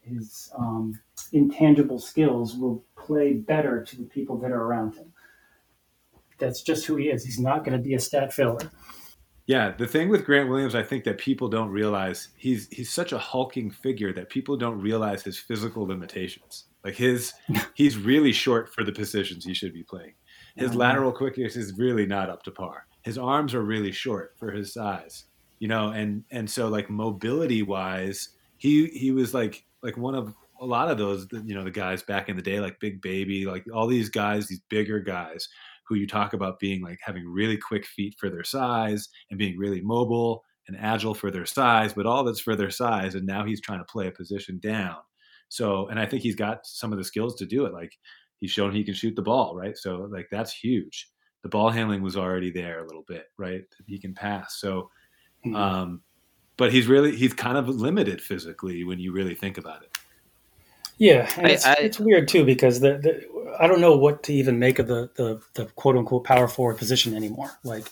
his 0.00 0.50
um, 0.56 0.98
intangible 1.32 1.98
skills 1.98 2.56
will 2.56 2.84
play 2.96 3.34
better 3.34 3.84
to 3.84 3.96
the 3.96 4.04
people 4.04 4.38
that 4.38 4.50
are 4.50 4.62
around 4.62 4.94
him. 4.94 5.12
That's 6.38 6.62
just 6.62 6.86
who 6.86 6.96
he 6.96 7.08
is. 7.10 7.24
He's 7.24 7.38
not 7.38 7.64
going 7.64 7.76
to 7.76 7.82
be 7.82 7.94
a 7.94 8.00
stat 8.00 8.32
filler. 8.32 8.70
Yeah, 9.46 9.72
the 9.76 9.86
thing 9.86 10.08
with 10.08 10.24
Grant 10.24 10.48
Williams, 10.48 10.74
I 10.74 10.82
think 10.82 11.04
that 11.04 11.18
people 11.18 11.48
don't 11.48 11.70
realize 11.70 12.28
he's 12.36 12.68
he's 12.70 12.90
such 12.90 13.12
a 13.12 13.18
hulking 13.18 13.70
figure 13.70 14.12
that 14.12 14.30
people 14.30 14.56
don't 14.56 14.80
realize 14.80 15.22
his 15.22 15.38
physical 15.38 15.86
limitations. 15.86 16.66
Like 16.84 16.94
his, 16.94 17.32
he's 17.74 17.96
really 17.96 18.32
short 18.32 18.72
for 18.72 18.84
the 18.84 18.92
positions 18.92 19.44
he 19.44 19.54
should 19.54 19.74
be 19.74 19.82
playing. 19.82 20.14
His 20.56 20.74
lateral 20.74 21.12
quickness 21.12 21.56
is 21.56 21.78
really 21.78 22.06
not 22.06 22.28
up 22.28 22.42
to 22.44 22.50
par. 22.50 22.86
His 23.02 23.16
arms 23.16 23.54
are 23.54 23.62
really 23.62 23.92
short 23.92 24.34
for 24.36 24.50
his 24.50 24.74
size, 24.74 25.24
you 25.58 25.68
know, 25.68 25.90
and 25.90 26.24
and 26.30 26.50
so 26.50 26.68
like 26.68 26.90
mobility 26.90 27.62
wise, 27.62 28.30
he 28.58 28.86
he 28.88 29.10
was 29.10 29.32
like 29.32 29.64
like 29.82 29.96
one 29.96 30.14
of 30.14 30.34
a 30.60 30.66
lot 30.66 30.90
of 30.90 30.98
those 30.98 31.26
you 31.32 31.54
know 31.54 31.64
the 31.64 31.70
guys 31.70 32.02
back 32.02 32.28
in 32.28 32.36
the 32.36 32.42
day 32.42 32.60
like 32.60 32.78
Big 32.80 33.00
Baby, 33.00 33.46
like 33.46 33.64
all 33.72 33.86
these 33.86 34.10
guys, 34.10 34.48
these 34.48 34.60
bigger 34.68 35.00
guys 35.00 35.48
who 35.84 35.94
you 35.94 36.06
talk 36.06 36.34
about 36.34 36.60
being 36.60 36.82
like 36.82 36.98
having 37.02 37.26
really 37.26 37.56
quick 37.56 37.86
feet 37.86 38.14
for 38.18 38.28
their 38.28 38.44
size 38.44 39.08
and 39.30 39.38
being 39.38 39.56
really 39.56 39.80
mobile 39.80 40.44
and 40.68 40.76
agile 40.78 41.14
for 41.14 41.30
their 41.30 41.46
size, 41.46 41.92
but 41.92 42.06
all 42.06 42.22
that's 42.22 42.38
for 42.38 42.54
their 42.54 42.70
size. 42.70 43.14
And 43.16 43.26
now 43.26 43.44
he's 43.44 43.60
trying 43.60 43.80
to 43.80 43.84
play 43.86 44.06
a 44.06 44.12
position 44.12 44.60
down 44.60 44.98
so, 45.50 45.88
and 45.88 45.98
I 45.98 46.06
think 46.06 46.22
he's 46.22 46.36
got 46.36 46.64
some 46.64 46.92
of 46.92 46.98
the 46.98 47.04
skills 47.04 47.34
to 47.36 47.46
do 47.46 47.66
it. 47.66 47.74
Like 47.74 47.98
he's 48.38 48.52
shown 48.52 48.72
he 48.72 48.84
can 48.84 48.94
shoot 48.94 49.16
the 49.16 49.22
ball, 49.22 49.54
right? 49.54 49.76
So, 49.76 50.08
like 50.10 50.28
that's 50.30 50.52
huge. 50.52 51.08
The 51.42 51.48
ball 51.48 51.70
handling 51.70 52.02
was 52.02 52.16
already 52.16 52.50
there 52.50 52.80
a 52.80 52.86
little 52.86 53.04
bit, 53.06 53.26
right? 53.36 53.64
He 53.86 53.98
can 53.98 54.14
pass. 54.14 54.58
So, 54.60 54.90
mm-hmm. 55.44 55.56
um, 55.56 56.02
but 56.56 56.72
he's 56.72 56.86
really 56.86 57.16
he's 57.16 57.34
kind 57.34 57.58
of 57.58 57.68
limited 57.68 58.22
physically 58.22 58.84
when 58.84 59.00
you 59.00 59.12
really 59.12 59.34
think 59.34 59.58
about 59.58 59.82
it. 59.82 59.98
Yeah, 60.98 61.28
and 61.36 61.46
I, 61.48 61.50
it's, 61.50 61.66
I, 61.66 61.72
it's 61.74 61.98
weird 61.98 62.28
too 62.28 62.44
because 62.44 62.78
the, 62.78 62.98
the 62.98 63.56
I 63.58 63.66
don't 63.66 63.80
know 63.80 63.96
what 63.96 64.22
to 64.24 64.32
even 64.32 64.60
make 64.60 64.78
of 64.78 64.86
the, 64.86 65.10
the 65.16 65.40
the 65.54 65.66
quote 65.66 65.96
unquote 65.96 66.22
power 66.22 66.46
forward 66.46 66.78
position 66.78 67.16
anymore. 67.16 67.50
Like 67.64 67.86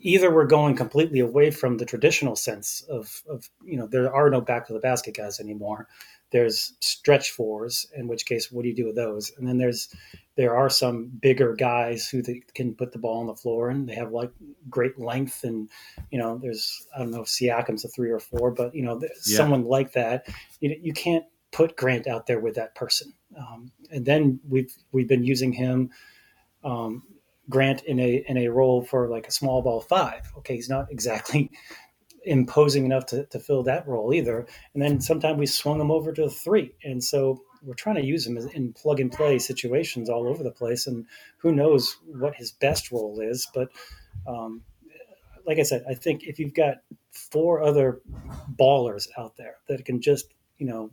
either 0.00 0.32
we're 0.32 0.46
going 0.46 0.76
completely 0.76 1.20
away 1.20 1.50
from 1.50 1.76
the 1.76 1.84
traditional 1.84 2.36
sense 2.36 2.82
of, 2.88 3.22
of 3.28 3.50
you 3.64 3.76
know 3.76 3.86
there 3.86 4.14
are 4.14 4.30
no 4.30 4.40
back 4.40 4.66
to 4.68 4.72
the 4.72 4.78
basket 4.78 5.14
guys 5.14 5.40
anymore 5.40 5.88
there's 6.30 6.74
stretch 6.80 7.30
fours 7.30 7.86
in 7.94 8.08
which 8.08 8.26
case 8.26 8.50
what 8.50 8.62
do 8.62 8.68
you 8.68 8.74
do 8.74 8.86
with 8.86 8.96
those 8.96 9.32
and 9.38 9.46
then 9.46 9.58
there's 9.58 9.94
there 10.36 10.54
are 10.54 10.68
some 10.68 11.10
bigger 11.20 11.54
guys 11.54 12.08
who 12.08 12.22
can 12.54 12.74
put 12.74 12.92
the 12.92 12.98
ball 12.98 13.20
on 13.20 13.26
the 13.26 13.34
floor 13.34 13.70
and 13.70 13.88
they 13.88 13.94
have 13.94 14.12
like 14.12 14.30
great 14.68 14.98
length 14.98 15.44
and 15.44 15.70
you 16.10 16.18
know 16.18 16.38
there's 16.38 16.86
i 16.94 16.98
don't 16.98 17.10
know 17.10 17.22
if 17.22 17.28
siakam's 17.28 17.84
a 17.84 17.88
three 17.88 18.10
or 18.10 18.20
four 18.20 18.50
but 18.50 18.74
you 18.74 18.82
know 18.82 19.00
yeah. 19.00 19.36
someone 19.36 19.64
like 19.64 19.92
that 19.92 20.26
you, 20.60 20.76
you 20.82 20.92
can't 20.92 21.24
put 21.52 21.76
grant 21.76 22.06
out 22.06 22.26
there 22.26 22.40
with 22.40 22.54
that 22.54 22.74
person 22.74 23.12
um, 23.38 23.70
and 23.90 24.04
then 24.04 24.40
we've 24.48 24.74
we've 24.92 25.08
been 25.08 25.24
using 25.24 25.52
him 25.52 25.90
um, 26.64 27.02
Grant 27.48 27.84
in 27.84 28.00
a 28.00 28.24
in 28.26 28.36
a 28.38 28.48
role 28.48 28.82
for 28.82 29.08
like 29.08 29.28
a 29.28 29.30
small 29.30 29.62
ball 29.62 29.80
five. 29.80 30.32
Okay, 30.38 30.56
he's 30.56 30.68
not 30.68 30.90
exactly 30.90 31.50
imposing 32.26 32.84
enough 32.84 33.06
to, 33.06 33.24
to 33.26 33.38
fill 33.38 33.62
that 33.62 33.86
role 33.86 34.12
either. 34.12 34.46
And 34.74 34.82
then 34.82 35.00
sometimes 35.00 35.38
we 35.38 35.46
swung 35.46 35.80
him 35.80 35.90
over 35.90 36.12
to 36.12 36.28
three. 36.28 36.74
And 36.84 37.02
so 37.02 37.42
we're 37.62 37.74
trying 37.74 37.96
to 37.96 38.04
use 38.04 38.26
him 38.26 38.36
in 38.36 38.72
plug 38.72 39.00
and 39.00 39.10
play 39.10 39.38
situations 39.38 40.10
all 40.10 40.28
over 40.28 40.42
the 40.42 40.50
place. 40.50 40.86
And 40.86 41.06
who 41.38 41.52
knows 41.52 41.96
what 42.06 42.34
his 42.34 42.52
best 42.52 42.90
role 42.90 43.20
is. 43.20 43.48
But 43.54 43.68
um, 44.26 44.62
like 45.46 45.58
I 45.58 45.62
said, 45.62 45.84
I 45.88 45.94
think 45.94 46.24
if 46.24 46.38
you've 46.38 46.54
got 46.54 46.78
four 47.12 47.62
other 47.62 48.00
ballers 48.54 49.08
out 49.16 49.36
there 49.36 49.56
that 49.68 49.84
can 49.84 50.00
just, 50.00 50.26
you 50.58 50.66
know, 50.66 50.90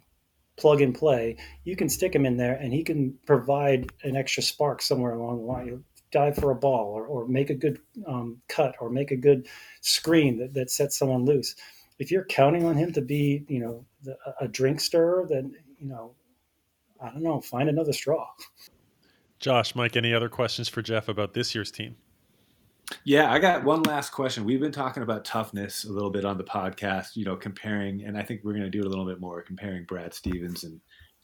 plug 0.56 0.82
and 0.82 0.94
play, 0.94 1.38
you 1.64 1.76
can 1.76 1.90
stick 1.90 2.14
him 2.14 2.28
in 2.28 2.38
there 2.38 2.54
and 2.54 2.72
he 2.72 2.84
can 2.84 3.18
provide 3.26 3.92
an 4.04 4.16
extra 4.16 4.44
spark 4.44 4.84
somewhere 4.84 5.14
along 5.14 5.38
the 5.38 5.44
line 5.44 5.84
dive 6.14 6.38
for 6.38 6.52
a 6.52 6.56
ball 6.56 6.94
or, 6.94 7.06
or 7.06 7.28
make 7.28 7.50
a 7.50 7.56
good 7.56 7.80
um, 8.08 8.42
cut 8.48 8.76
or 8.80 8.90
make 8.90 9.12
a 9.12 9.18
good 9.18 9.48
screen 9.82 10.38
that, 10.38 10.54
that 10.54 10.72
sets 10.72 10.98
someone 10.98 11.26
loose. 11.26 11.56
If 12.00 12.12
you're 12.12 12.26
counting 12.26 12.66
on 12.66 12.78
him 12.78 12.94
to 12.94 13.02
be, 13.02 13.44
you 13.50 13.60
know, 13.60 13.86
the, 14.04 14.16
a 14.40 14.48
drink 14.48 14.80
stirrer, 14.80 15.28
then, 15.30 15.56
you 15.78 15.90
know, 15.90 16.16
I 17.02 17.10
don't 17.10 17.24
know, 17.24 17.42
find 17.42 17.68
another 17.68 17.92
straw. 17.92 18.28
Josh, 19.40 19.76
Mike, 19.76 19.98
any 19.98 20.14
other 20.14 20.30
questions 20.30 20.70
for 20.70 20.82
Jeff 20.82 21.10
about 21.10 21.34
this 21.34 21.54
year's 21.54 21.72
team? 21.72 21.98
Yeah, 23.04 23.32
I 23.32 23.40
got 23.40 23.64
one 23.64 23.84
last 23.84 24.12
question. 24.12 24.46
We've 24.46 24.60
been 24.60 24.72
talking 24.72 25.04
about 25.04 25.26
toughness 25.26 25.84
a 25.84 25.92
little 25.92 26.10
bit 26.10 26.26
on 26.26 26.38
the 26.38 26.44
podcast, 26.44 27.16
you 27.16 27.26
know, 27.26 27.36
comparing, 27.36 28.04
and 28.04 28.18
I 28.18 28.24
think 28.24 28.42
we're 28.44 28.54
going 28.54 28.64
to 28.64 28.70
do 28.70 28.80
it 28.80 28.86
a 28.86 28.90
little 28.90 29.06
bit 29.06 29.20
more, 29.20 29.42
comparing 29.42 29.84
Brad 29.86 30.14
Stevens 30.14 30.64
and 30.64 30.80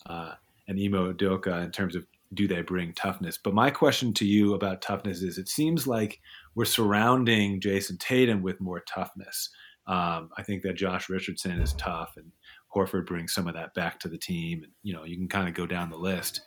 uh, 0.05 0.33
and 0.67 0.79
Ime 0.79 1.13
Udoka 1.13 1.63
in 1.63 1.71
terms 1.71 1.95
of 1.95 2.05
do 2.33 2.47
they 2.47 2.61
bring 2.61 2.93
toughness? 2.93 3.37
But 3.41 3.53
my 3.53 3.71
question 3.71 4.13
to 4.15 4.25
you 4.25 4.53
about 4.53 4.81
toughness 4.81 5.21
is 5.21 5.37
it 5.37 5.49
seems 5.49 5.87
like 5.87 6.19
we're 6.55 6.65
surrounding 6.65 7.59
Jayson 7.59 7.97
Tatum 7.97 8.41
with 8.41 8.61
more 8.61 8.81
toughness. 8.81 9.49
Um, 9.87 10.29
I 10.37 10.43
think 10.43 10.61
that 10.63 10.75
Josh 10.75 11.09
Richardson 11.09 11.59
is 11.59 11.73
tough 11.73 12.13
and 12.17 12.31
Horford 12.73 13.07
brings 13.07 13.33
some 13.33 13.47
of 13.47 13.55
that 13.55 13.73
back 13.73 13.99
to 14.01 14.07
the 14.07 14.17
team. 14.17 14.61
And, 14.63 14.71
you 14.83 14.93
know, 14.93 15.03
you 15.03 15.17
can 15.17 15.27
kind 15.27 15.47
of 15.47 15.55
go 15.55 15.65
down 15.65 15.89
the 15.89 15.97
list. 15.97 16.41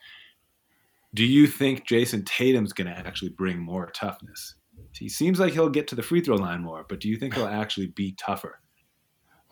Do 1.15 1.25
you 1.25 1.47
think 1.47 1.87
Jayson 1.87 2.25
Tatum's 2.25 2.73
going 2.73 2.87
to 2.87 2.97
actually 2.97 3.31
bring 3.31 3.59
more 3.59 3.91
toughness? 3.91 4.55
He 4.93 5.09
seems 5.09 5.41
like 5.41 5.53
he'll 5.53 5.69
get 5.69 5.89
to 5.89 5.95
the 5.95 6.03
free 6.03 6.21
throw 6.21 6.37
line 6.37 6.63
more, 6.63 6.87
but 6.89 7.01
do 7.01 7.09
you 7.09 7.17
think 7.17 7.35
he'll 7.35 7.47
actually 7.49 7.89
be 7.89 8.15
tougher? 8.19 8.61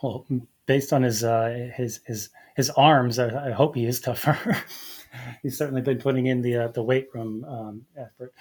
Well, 0.03 0.27
based 0.67 0.93
on 0.93 1.03
his 1.03 1.23
uh, 1.23 1.69
his 1.75 2.01
his 2.07 2.31
his 2.57 2.71
arms, 2.71 3.19
I, 3.19 3.49
I 3.49 3.51
hope 3.51 3.75
he 3.75 3.85
is 3.85 4.01
tougher. 4.01 4.57
he's 5.43 5.57
certainly 5.57 5.83
been 5.83 5.99
putting 5.99 6.27
in 6.27 6.43
the 6.43 6.57
uh, 6.57 6.69
the 6.69 6.83
weight 6.83 7.09
room 7.15 7.45
um, 7.45 7.87
effort. 7.97 8.33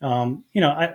Um, 0.00 0.44
you 0.52 0.60
know, 0.60 0.70
I, 0.70 0.94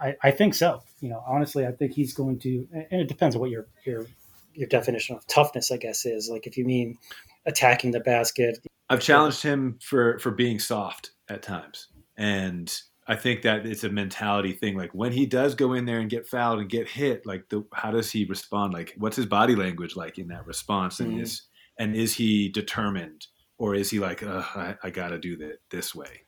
I, 0.00 0.16
I 0.22 0.30
think 0.30 0.54
so. 0.54 0.82
You 1.00 1.10
know, 1.10 1.22
honestly, 1.26 1.66
I 1.66 1.72
think 1.72 1.92
he's 1.92 2.14
going 2.14 2.38
to, 2.40 2.66
and 2.72 3.00
it 3.00 3.08
depends 3.08 3.36
on 3.36 3.40
what 3.40 3.50
your 3.50 3.66
your 3.84 4.06
your 4.54 4.68
definition 4.68 5.16
of 5.16 5.26
toughness, 5.26 5.70
I 5.70 5.76
guess, 5.76 6.04
is. 6.04 6.28
Like, 6.28 6.46
if 6.46 6.56
you 6.56 6.64
mean 6.64 6.98
attacking 7.46 7.92
the 7.92 8.00
basket, 8.00 8.58
I've 8.90 9.00
challenged 9.00 9.42
him 9.42 9.78
for 9.82 10.18
for 10.18 10.30
being 10.30 10.58
soft 10.58 11.12
at 11.28 11.42
times, 11.42 11.88
and 12.16 12.72
I 13.08 13.16
think 13.16 13.42
that 13.42 13.64
it's 13.64 13.84
a 13.84 13.88
mentality 13.88 14.52
thing. 14.52 14.76
Like 14.76 14.94
when 14.94 15.12
he 15.12 15.24
does 15.24 15.54
go 15.54 15.72
in 15.72 15.86
there 15.86 15.98
and 15.98 16.10
get 16.10 16.26
fouled 16.26 16.60
and 16.60 16.68
get 16.68 16.86
hit, 16.86 17.24
like 17.24 17.48
the, 17.48 17.64
how 17.72 17.90
does 17.90 18.12
he 18.12 18.26
respond? 18.26 18.74
Like 18.74 18.94
what's 18.98 19.16
his 19.16 19.26
body 19.26 19.56
language 19.56 19.96
like 19.96 20.18
in 20.18 20.28
that 20.28 20.46
response? 20.46 21.00
And 21.00 21.12
mm-hmm. 21.12 21.22
is 21.22 21.42
and 21.78 21.96
is 21.96 22.14
he 22.14 22.50
determined? 22.50 23.26
Or 23.58 23.74
is 23.74 23.90
he 23.90 23.98
like, 23.98 24.22
I, 24.22 24.76
I 24.82 24.90
got 24.90 25.08
to 25.08 25.18
do 25.18 25.36
that 25.38 25.58
this 25.68 25.94
way 25.94 26.22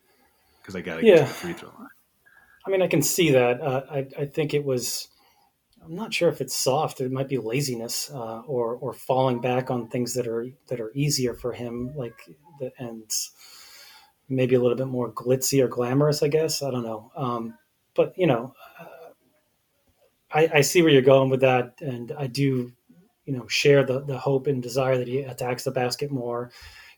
because 0.60 0.76
I 0.76 0.80
got 0.80 0.96
to 0.96 1.06
yeah. 1.06 1.14
get 1.14 1.20
to 1.20 1.24
the 1.24 1.34
free 1.34 1.52
throw 1.52 1.68
line? 1.78 1.88
I 2.66 2.70
mean, 2.70 2.82
I 2.82 2.88
can 2.88 3.02
see 3.02 3.30
that. 3.30 3.60
Uh, 3.60 3.82
I, 3.90 4.06
I 4.18 4.24
think 4.26 4.52
it 4.52 4.64
was. 4.64 5.08
I'm 5.82 5.94
not 5.94 6.12
sure 6.12 6.28
if 6.28 6.42
it's 6.42 6.54
soft. 6.54 7.00
It 7.00 7.10
might 7.10 7.28
be 7.28 7.38
laziness 7.38 8.10
uh, 8.10 8.40
or 8.40 8.74
or 8.74 8.92
falling 8.92 9.40
back 9.40 9.70
on 9.70 9.88
things 9.88 10.12
that 10.14 10.26
are 10.26 10.46
that 10.68 10.80
are 10.80 10.92
easier 10.94 11.32
for 11.32 11.52
him, 11.52 11.92
like 11.96 12.28
the, 12.58 12.70
and 12.78 13.10
maybe 14.28 14.54
a 14.56 14.60
little 14.60 14.76
bit 14.76 14.88
more 14.88 15.10
glitzy 15.10 15.62
or 15.62 15.68
glamorous. 15.68 16.22
I 16.22 16.28
guess 16.28 16.62
I 16.62 16.70
don't 16.70 16.84
know. 16.84 17.10
Um, 17.16 17.54
but 17.94 18.12
you 18.18 18.26
know, 18.26 18.54
uh, 18.78 18.84
I, 20.32 20.50
I 20.56 20.60
see 20.60 20.82
where 20.82 20.92
you're 20.92 21.02
going 21.02 21.30
with 21.30 21.40
that, 21.40 21.74
and 21.80 22.12
I 22.12 22.26
do, 22.26 22.72
you 23.24 23.32
know, 23.32 23.48
share 23.48 23.84
the 23.84 24.00
the 24.00 24.18
hope 24.18 24.48
and 24.48 24.62
desire 24.62 24.98
that 24.98 25.08
he 25.08 25.20
attacks 25.20 25.64
the 25.64 25.70
basket 25.70 26.10
more 26.10 26.50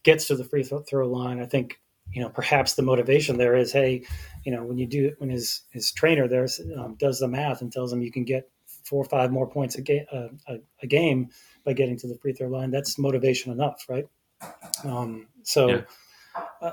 gets 0.03 0.26
to 0.26 0.36
the 0.36 0.44
free 0.44 0.62
throw 0.62 1.09
line. 1.09 1.40
I 1.40 1.46
think 1.46 1.80
you 2.12 2.22
know 2.22 2.28
perhaps 2.28 2.74
the 2.74 2.82
motivation 2.82 3.38
there 3.38 3.57
is, 3.57 3.72
hey, 3.72 4.05
you 4.44 4.53
know, 4.53 4.64
when 4.64 4.78
you 4.78 4.86
do 4.86 5.12
when 5.18 5.30
his 5.30 5.62
his 5.70 5.92
trainer 5.92 6.28
there 6.28 6.48
um, 6.78 6.96
does 6.98 7.18
the 7.18 7.28
math 7.28 7.61
and 7.61 7.72
tells 7.72 7.92
him 7.92 8.03
you 8.03 8.12
can 8.12 8.24
get 8.24 8.48
four 8.84 9.03
or 9.03 9.09
five 9.09 9.30
more 9.30 9.48
points 9.48 9.76
a, 9.76 9.82
ga- 9.82 10.07
uh, 10.12 10.28
a, 10.48 10.57
a, 10.82 10.86
game 10.88 11.30
by 11.64 11.72
getting 11.72 11.96
to 11.96 12.09
the 12.09 12.16
free 12.16 12.32
throw 12.32 12.48
line, 12.48 12.70
that's 12.70 12.98
motivation 12.98 13.53
enough, 13.53 13.86
right? 13.88 14.07
Um, 14.84 15.28
so. 15.42 15.68
Yeah. 15.68 15.82
Uh, 16.61 16.72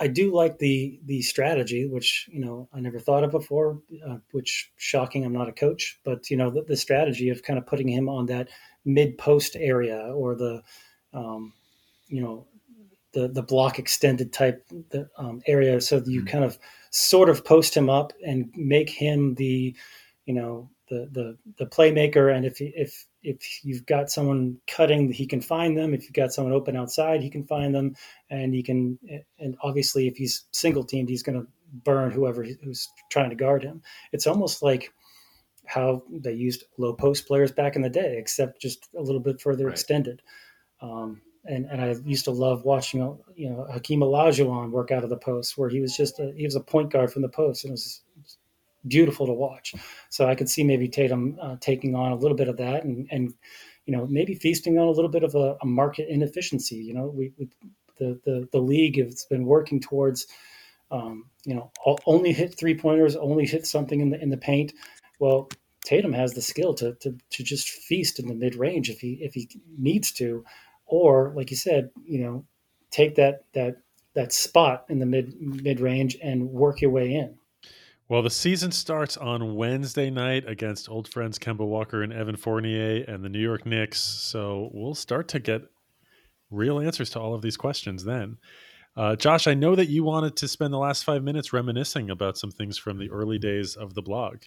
I 0.00 0.08
do 0.08 0.34
like 0.34 0.58
the 0.58 0.98
the 1.04 1.22
strategy, 1.22 1.86
which 1.86 2.28
you 2.32 2.44
know 2.44 2.68
I 2.72 2.80
never 2.80 2.98
thought 2.98 3.22
of 3.22 3.30
before. 3.30 3.80
Uh, 4.06 4.16
which 4.32 4.72
shocking, 4.76 5.24
I'm 5.24 5.32
not 5.32 5.48
a 5.48 5.52
coach, 5.52 6.00
but 6.04 6.30
you 6.30 6.36
know 6.36 6.50
the, 6.50 6.62
the 6.62 6.76
strategy 6.76 7.28
of 7.28 7.42
kind 7.42 7.58
of 7.58 7.66
putting 7.66 7.88
him 7.88 8.08
on 8.08 8.26
that 8.26 8.48
mid 8.84 9.18
post 9.18 9.56
area 9.56 9.98
or 10.12 10.34
the 10.34 10.62
um, 11.12 11.52
you 12.08 12.22
know 12.22 12.46
the 13.14 13.28
the 13.28 13.42
block 13.42 13.78
extended 13.78 14.32
type 14.32 14.66
the, 14.90 15.08
um, 15.16 15.40
area, 15.46 15.80
so 15.80 16.02
you 16.04 16.20
mm-hmm. 16.20 16.28
kind 16.28 16.44
of 16.44 16.58
sort 16.90 17.28
of 17.28 17.44
post 17.44 17.76
him 17.76 17.88
up 17.88 18.12
and 18.26 18.52
make 18.56 18.90
him 18.90 19.34
the 19.36 19.74
you 20.26 20.34
know 20.34 20.68
the 20.88 21.08
the 21.12 21.38
the 21.58 21.66
playmaker. 21.66 22.34
And 22.34 22.44
if 22.44 22.60
if 22.60 23.06
if 23.22 23.64
you've 23.64 23.86
got 23.86 24.10
someone 24.10 24.58
cutting, 24.66 25.10
he 25.10 25.26
can 25.26 25.40
find 25.40 25.78
them. 25.78 25.94
If 25.94 26.02
you've 26.02 26.12
got 26.12 26.32
someone 26.32 26.52
open 26.52 26.76
outside, 26.76 27.22
he 27.22 27.30
can 27.30 27.44
find 27.44 27.74
them, 27.74 27.96
and 28.30 28.54
he 28.54 28.62
can. 28.62 28.98
And 29.38 29.56
obviously, 29.62 30.08
if 30.08 30.16
he's 30.16 30.44
single 30.50 30.84
teamed, 30.84 31.08
he's 31.08 31.22
going 31.22 31.40
to 31.40 31.48
burn 31.72 32.10
whoever 32.10 32.44
who's 32.44 32.88
trying 33.10 33.30
to 33.30 33.36
guard 33.36 33.62
him. 33.62 33.82
It's 34.12 34.26
almost 34.26 34.62
like 34.62 34.92
how 35.66 36.02
they 36.10 36.32
used 36.32 36.64
low 36.76 36.92
post 36.92 37.26
players 37.26 37.52
back 37.52 37.76
in 37.76 37.82
the 37.82 37.88
day, 37.88 38.16
except 38.18 38.60
just 38.60 38.88
a 38.96 39.00
little 39.00 39.20
bit 39.20 39.40
further 39.40 39.66
right. 39.66 39.72
extended. 39.72 40.20
Um, 40.80 41.22
and, 41.46 41.66
and 41.66 41.80
I 41.80 41.94
used 42.04 42.24
to 42.24 42.30
love 42.30 42.64
watching, 42.64 43.00
you 43.36 43.50
know, 43.50 43.66
Hakeem 43.70 44.00
Olajuwon 44.00 44.70
work 44.70 44.90
out 44.90 45.04
of 45.04 45.10
the 45.10 45.16
post, 45.16 45.58
where 45.58 45.68
he 45.68 45.80
was 45.80 45.96
just 45.96 46.18
a, 46.18 46.32
he 46.36 46.44
was 46.44 46.56
a 46.56 46.60
point 46.60 46.90
guard 46.90 47.12
from 47.12 47.22
the 47.22 47.28
post, 47.28 47.64
and 47.64 47.70
it 47.70 47.72
was 47.72 48.02
beautiful 48.86 49.26
to 49.26 49.32
watch. 49.32 49.74
So 50.08 50.26
I 50.26 50.34
could 50.34 50.48
see 50.48 50.64
maybe 50.64 50.88
Tatum 50.88 51.38
uh, 51.40 51.56
taking 51.60 51.94
on 51.94 52.12
a 52.12 52.16
little 52.16 52.36
bit 52.36 52.48
of 52.48 52.56
that, 52.58 52.84
and 52.84 53.08
and 53.10 53.34
you 53.86 53.96
know 53.96 54.06
maybe 54.06 54.34
feasting 54.34 54.78
on 54.78 54.88
a 54.88 54.92
little 54.92 55.10
bit 55.10 55.24
of 55.24 55.34
a, 55.34 55.56
a 55.62 55.66
market 55.66 56.08
inefficiency. 56.08 56.76
You 56.76 56.94
know, 56.94 57.06
we, 57.06 57.32
we, 57.38 57.48
the 57.98 58.20
the 58.24 58.48
the 58.52 58.60
league 58.60 58.98
has 58.98 59.26
been 59.26 59.44
working 59.44 59.80
towards, 59.80 60.26
um, 60.90 61.26
you 61.44 61.54
know, 61.54 61.70
only 62.06 62.32
hit 62.32 62.56
three 62.58 62.76
pointers, 62.76 63.16
only 63.16 63.46
hit 63.46 63.66
something 63.66 64.00
in 64.00 64.10
the 64.10 64.22
in 64.22 64.30
the 64.30 64.38
paint. 64.38 64.72
Well, 65.18 65.48
Tatum 65.84 66.14
has 66.14 66.32
the 66.32 66.42
skill 66.42 66.74
to 66.74 66.94
to 66.94 67.16
to 67.30 67.42
just 67.42 67.68
feast 67.68 68.18
in 68.18 68.28
the 68.28 68.34
mid 68.34 68.54
range 68.54 68.88
if 68.88 69.00
he 69.00 69.18
if 69.20 69.34
he 69.34 69.48
needs 69.78 70.10
to 70.12 70.44
or 70.86 71.32
like 71.36 71.50
you 71.50 71.56
said, 71.56 71.90
you 72.04 72.20
know, 72.20 72.44
take 72.90 73.16
that 73.16 73.44
that 73.54 73.76
that 74.14 74.32
spot 74.32 74.84
in 74.88 74.98
the 74.98 75.06
mid 75.06 75.34
mid 75.40 75.80
range 75.80 76.16
and 76.22 76.48
work 76.48 76.80
your 76.80 76.90
way 76.90 77.14
in. 77.14 77.34
Well, 78.08 78.22
the 78.22 78.30
season 78.30 78.70
starts 78.70 79.16
on 79.16 79.56
Wednesday 79.56 80.10
night 80.10 80.46
against 80.46 80.90
old 80.90 81.08
friends 81.08 81.38
Kemba 81.38 81.66
Walker 81.66 82.02
and 82.02 82.12
Evan 82.12 82.36
Fournier 82.36 83.02
and 83.08 83.24
the 83.24 83.30
New 83.30 83.40
York 83.40 83.64
Knicks. 83.64 83.98
So 83.98 84.70
we'll 84.74 84.94
start 84.94 85.26
to 85.28 85.40
get 85.40 85.62
real 86.50 86.78
answers 86.78 87.10
to 87.10 87.20
all 87.20 87.34
of 87.34 87.42
these 87.42 87.56
questions 87.56 88.04
then. 88.04 88.36
Uh, 88.96 89.16
Josh, 89.16 89.46
I 89.46 89.54
know 89.54 89.74
that 89.74 89.88
you 89.88 90.04
wanted 90.04 90.36
to 90.36 90.48
spend 90.48 90.72
the 90.72 90.78
last 90.78 91.04
five 91.04 91.22
minutes 91.22 91.52
reminiscing 91.52 92.10
about 92.10 92.36
some 92.36 92.50
things 92.50 92.78
from 92.78 92.98
the 92.98 93.10
early 93.10 93.38
days 93.38 93.74
of 93.74 93.94
the 93.94 94.02
blog. 94.02 94.42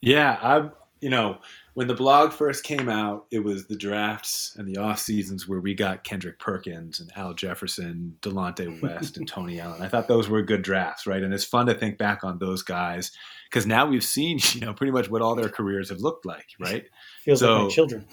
Yeah, 0.00 0.36
I'm 0.42 0.72
you 1.02 1.10
know, 1.10 1.38
when 1.74 1.88
the 1.88 1.94
blog 1.94 2.32
first 2.32 2.62
came 2.64 2.88
out, 2.88 3.26
it 3.32 3.40
was 3.40 3.66
the 3.66 3.76
drafts 3.76 4.54
and 4.56 4.68
the 4.68 4.80
off 4.80 4.98
seasons 5.00 5.48
where 5.48 5.60
we 5.60 5.74
got 5.74 6.04
Kendrick 6.04 6.38
Perkins 6.38 7.00
and 7.00 7.10
Al 7.16 7.34
Jefferson, 7.34 8.16
Delonte 8.22 8.80
West, 8.82 9.16
and 9.16 9.26
Tony 9.26 9.58
Allen. 9.58 9.82
I 9.82 9.88
thought 9.88 10.06
those 10.06 10.28
were 10.28 10.42
good 10.42 10.62
drafts, 10.62 11.06
right? 11.06 11.22
And 11.22 11.34
it's 11.34 11.44
fun 11.44 11.66
to 11.66 11.74
think 11.74 11.98
back 11.98 12.22
on 12.22 12.38
those 12.38 12.62
guys 12.62 13.10
because 13.50 13.66
now 13.66 13.84
we've 13.86 14.04
seen, 14.04 14.38
you 14.52 14.60
know, 14.60 14.72
pretty 14.72 14.92
much 14.92 15.10
what 15.10 15.22
all 15.22 15.34
their 15.34 15.48
careers 15.48 15.88
have 15.88 15.98
looked 16.00 16.24
like, 16.24 16.46
right? 16.60 16.84
Feels 17.24 17.40
So- 17.40 17.54
like 17.54 17.62
my 17.64 17.68
children. 17.70 18.06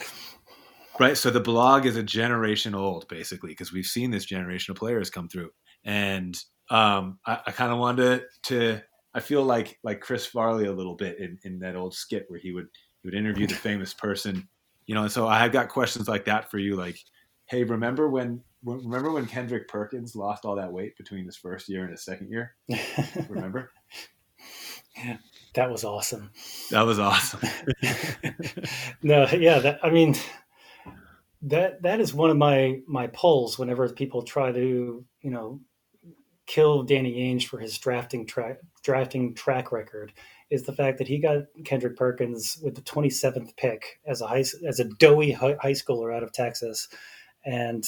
Right. 0.99 1.15
So 1.15 1.29
the 1.29 1.39
blog 1.39 1.85
is 1.85 1.95
a 1.95 2.03
generation 2.03 2.75
old, 2.75 3.07
basically, 3.07 3.51
because 3.51 3.71
we've 3.71 3.85
seen 3.85 4.11
this 4.11 4.25
generation 4.25 4.73
of 4.73 4.77
players 4.77 5.09
come 5.09 5.29
through. 5.29 5.51
And 5.85 6.37
um, 6.69 7.19
I, 7.25 7.39
I 7.47 7.51
kind 7.51 7.71
of 7.71 7.77
wanted 7.79 8.23
to, 8.43 8.71
to, 8.75 8.81
I 9.13 9.19
feel 9.19 9.43
like 9.43 9.79
like 9.83 10.01
Chris 10.01 10.25
Farley 10.25 10.65
a 10.65 10.73
little 10.73 10.95
bit 10.95 11.19
in, 11.19 11.37
in 11.43 11.59
that 11.59 11.75
old 11.75 11.93
skit 11.93 12.25
where 12.27 12.39
he 12.39 12.51
would 12.51 12.67
he 13.01 13.07
would 13.07 13.15
interview 13.15 13.47
the 13.47 13.55
famous 13.55 13.93
person, 13.93 14.47
you 14.85 14.95
know. 14.95 15.03
And 15.03 15.11
so 15.11 15.27
I 15.27 15.39
have 15.39 15.51
got 15.51 15.69
questions 15.69 16.07
like 16.07 16.25
that 16.25 16.51
for 16.51 16.59
you, 16.59 16.75
like, 16.75 16.99
hey, 17.45 17.63
remember 17.63 18.09
when 18.09 18.41
remember 18.63 19.11
when 19.11 19.25
Kendrick 19.25 19.67
Perkins 19.67 20.15
lost 20.15 20.45
all 20.45 20.55
that 20.55 20.71
weight 20.71 20.95
between 20.97 21.25
his 21.25 21.37
first 21.37 21.69
year 21.69 21.83
and 21.83 21.91
his 21.91 22.03
second 22.03 22.29
year? 22.29 22.55
Remember? 23.29 23.71
Yeah, 24.95 25.17
that 25.55 25.71
was 25.71 25.83
awesome. 25.83 26.29
that 26.69 26.85
was 26.85 26.99
awesome. 26.99 27.41
no, 29.01 29.27
yeah, 29.27 29.59
that, 29.59 29.79
I 29.81 29.89
mean, 29.89 30.15
that 31.41 31.81
that 31.81 31.99
is 31.99 32.13
one 32.13 32.29
of 32.29 32.37
my 32.37 32.81
my 32.87 33.07
pulls 33.07 33.57
whenever 33.57 33.89
people 33.89 34.21
try 34.21 34.51
to 34.51 35.05
you 35.21 35.31
know 35.31 35.61
kill 36.45 36.83
Danny 36.83 37.15
Ainge 37.15 37.45
for 37.45 37.59
his 37.59 37.77
drafting 37.77 38.25
track 38.25 38.57
drafting 38.83 39.33
track 39.33 39.71
record 39.71 40.13
is 40.49 40.63
the 40.63 40.73
fact 40.73 40.97
that 40.97 41.07
he 41.07 41.19
got 41.19 41.43
Kendrick 41.63 41.95
Perkins 41.95 42.57
with 42.63 42.75
the 42.75 42.81
27th 42.81 43.55
pick 43.55 43.99
as 44.05 44.21
a 44.21 44.27
high 44.27 44.43
as 44.67 44.79
a 44.79 44.85
doughy 44.85 45.31
high 45.31 45.55
schooler 45.73 46.15
out 46.15 46.23
of 46.23 46.31
Texas, 46.31 46.87
and 47.45 47.85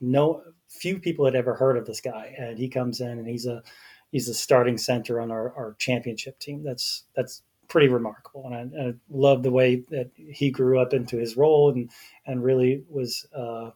no 0.00 0.42
few 0.68 0.98
people 0.98 1.24
had 1.24 1.36
ever 1.36 1.54
heard 1.54 1.76
of 1.76 1.86
this 1.86 2.00
guy, 2.00 2.34
and 2.38 2.58
he 2.58 2.68
comes 2.68 3.00
in 3.00 3.10
and 3.10 3.28
he's 3.28 3.46
a 3.46 3.62
he's 4.10 4.28
a 4.28 4.34
starting 4.34 4.78
center 4.78 5.20
on 5.20 5.30
our, 5.30 5.52
our 5.54 5.76
championship 5.78 6.38
team. 6.38 6.62
That's 6.62 7.04
that's 7.14 7.42
pretty 7.68 7.88
remarkable, 7.88 8.46
and 8.46 8.74
I, 8.76 8.88
I 8.88 8.92
love 9.10 9.42
the 9.42 9.50
way 9.50 9.84
that 9.90 10.10
he 10.16 10.50
grew 10.50 10.78
up 10.80 10.94
into 10.94 11.18
his 11.18 11.36
role 11.36 11.70
and 11.70 11.90
and 12.26 12.42
really 12.42 12.84
was 12.88 13.26
uh, 13.36 13.70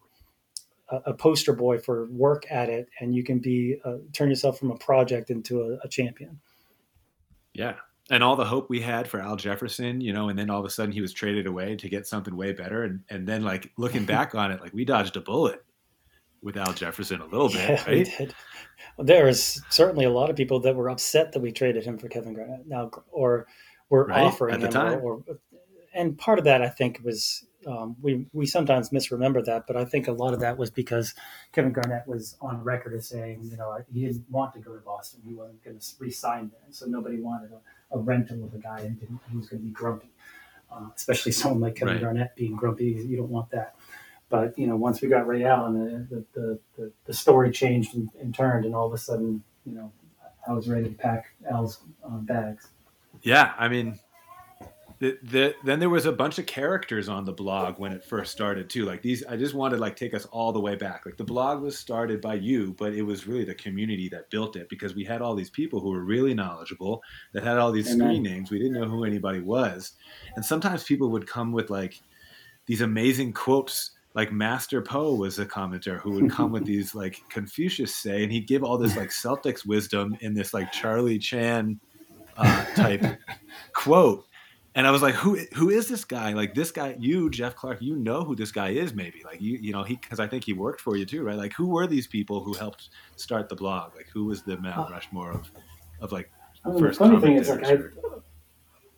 a, 0.90 1.14
poster 1.14 1.52
boy 1.52 1.78
for 1.78 2.06
work 2.10 2.44
at 2.50 2.68
it, 2.68 2.88
and 3.00 3.14
you 3.14 3.22
can 3.22 3.38
be 3.38 3.78
uh, 3.84 3.96
turn 4.12 4.28
yourself 4.28 4.58
from 4.58 4.70
a 4.70 4.76
project 4.76 5.30
into 5.30 5.62
a, 5.62 5.78
a 5.84 5.88
champion. 5.88 6.40
Yeah. 7.52 7.74
And 8.10 8.22
all 8.22 8.36
the 8.36 8.44
hope 8.44 8.70
we 8.70 8.80
had 8.80 9.06
for 9.06 9.20
Al 9.20 9.36
Jefferson, 9.36 10.00
you 10.00 10.14
know, 10.14 10.30
and 10.30 10.38
then 10.38 10.48
all 10.48 10.60
of 10.60 10.64
a 10.64 10.70
sudden 10.70 10.92
he 10.92 11.02
was 11.02 11.12
traded 11.12 11.46
away 11.46 11.76
to 11.76 11.88
get 11.88 12.06
something 12.06 12.34
way 12.34 12.52
better. 12.52 12.84
And, 12.84 13.00
and 13.10 13.26
then, 13.26 13.42
like, 13.42 13.70
looking 13.76 14.04
back 14.06 14.34
on 14.34 14.50
it, 14.50 14.60
like, 14.60 14.72
we 14.72 14.84
dodged 14.84 15.16
a 15.16 15.20
bullet 15.20 15.62
with 16.42 16.56
Al 16.56 16.72
Jefferson 16.72 17.20
a 17.20 17.26
little 17.26 17.48
bit, 17.48 17.68
Yeah, 17.68 17.84
we 17.90 18.04
did. 18.04 18.34
There 18.98 19.26
was 19.26 19.62
certainly 19.70 20.04
a 20.04 20.10
lot 20.10 20.30
of 20.30 20.36
people 20.36 20.60
that 20.60 20.74
were 20.74 20.88
upset 20.88 21.32
that 21.32 21.40
we 21.40 21.52
traded 21.52 21.84
him 21.84 21.98
for 21.98 22.08
Kevin 22.08 22.32
Garnett 22.34 22.66
now, 22.66 22.90
or 23.10 23.46
were 23.90 24.06
Right, 24.06 24.22
offering 24.22 24.54
at 24.54 24.60
the 24.60 24.66
him, 24.66 24.72
time. 24.72 25.00
Or, 25.02 25.22
or, 25.26 25.38
and 25.94 26.16
part 26.16 26.38
of 26.38 26.44
that 26.44 26.62
I 26.62 26.68
think 26.68 27.00
was 27.04 27.44
um, 27.66 27.96
we 28.00 28.26
we 28.32 28.46
sometimes 28.46 28.92
misremember 28.92 29.42
that, 29.42 29.64
but 29.66 29.76
I 29.76 29.84
think 29.84 30.08
a 30.08 30.12
lot 30.12 30.32
of 30.34 30.40
that 30.40 30.58
was 30.58 30.70
because 30.70 31.14
Kevin 31.52 31.72
Garnett 31.72 32.06
was 32.06 32.36
on 32.40 32.62
record 32.62 32.94
as 32.94 33.08
saying, 33.08 33.40
you 33.42 33.56
know, 33.56 33.76
he 33.92 34.06
didn't 34.06 34.24
want 34.30 34.54
to 34.54 34.60
go 34.60 34.74
to 34.74 34.80
Boston, 34.80 35.20
he 35.26 35.34
wasn't 35.34 35.62
going 35.64 35.78
to 35.78 35.86
re-sign 35.98 36.50
there, 36.50 36.60
so 36.70 36.86
nobody 36.86 37.20
wanted 37.20 37.50
a, 37.52 37.96
a 37.96 37.98
rental 38.00 38.44
of 38.44 38.54
a 38.54 38.58
guy 38.58 38.80
who 38.80 39.38
was 39.38 39.48
going 39.48 39.60
to 39.60 39.66
be 39.66 39.72
grumpy, 39.72 40.10
uh, 40.72 40.86
especially 40.94 41.32
someone 41.40 41.60
like 41.60 41.74
Kevin 41.74 41.94
Right. 41.94 42.02
Garnett 42.02 42.36
being 42.36 42.56
grumpy. 42.56 42.86
You 42.86 43.16
don't 43.16 43.30
want 43.30 43.50
that. 43.50 43.74
But 44.30 44.58
you 44.58 44.66
know, 44.66 44.76
once 44.76 45.00
we 45.00 45.08
got 45.08 45.26
Ray 45.26 45.44
Allen, 45.44 46.06
the 46.10 46.24
the, 46.34 46.58
the, 46.76 46.92
the 47.06 47.12
story 47.12 47.50
changed 47.50 47.94
and, 47.94 48.10
and 48.20 48.34
turned, 48.34 48.64
and 48.66 48.74
all 48.74 48.86
of 48.86 48.92
a 48.92 48.98
sudden, 48.98 49.42
you 49.64 49.74
know, 49.74 49.90
I 50.46 50.52
was 50.52 50.68
ready 50.68 50.88
to 50.88 50.94
pack 50.94 51.34
Al's 51.50 51.80
uh, 52.04 52.16
bags. 52.18 52.68
Yeah. 53.22 53.52
I 53.58 53.68
mean, 53.68 53.98
the, 55.00 55.18
the, 55.22 55.54
then 55.64 55.78
there 55.78 55.90
was 55.90 56.06
a 56.06 56.12
bunch 56.12 56.38
of 56.38 56.46
characters 56.46 57.08
on 57.08 57.24
the 57.24 57.32
blog 57.32 57.78
when 57.78 57.92
it 57.92 58.04
first 58.04 58.32
started, 58.32 58.68
too. 58.68 58.84
Like, 58.84 59.00
these, 59.00 59.24
I 59.24 59.36
just 59.36 59.54
wanted 59.54 59.76
to, 59.76 59.80
like, 59.80 59.96
take 59.96 60.12
us 60.12 60.26
all 60.26 60.52
the 60.52 60.60
way 60.60 60.74
back. 60.74 61.06
Like, 61.06 61.16
the 61.16 61.24
blog 61.24 61.62
was 61.62 61.78
started 61.78 62.20
by 62.20 62.34
you, 62.34 62.74
but 62.78 62.94
it 62.94 63.02
was 63.02 63.26
really 63.26 63.44
the 63.44 63.54
community 63.54 64.08
that 64.08 64.30
built 64.30 64.56
it 64.56 64.68
because 64.68 64.94
we 64.94 65.04
had 65.04 65.22
all 65.22 65.34
these 65.34 65.50
people 65.50 65.80
who 65.80 65.90
were 65.90 66.04
really 66.04 66.34
knowledgeable 66.34 67.02
that 67.32 67.44
had 67.44 67.58
all 67.58 67.70
these 67.70 67.92
Amen. 67.92 68.08
screen 68.08 68.22
names. 68.22 68.50
We 68.50 68.58
didn't 68.58 68.74
know 68.74 68.88
who 68.88 69.04
anybody 69.04 69.40
was. 69.40 69.92
And 70.34 70.44
sometimes 70.44 70.84
people 70.84 71.10
would 71.10 71.26
come 71.26 71.52
with, 71.52 71.70
like, 71.70 72.00
these 72.66 72.80
amazing 72.80 73.32
quotes 73.32 73.92
like 74.14 74.32
Master 74.32 74.82
Poe 74.82 75.14
was 75.14 75.38
a 75.38 75.46
commenter 75.46 76.00
who 76.00 76.10
would 76.12 76.30
come 76.30 76.50
with 76.50 76.64
these 76.66 76.92
like 76.92 77.20
Confucius 77.28 77.94
say, 77.94 78.24
and 78.24 78.32
he'd 78.32 78.48
give 78.48 78.64
all 78.64 78.76
this 78.76 78.96
like 78.96 79.10
Celtics 79.10 79.64
wisdom 79.64 80.16
in 80.20 80.34
this 80.34 80.52
like 80.52 80.72
Charlie 80.72 81.20
Chan 81.20 81.78
uh, 82.36 82.64
type 82.74 83.04
quote. 83.74 84.26
And 84.78 84.86
I 84.86 84.92
was 84.92 85.02
like, 85.02 85.16
who 85.16 85.36
who 85.54 85.70
is 85.70 85.88
this 85.88 86.04
guy? 86.04 86.34
Like 86.34 86.54
this 86.54 86.70
guy, 86.70 86.94
you, 87.00 87.30
Jeff 87.30 87.56
Clark, 87.56 87.82
you 87.82 87.96
know 87.96 88.22
who 88.22 88.36
this 88.36 88.52
guy 88.52 88.68
is, 88.68 88.94
maybe. 88.94 89.24
Like 89.24 89.40
you, 89.40 89.58
you 89.60 89.72
know, 89.72 89.82
he 89.82 89.96
because 89.96 90.20
I 90.20 90.28
think 90.28 90.44
he 90.44 90.52
worked 90.52 90.80
for 90.80 90.96
you 90.96 91.04
too, 91.04 91.24
right? 91.24 91.36
Like 91.36 91.52
who 91.52 91.66
were 91.66 91.88
these 91.88 92.06
people 92.06 92.44
who 92.44 92.54
helped 92.54 92.90
start 93.16 93.48
the 93.48 93.56
blog? 93.56 93.96
Like 93.96 94.06
who 94.06 94.26
was 94.26 94.44
the 94.44 94.56
Mount 94.56 94.88
Rushmore 94.88 95.32
of 95.32 95.50
of 96.00 96.12
like 96.12 96.30
I 96.64 96.68
mean, 96.68 96.78
first 96.78 97.00
the 97.00 97.06
funny 97.06 97.20
thing 97.20 97.34
is, 97.34 97.48
like, 97.48 97.66
I, 97.66 97.78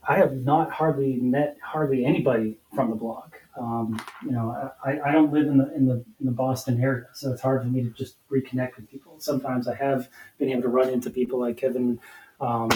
I 0.06 0.18
have 0.18 0.34
not 0.34 0.70
hardly 0.70 1.14
met 1.14 1.56
hardly 1.64 2.04
anybody 2.04 2.58
from 2.74 2.90
the 2.90 2.96
blog. 2.96 3.32
Um, 3.58 3.98
you 4.22 4.32
know, 4.32 4.70
I, 4.84 5.00
I 5.00 5.12
don't 5.12 5.32
live 5.32 5.46
in 5.46 5.56
the 5.56 5.74
in 5.74 5.86
the 5.86 6.04
in 6.20 6.26
the 6.26 6.32
Boston 6.32 6.78
area, 6.78 7.06
so 7.14 7.32
it's 7.32 7.40
hard 7.40 7.62
for 7.62 7.68
me 7.68 7.82
to 7.84 7.90
just 7.92 8.16
reconnect 8.30 8.76
with 8.76 8.86
people. 8.90 9.14
Sometimes 9.18 9.66
I 9.66 9.76
have 9.76 10.10
been 10.38 10.50
able 10.50 10.60
to 10.60 10.68
run 10.68 10.90
into 10.90 11.08
people 11.08 11.40
like 11.40 11.56
Kevin, 11.56 11.98
um, 12.38 12.68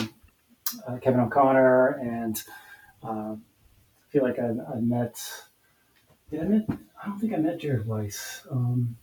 uh, 0.89 0.97
Kevin 1.03 1.21
O'Connor, 1.21 1.99
and 2.03 2.43
uh, 3.05 3.35
I 3.35 3.37
feel 4.11 4.23
like 4.23 4.39
I, 4.39 4.49
I 4.75 4.81
met. 4.81 5.21
Did 6.31 6.41
I 6.41 6.45
met? 6.45 6.67
I 7.03 7.07
don't 7.07 7.19
think 7.19 7.35
I 7.35 7.37
met 7.37 7.59
Jared 7.59 7.87
Weiss. 7.87 8.47
Um, 8.51 8.97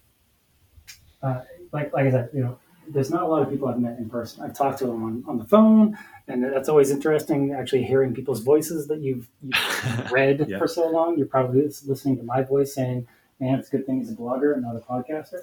uh, 1.21 1.41
like 1.71 1.93
like 1.93 2.07
I 2.07 2.11
said, 2.11 2.29
you 2.33 2.41
know, 2.41 2.57
there's 2.87 3.11
not 3.11 3.23
a 3.23 3.27
lot 3.27 3.41
of 3.43 3.49
people 3.49 3.67
I've 3.67 3.79
met 3.79 3.97
in 3.99 4.09
person. 4.09 4.43
I've 4.43 4.55
talked 4.55 4.79
to 4.79 4.87
them 4.87 5.03
on, 5.03 5.23
on 5.27 5.37
the 5.37 5.45
phone, 5.45 5.97
and 6.27 6.43
that's 6.43 6.67
always 6.69 6.89
interesting. 6.91 7.53
Actually, 7.53 7.83
hearing 7.83 8.13
people's 8.13 8.41
voices 8.41 8.87
that 8.87 9.01
you've, 9.01 9.27
you've 9.41 10.11
read 10.11 10.45
Yeah. 10.49 10.57
for 10.57 10.67
so 10.67 10.89
long, 10.89 11.17
you're 11.17 11.27
probably 11.27 11.61
listening 11.61 12.17
to 12.17 12.23
my 12.23 12.41
voice 12.41 12.73
saying, 12.73 13.07
"Man, 13.39 13.59
it's 13.59 13.67
a 13.67 13.71
good 13.71 13.85
thing 13.85 13.99
he's 13.99 14.11
a 14.11 14.15
blogger 14.15 14.53
and 14.53 14.63
not 14.63 14.75
a 14.75 14.79
podcaster." 14.79 15.41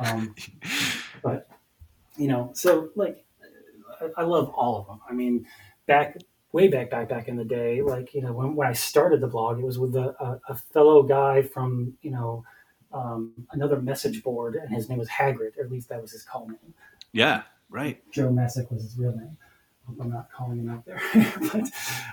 Um, 0.00 0.34
but 1.22 1.48
you 2.16 2.28
know, 2.28 2.50
so 2.54 2.90
like, 2.94 3.24
I, 4.00 4.22
I 4.22 4.24
love 4.24 4.48
all 4.50 4.80
of 4.80 4.86
them. 4.86 5.00
I 5.08 5.12
mean, 5.12 5.46
back 5.86 6.16
way 6.52 6.68
back, 6.68 6.90
back, 6.90 7.08
back 7.08 7.28
in 7.28 7.36
the 7.36 7.44
day, 7.44 7.82
like 7.82 8.14
you 8.14 8.22
know, 8.22 8.32
when, 8.32 8.54
when 8.54 8.68
I 8.68 8.72
started 8.72 9.20
the 9.20 9.26
blog, 9.26 9.58
it 9.58 9.64
was 9.64 9.78
with 9.78 9.94
a, 9.96 10.14
a, 10.20 10.40
a 10.50 10.56
fellow 10.56 11.02
guy 11.02 11.42
from 11.42 11.94
you 12.02 12.10
know 12.10 12.44
um, 12.92 13.32
another 13.52 13.80
message 13.80 14.22
board, 14.22 14.56
and 14.56 14.74
his 14.74 14.88
name 14.88 14.98
was 14.98 15.08
Hagrid, 15.08 15.56
or 15.58 15.64
at 15.64 15.70
least 15.70 15.88
that 15.88 16.00
was 16.00 16.12
his 16.12 16.22
call 16.22 16.48
name. 16.48 16.74
Yeah, 17.12 17.42
right. 17.68 18.02
Joe 18.10 18.30
Messick 18.30 18.70
was 18.70 18.82
his 18.82 18.96
real 18.98 19.12
name. 19.12 19.36
Hope 19.86 19.96
I'm 20.00 20.10
not 20.10 20.28
calling 20.32 20.58
him 20.58 20.70
out 20.70 20.84
there, 20.84 21.00
but 21.52 21.70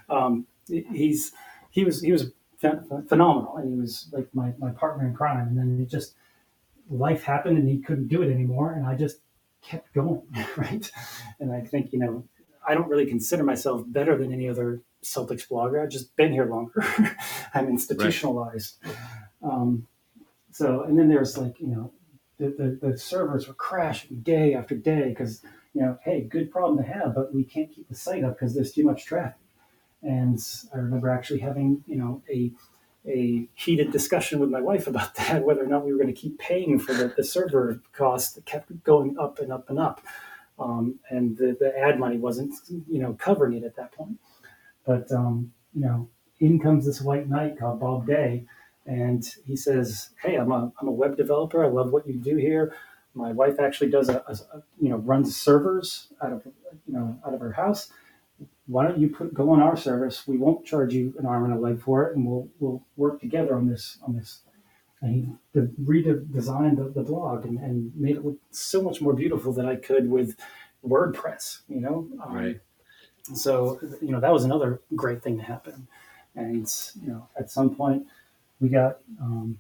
um, 0.10 0.48
he's 0.68 1.32
he 1.72 1.84
was 1.84 2.02
he 2.02 2.12
was 2.12 2.32
phenomenal, 2.60 3.58
and 3.58 3.74
he 3.74 3.80
was 3.80 4.10
like 4.12 4.28
my, 4.34 4.54
my 4.58 4.72
partner 4.72 5.06
in 5.08 5.14
crime. 5.14 5.48
And 5.48 5.58
then 5.58 5.80
it 5.82 5.90
just 5.90 6.16
life 6.90 7.24
happened, 7.24 7.58
and 7.58 7.68
he 7.68 7.80
couldn't 7.80 8.08
do 8.08 8.22
it 8.22 8.32
anymore, 8.32 8.74
and 8.74 8.86
I 8.86 8.96
just 8.96 9.20
kept 9.62 9.94
going, 9.94 10.22
right? 10.58 10.90
And 11.40 11.52
I 11.52 11.62
think 11.62 11.92
you 11.94 12.00
know 12.00 12.24
I 12.68 12.74
don't 12.74 12.90
really 12.90 13.06
consider 13.06 13.44
myself 13.44 13.84
better 13.86 14.18
than 14.18 14.32
any 14.34 14.50
other 14.50 14.82
Celtics 15.04 15.48
blogger. 15.48 15.82
I've 15.82 15.90
just 15.90 16.16
been 16.16 16.32
here 16.32 16.46
longer. 16.46 16.84
I'm 17.54 17.68
institutionalized. 17.68 18.78
Um, 19.44 19.88
so, 20.52 20.84
and 20.84 20.98
then 20.98 21.10
there's 21.10 21.38
like 21.38 21.60
you 21.60 21.68
know 21.68 21.92
the, 22.38 22.78
the, 22.82 22.90
the 22.90 22.98
servers 22.98 23.48
were 23.48 23.54
crashing 23.54 24.22
day 24.22 24.54
after 24.54 24.76
day 24.76 25.10
because 25.10 25.42
you 25.74 25.82
know 25.82 25.98
hey 26.04 26.22
good 26.22 26.52
problem 26.52 26.78
to 26.78 26.84
have 26.84 27.16
but 27.16 27.34
we 27.34 27.44
can't 27.44 27.72
keep 27.72 27.88
the 27.88 27.96
site 27.96 28.24
up 28.24 28.40
because 28.40 28.54
there's 28.54 28.72
too 28.72 28.84
much 28.84 29.06
traffic 29.06 29.40
and 30.02 30.40
i 30.74 30.78
remember 30.78 31.10
actually 31.10 31.40
having 31.40 31.84
you 31.86 31.96
know 31.96 32.22
a 32.32 32.52
a 33.08 33.48
heated 33.54 33.92
discussion 33.92 34.40
with 34.40 34.50
my 34.50 34.62
wife 34.62 34.88
about 34.88 35.14
that 35.16 35.44
whether 35.46 35.64
or 35.64 35.68
not 35.68 35.86
we 35.86 35.92
were 35.92 36.02
going 36.02 36.14
to 36.14 36.20
keep 36.20 36.38
paying 36.40 36.80
for 36.80 36.94
the, 36.94 37.14
the 37.16 37.24
server 37.24 37.82
cost 37.94 38.36
that 38.36 38.46
kept 38.46 38.84
going 38.84 39.18
up 39.20 39.40
and 39.40 39.52
up 39.52 39.70
and 39.70 39.80
up 39.80 40.02
um, 40.60 41.00
and 41.10 41.38
the, 41.38 41.58
the 41.60 41.78
ad 41.80 42.00
money 42.00 42.18
wasn't 42.18 42.54
you 42.90 43.00
know 43.02 43.14
covering 43.20 43.54
it 43.56 43.64
at 43.66 43.76
that 43.76 43.92
point 43.94 44.18
but 44.86 45.12
um, 45.12 45.52
you 45.76 45.82
know 45.82 46.10
in 46.40 46.60
comes 46.60 46.86
this 46.86 47.02
white 47.02 47.30
knight 47.30 47.60
called 47.60 47.80
bob 47.82 48.08
day 48.08 48.46
and 48.88 49.26
he 49.48 49.56
says, 49.56 50.12
"Hey, 50.22 50.36
I'm 50.38 50.52
a 50.52 50.72
I'm 50.82 50.90
a 50.90 50.94
web 50.94 51.18
developer. 51.18 51.66
I 51.66 51.70
love 51.70 51.92
what 51.94 52.08
you 52.08 52.16
do 52.16 52.38
here. 52.38 52.74
My 53.16 53.32
wife 53.34 53.60
actually 53.60 53.92
does 53.92 54.10
a, 54.10 54.24
a- 54.28 54.64
you 54.82 54.90
know 54.90 54.98
runs 54.98 55.38
servers 55.38 56.10
out 56.24 56.34
of 56.34 56.44
you 56.46 56.94
know 56.96 57.20
out 57.28 57.34
of 57.36 57.42
her 57.42 57.54
house. 57.54 57.92
why 58.68 58.86
don't 58.86 59.00
you 59.00 59.10
put 59.10 59.34
go 59.36 59.52
on 59.52 59.62
our 59.62 59.78
service? 59.78 60.28
We 60.28 60.38
won't 60.38 60.66
charge 60.66 60.94
you 60.94 61.16
an 61.20 61.28
arm 61.28 61.46
and 61.46 61.54
a 61.54 61.60
leg 61.60 61.82
for 61.82 62.06
it, 62.06 62.18
and 62.18 62.28
we'll 62.28 62.50
we'll 62.60 62.84
work 62.98 63.22
together 63.22 63.56
on 63.56 63.68
this 63.70 64.00
on 64.08 64.16
this. 64.16 64.42
And 65.06 65.38
he 65.54 65.60
redesigned 65.60 66.78
the, 66.78 66.92
the 66.94 67.04
blog 67.04 67.46
and, 67.46 67.60
and 67.60 67.96
made 67.96 68.16
it 68.16 68.26
look 68.26 68.38
so 68.50 68.82
much 68.82 69.02
more 69.02 69.14
beautiful 69.14 69.54
than 69.54 69.68
I 69.68 69.76
could 69.76 70.10
with 70.10 70.36
WordPress. 70.86 71.60
You 71.68 71.82
know, 71.82 72.08
um, 72.24 72.34
right. 72.34 72.60
So 73.34 73.80
you 74.02 74.12
know 74.12 74.20
that 74.20 74.34
was 74.34 74.44
another 74.44 74.82
great 74.96 75.24
thing 75.24 75.38
to 75.38 75.44
happen, 75.44 75.88
and 76.36 76.68
you 77.02 77.10
know 77.10 77.28
at 77.40 77.50
some 77.52 77.76
point 77.76 78.06
we 78.60 78.70
got 78.70 79.00
um, 79.22 79.60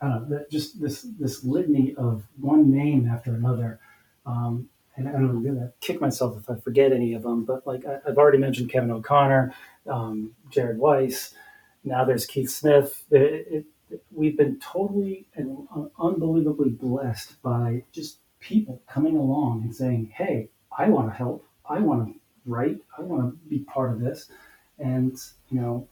I 0.00 0.08
don't 0.08 0.30
know 0.30 0.44
just 0.50 0.80
this 0.80 1.02
this 1.02 1.44
litany 1.44 1.94
of 1.96 2.24
one 2.40 2.70
name 2.70 3.08
after 3.08 3.34
another. 3.34 3.80
Um, 4.24 4.68
and 4.96 5.08
I'm 5.08 5.42
going 5.42 5.56
to 5.56 5.70
kick 5.82 6.00
myself 6.00 6.38
if 6.38 6.48
I 6.48 6.58
forget 6.58 6.90
any 6.90 7.12
of 7.12 7.22
them, 7.22 7.44
but 7.44 7.66
like 7.66 7.84
I, 7.84 7.98
have 8.06 8.16
already 8.16 8.38
mentioned 8.38 8.70
Kevin 8.70 8.90
O'Connor, 8.90 9.52
um, 9.86 10.34
Jared 10.50 10.78
Weiss, 10.78 11.34
now 11.86 12.04
there's 12.04 12.26
Keith 12.26 12.50
Smith. 12.50 13.04
It, 13.10 13.22
it, 13.22 13.46
it, 13.50 13.64
we've 14.10 14.36
been 14.36 14.58
totally 14.60 15.26
and 15.34 15.68
unbelievably 15.98 16.70
blessed 16.70 17.40
by 17.42 17.84
just 17.92 18.18
people 18.40 18.82
coming 18.88 19.16
along 19.16 19.62
and 19.62 19.74
saying, 19.74 20.12
"Hey, 20.14 20.48
I 20.76 20.88
want 20.88 21.10
to 21.10 21.16
help. 21.16 21.44
I 21.68 21.80
want 21.80 22.08
to 22.08 22.14
write. 22.44 22.80
I 22.96 23.02
want 23.02 23.22
to 23.22 23.48
be 23.48 23.60
part 23.60 23.92
of 23.92 24.00
this." 24.00 24.28
And 24.78 25.16
you 25.50 25.60
know, 25.60 25.88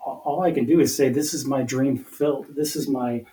all, 0.00 0.42
I 0.42 0.52
can 0.52 0.66
do 0.66 0.80
is 0.80 0.96
say, 0.96 1.08
"This 1.08 1.34
is 1.34 1.46
my 1.46 1.62
dream 1.62 1.98
fulfilled. 1.98 2.46
This 2.50 2.76
is 2.76 2.88
my." 2.88 3.24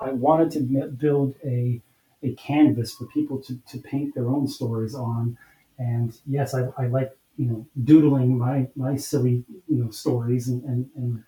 I 0.00 0.12
wanted 0.12 0.50
to 0.52 0.86
build 0.88 1.34
a 1.44 1.82
a 2.22 2.34
canvas 2.34 2.92
for 2.94 3.06
people 3.06 3.38
to, 3.38 3.58
to 3.68 3.78
paint 3.78 4.14
their 4.14 4.28
own 4.28 4.46
stories 4.46 4.94
on. 4.94 5.38
And 5.78 6.16
yes, 6.26 6.54
I, 6.54 6.68
I 6.76 6.86
like, 6.86 7.16
you 7.36 7.46
know, 7.46 7.66
doodling 7.84 8.36
my, 8.36 8.68
my 8.76 8.96
silly, 8.96 9.44
you 9.68 9.84
know, 9.84 9.90
stories 9.90 10.48
and, 10.48 10.62
and, 10.64 10.90
and 10.96 11.24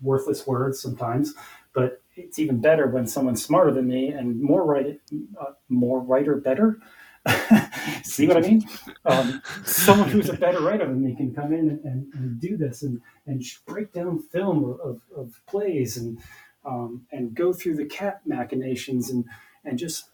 worthless 0.00 0.46
words 0.46 0.80
sometimes, 0.80 1.34
but 1.74 2.02
it's 2.16 2.38
even 2.38 2.60
better 2.60 2.86
when 2.86 3.06
someone's 3.06 3.44
smarter 3.44 3.72
than 3.72 3.88
me 3.88 4.08
and 4.08 4.40
more 4.40 4.64
write 4.64 5.00
uh, 5.40 5.52
more 5.68 6.00
writer 6.00 6.36
better. 6.36 6.78
See 8.02 8.26
what 8.26 8.38
I 8.38 8.40
mean? 8.40 8.66
Um, 9.04 9.42
someone 9.64 10.08
who's 10.08 10.30
a 10.30 10.34
better 10.34 10.60
writer 10.60 10.86
than 10.86 11.04
me 11.04 11.14
can 11.14 11.34
come 11.34 11.52
in 11.52 11.80
and, 11.84 12.12
and, 12.14 12.40
do 12.40 12.56
this 12.56 12.82
and, 12.82 13.00
and 13.26 13.42
break 13.66 13.92
down 13.92 14.20
film 14.20 14.78
of, 14.82 15.02
of 15.14 15.38
plays 15.46 15.98
and 15.98 16.18
um, 16.64 17.06
and 17.12 17.34
go 17.34 17.52
through 17.52 17.76
the 17.76 17.84
cat 17.84 18.22
machinations 18.24 19.10
and 19.10 19.26
and 19.64 19.78
just 19.78 20.10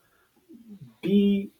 be 1.00 1.52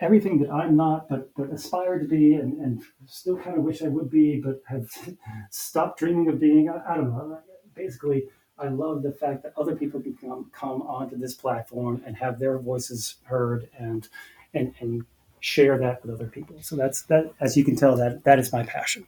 everything 0.00 0.40
that 0.40 0.50
I'm 0.50 0.76
not, 0.76 1.08
but, 1.08 1.30
but 1.36 1.50
aspire 1.50 1.98
to 1.98 2.06
be, 2.06 2.34
and, 2.34 2.54
and 2.60 2.82
still 3.06 3.36
kind 3.36 3.56
of 3.56 3.64
wish 3.64 3.82
I 3.82 3.88
would 3.88 4.10
be, 4.10 4.40
but 4.40 4.60
have 4.66 4.88
stopped 5.50 5.98
dreaming 5.98 6.28
of 6.28 6.40
being. 6.40 6.68
I, 6.68 6.92
I, 6.92 6.96
don't 6.96 7.10
know. 7.10 7.38
Basically, 7.74 8.24
I 8.58 8.68
love 8.68 9.02
the 9.02 9.12
fact 9.12 9.42
that 9.42 9.52
other 9.56 9.74
people 9.74 10.00
can 10.00 10.16
come, 10.16 10.50
come 10.52 10.82
onto 10.82 11.16
this 11.16 11.34
platform 11.34 12.02
and 12.06 12.16
have 12.16 12.38
their 12.38 12.58
voices 12.58 13.16
heard 13.24 13.68
and 13.78 14.08
and 14.52 14.74
and 14.80 15.04
share 15.40 15.76
that 15.78 16.02
with 16.02 16.14
other 16.14 16.28
people. 16.28 16.56
So 16.60 16.76
that's 16.76 17.02
that. 17.02 17.32
As 17.40 17.56
you 17.56 17.64
can 17.64 17.76
tell, 17.76 17.96
that 17.96 18.24
that 18.24 18.38
is 18.38 18.52
my 18.52 18.62
passion. 18.64 19.06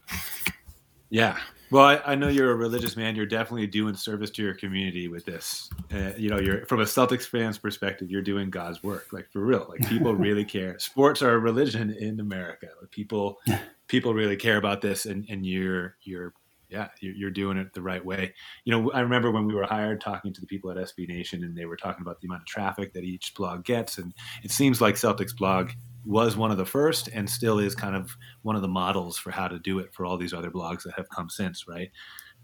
Yeah, 1.09 1.39
well, 1.71 1.85
I, 1.85 2.13
I, 2.13 2.15
know 2.15 2.29
you're 2.29 2.53
a 2.53 2.57
religious 2.57 2.97
man. 2.97 3.17
You're 3.17 3.27
definitely 3.27 3.67
doing 3.67 3.95
service 3.95 4.31
to 4.33 4.43
your 4.43 4.55
community 4.55 5.09
with 5.09 5.25
this. 5.25 5.69
Uh, 5.93 6.13
you 6.17 6.31
know, 6.31 6.39
you're 6.39 6.65
from 6.67 6.81
a 6.81 6.85
Celtics 6.85 7.27
fan's 7.27 7.59
perspective, 7.59 8.11
you're 8.11 8.23
doing 8.23 8.51
God's 8.51 8.83
work, 8.85 9.09
like 9.13 9.29
for 9.33 9.41
real. 9.41 9.67
Like 9.69 9.89
people 9.89 10.15
really 10.17 10.45
care. 10.45 10.79
Sports 10.79 11.23
are 11.23 11.33
a 11.33 11.39
religion 11.39 11.91
in 11.91 12.21
America. 12.21 12.69
Like 12.81 12.93
people, 12.93 13.41
people 13.89 14.15
really 14.15 14.37
care 14.37 14.59
about 14.59 14.81
this, 14.81 15.07
and 15.07 15.27
and 15.29 15.45
you're 15.45 15.97
you're 16.03 16.35
yeah, 16.69 16.89
you're, 17.01 17.15
you're 17.15 17.31
doing 17.31 17.57
it 17.57 17.73
the 17.75 17.83
right 17.83 18.05
way. 18.05 18.35
You 18.65 18.73
know, 18.73 18.93
I 18.93 19.01
remember 19.01 19.31
when 19.31 19.47
we 19.47 19.55
were 19.55 19.67
hired 19.67 20.01
talking 20.01 20.33
to 20.33 20.41
the 20.41 20.47
people 20.47 20.71
at 20.71 20.77
SB 20.77 21.09
Nation, 21.09 21.45
and 21.45 21.57
they 21.57 21.67
were 21.67 21.77
talking 21.77 22.03
about 22.03 22.21
the 22.21 22.27
amount 22.29 22.43
of 22.43 22.47
traffic 22.47 22.93
that 22.95 23.05
each 23.05 23.35
blog 23.35 23.65
gets, 23.65 23.99
and 23.99 24.13
it 24.43 24.51
seems 24.51 24.81
like 24.81 24.97
Celtics 24.97 25.37
blog 25.37 25.71
was 26.07 26.37
one 26.37 26.53
of 26.53 26.57
the 26.57 26.65
first 26.65 27.09
and 27.09 27.29
still 27.29 27.59
is 27.59 27.75
kind 27.75 27.97
of 27.97 28.17
one 28.43 28.55
of 28.55 28.63
the 28.63 28.69
models 28.69 29.19
for 29.19 29.33
how 29.33 29.49
to 29.49 29.59
do 29.59 29.81
it 29.81 29.93
for 29.93 30.07
all 30.07 30.17
these 30.17 30.33
other 30.33 30.51
blogs 30.51 30.85
that 30.85 30.95
have 30.97 31.09
come 31.11 31.29
since, 31.29 31.67
right? 31.67 31.91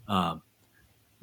Um, 0.09 0.41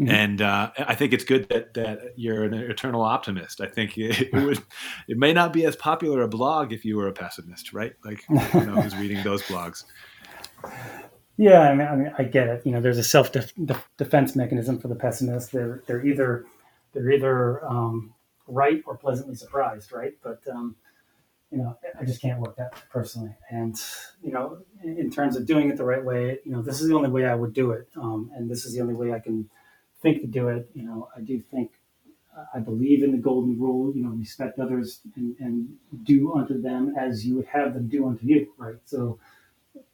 mm-hmm. 0.01 0.09
And 0.09 0.43
uh, 0.43 0.71
I 0.79 0.95
think 0.95 1.13
it's 1.13 1.25
good 1.25 1.49
that, 1.51 1.75
that 1.75 2.15
you're 2.17 2.45
an 2.45 2.55
eternal 2.55 3.03
optimist. 3.03 3.61
I 3.61 3.67
think 3.67 3.99
it, 3.99 4.31
it, 4.33 4.33
would 4.33 4.59
it 5.07 5.19
may 5.19 5.35
not 5.35 5.53
be 5.53 5.67
as 5.67 5.77
popular 5.77 6.23
a 6.23 6.29
blog 6.29 6.73
if 6.73 6.85
you 6.85 6.97
were 6.97 7.09
a 7.09 7.13
pessimist, 7.13 7.75
right? 7.75 7.93
Like 8.05 8.25
you 8.31 8.65
know 8.65 8.81
who's 8.81 8.97
reading 8.97 9.23
those 9.23 9.43
blogs. 9.43 9.85
Yeah, 11.41 11.61
I 11.61 11.75
mean, 11.75 11.87
I 11.89 11.97
mean, 11.97 12.13
I 12.19 12.25
get 12.25 12.49
it. 12.49 12.67
You 12.67 12.73
know, 12.73 12.83
there's 12.83 12.99
a 12.99 13.03
self 13.03 13.33
defense 13.97 14.37
mechanism 14.37 14.79
for 14.79 14.89
the 14.89 14.95
pessimist. 14.95 15.53
They're 15.53 15.83
they're 15.87 16.05
either 16.05 16.45
they're 16.93 17.11
either 17.11 17.65
um, 17.65 18.13
right 18.47 18.83
or 18.85 18.99
pleasantly 18.99 19.37
surprised, 19.37 19.91
right? 19.91 20.13
But 20.23 20.41
um, 20.53 20.77
you 21.51 21.57
know, 21.57 21.79
I 21.99 22.05
just 22.05 22.21
can't 22.21 22.41
work 22.41 22.57
that 22.57 22.75
personally. 22.91 23.35
And, 23.49 23.75
you 24.23 24.33
know, 24.33 24.59
in, 24.85 24.99
in, 24.99 25.11
terms 25.11 25.35
of 25.35 25.47
doing 25.47 25.71
it 25.71 25.79
the 25.79 25.85
right 25.85 26.05
way, 26.05 26.39
you 26.45 26.53
know, 26.53 26.61
this 26.63 26.81
is 26.81 26.89
the 26.89 26.95
only 26.95 27.09
way 27.09 27.25
I 27.25 27.35
would 27.35 27.55
do 27.55 27.73
it. 27.73 27.89
Um, 27.97 28.31
and 28.37 28.49
this 28.49 28.67
is 28.67 28.75
the 28.75 28.81
only 28.83 28.95
way 28.95 29.13
I 29.13 29.19
can 29.19 29.49
think 30.01 30.21
to 30.21 30.29
do 30.29 30.49
it. 30.49 30.71
You 30.75 30.85
know, 30.85 31.09
I 31.17 31.21
do 31.23 31.41
think, 31.41 31.73
I 32.55 32.61
believe 32.61 33.03
in 33.03 33.11
the 33.11 33.19
golden 33.19 33.59
rule, 33.59 33.93
you 33.97 34.05
know, 34.05 34.11
respect 34.11 34.61
others 34.61 35.01
and, 35.17 35.35
and 35.41 35.69
do 36.05 36.35
unto 36.35 36.61
them 36.61 36.95
as 36.97 37.27
you 37.27 37.35
would 37.37 37.47
have 37.47 37.75
them 37.75 37.89
do 37.89 38.07
unto 38.07 38.25
you, 38.25 38.53
right? 38.57 38.77
So, 38.85 39.19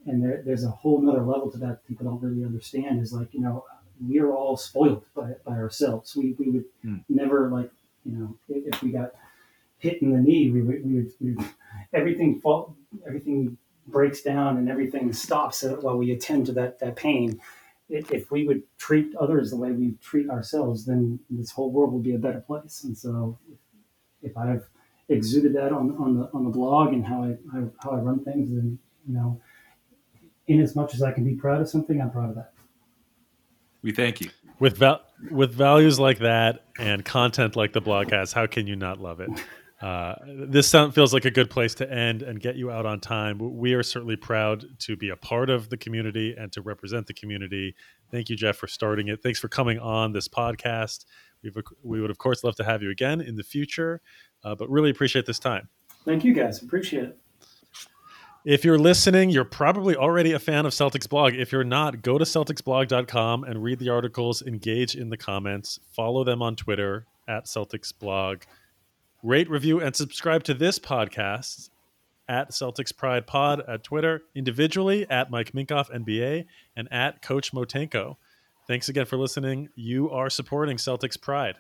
and 0.06 0.22
there, 0.22 0.42
there's 0.44 0.64
a 0.64 0.70
whole 0.70 1.00
nother 1.00 1.22
level 1.22 1.50
to 1.50 1.58
that 1.58 1.86
people 1.86 2.06
don't 2.06 2.22
really 2.22 2.44
understand 2.44 3.00
is 3.00 3.12
like, 3.12 3.32
you 3.32 3.40
know, 3.40 3.64
we're 4.00 4.32
all 4.32 4.56
spoiled 4.56 5.04
by, 5.14 5.32
by 5.44 5.52
ourselves. 5.52 6.14
We, 6.16 6.34
we 6.38 6.50
would 6.50 6.64
mm. 6.84 7.02
never 7.08 7.50
like, 7.50 7.70
you 8.04 8.12
know, 8.12 8.36
if, 8.48 8.74
if 8.74 8.82
we 8.82 8.90
got 8.90 9.12
hit 9.78 10.02
in 10.02 10.12
the 10.12 10.20
knee, 10.20 10.50
we 10.50 10.62
would, 10.62 10.84
we 10.84 10.94
would, 10.94 11.12
we 11.20 11.32
would 11.32 11.46
everything 11.92 12.40
fall, 12.40 12.76
everything 13.06 13.56
breaks 13.88 14.22
down 14.22 14.56
and 14.58 14.68
everything 14.68 15.12
stops 15.12 15.62
while 15.80 15.96
we 15.96 16.12
attend 16.12 16.46
to 16.46 16.52
that 16.52 16.78
that 16.80 16.96
pain. 16.96 17.40
If 17.88 18.32
we 18.32 18.46
would 18.46 18.62
treat 18.78 19.14
others 19.14 19.50
the 19.50 19.56
way 19.56 19.70
we 19.70 19.94
treat 20.02 20.28
ourselves, 20.28 20.86
then 20.86 21.20
this 21.30 21.52
whole 21.52 21.70
world 21.70 21.92
would 21.92 22.02
be 22.02 22.16
a 22.16 22.18
better 22.18 22.40
place. 22.40 22.82
And 22.82 22.98
so, 22.98 23.38
if 24.22 24.36
I've 24.36 24.64
exuded 25.08 25.54
that 25.54 25.72
on, 25.72 25.96
on 25.98 26.18
the 26.18 26.28
on 26.34 26.44
the 26.44 26.50
blog 26.50 26.92
and 26.92 27.06
how 27.06 27.22
I, 27.22 27.36
how 27.80 27.90
I 27.92 27.98
run 27.98 28.24
things, 28.24 28.50
then 28.50 28.78
you 29.06 29.14
know, 29.14 29.40
in 30.48 30.60
as 30.60 30.76
much 30.76 30.94
as 30.94 31.02
I 31.02 31.12
can 31.12 31.24
be 31.24 31.34
proud 31.34 31.60
of 31.60 31.68
something, 31.68 32.00
I'm 32.00 32.10
proud 32.10 32.30
of 32.30 32.36
that. 32.36 32.52
We 33.82 33.92
thank 33.92 34.20
you. 34.20 34.30
With 34.58 34.78
val- 34.78 35.02
with 35.30 35.52
values 35.52 35.98
like 35.98 36.18
that 36.18 36.64
and 36.78 37.04
content 37.04 37.56
like 37.56 37.72
the 37.72 37.80
blog 37.80 38.10
has, 38.10 38.32
how 38.32 38.46
can 38.46 38.66
you 38.66 38.76
not 38.76 39.00
love 39.00 39.20
it? 39.20 39.30
Uh, 39.80 40.14
this 40.26 40.66
sound 40.66 40.94
feels 40.94 41.12
like 41.12 41.26
a 41.26 41.30
good 41.30 41.50
place 41.50 41.74
to 41.74 41.92
end 41.92 42.22
and 42.22 42.40
get 42.40 42.56
you 42.56 42.70
out 42.70 42.86
on 42.86 42.98
time. 42.98 43.38
We 43.38 43.74
are 43.74 43.82
certainly 43.82 44.16
proud 44.16 44.64
to 44.80 44.96
be 44.96 45.10
a 45.10 45.16
part 45.16 45.50
of 45.50 45.68
the 45.68 45.76
community 45.76 46.34
and 46.36 46.50
to 46.52 46.62
represent 46.62 47.06
the 47.06 47.12
community. 47.12 47.74
Thank 48.10 48.30
you, 48.30 48.36
Jeff, 48.36 48.56
for 48.56 48.68
starting 48.68 49.08
it. 49.08 49.22
Thanks 49.22 49.38
for 49.38 49.48
coming 49.48 49.78
on 49.78 50.12
this 50.12 50.28
podcast. 50.28 51.04
We've, 51.42 51.56
we 51.82 52.00
would, 52.00 52.10
of 52.10 52.16
course, 52.16 52.42
love 52.42 52.56
to 52.56 52.64
have 52.64 52.82
you 52.82 52.90
again 52.90 53.20
in 53.20 53.36
the 53.36 53.42
future, 53.42 54.00
uh, 54.44 54.54
but 54.54 54.70
really 54.70 54.90
appreciate 54.90 55.26
this 55.26 55.38
time. 55.38 55.68
Thank 56.06 56.24
you, 56.24 56.32
guys. 56.32 56.62
Appreciate 56.62 57.04
it. 57.04 57.18
If 58.46 58.64
you're 58.64 58.78
listening, 58.78 59.30
you're 59.30 59.44
probably 59.44 59.96
already 59.96 60.30
a 60.30 60.38
fan 60.38 60.66
of 60.66 60.72
Celtics 60.72 61.08
blog. 61.08 61.34
If 61.34 61.50
you're 61.50 61.64
not, 61.64 62.00
go 62.00 62.16
to 62.16 62.24
celticsblog.com 62.24 63.42
and 63.42 63.60
read 63.60 63.80
the 63.80 63.88
articles, 63.88 64.40
engage 64.40 64.94
in 64.94 65.10
the 65.10 65.16
comments, 65.16 65.80
follow 65.90 66.22
them 66.22 66.40
on 66.42 66.54
Twitter 66.54 67.06
at 67.26 67.46
Celtics 67.46 67.92
blog 67.92 68.42
rate, 69.24 69.50
review, 69.50 69.80
and 69.80 69.96
subscribe 69.96 70.44
to 70.44 70.54
this 70.54 70.78
podcast 70.78 71.70
at 72.28 72.52
Celtics 72.52 72.96
Pride 72.96 73.26
Pod 73.26 73.62
at 73.66 73.82
Twitter, 73.82 74.22
individually 74.36 75.10
at 75.10 75.28
Mike 75.28 75.50
Minkoff 75.50 75.90
NBA 75.90 76.46
and 76.76 76.86
at 76.92 77.22
Coach 77.22 77.50
Motenko. 77.52 78.14
Thanks 78.68 78.88
again 78.88 79.06
for 79.06 79.16
listening. 79.16 79.70
You 79.74 80.08
are 80.10 80.30
supporting 80.30 80.76
Celtics 80.76 81.20
Pride. 81.20 81.56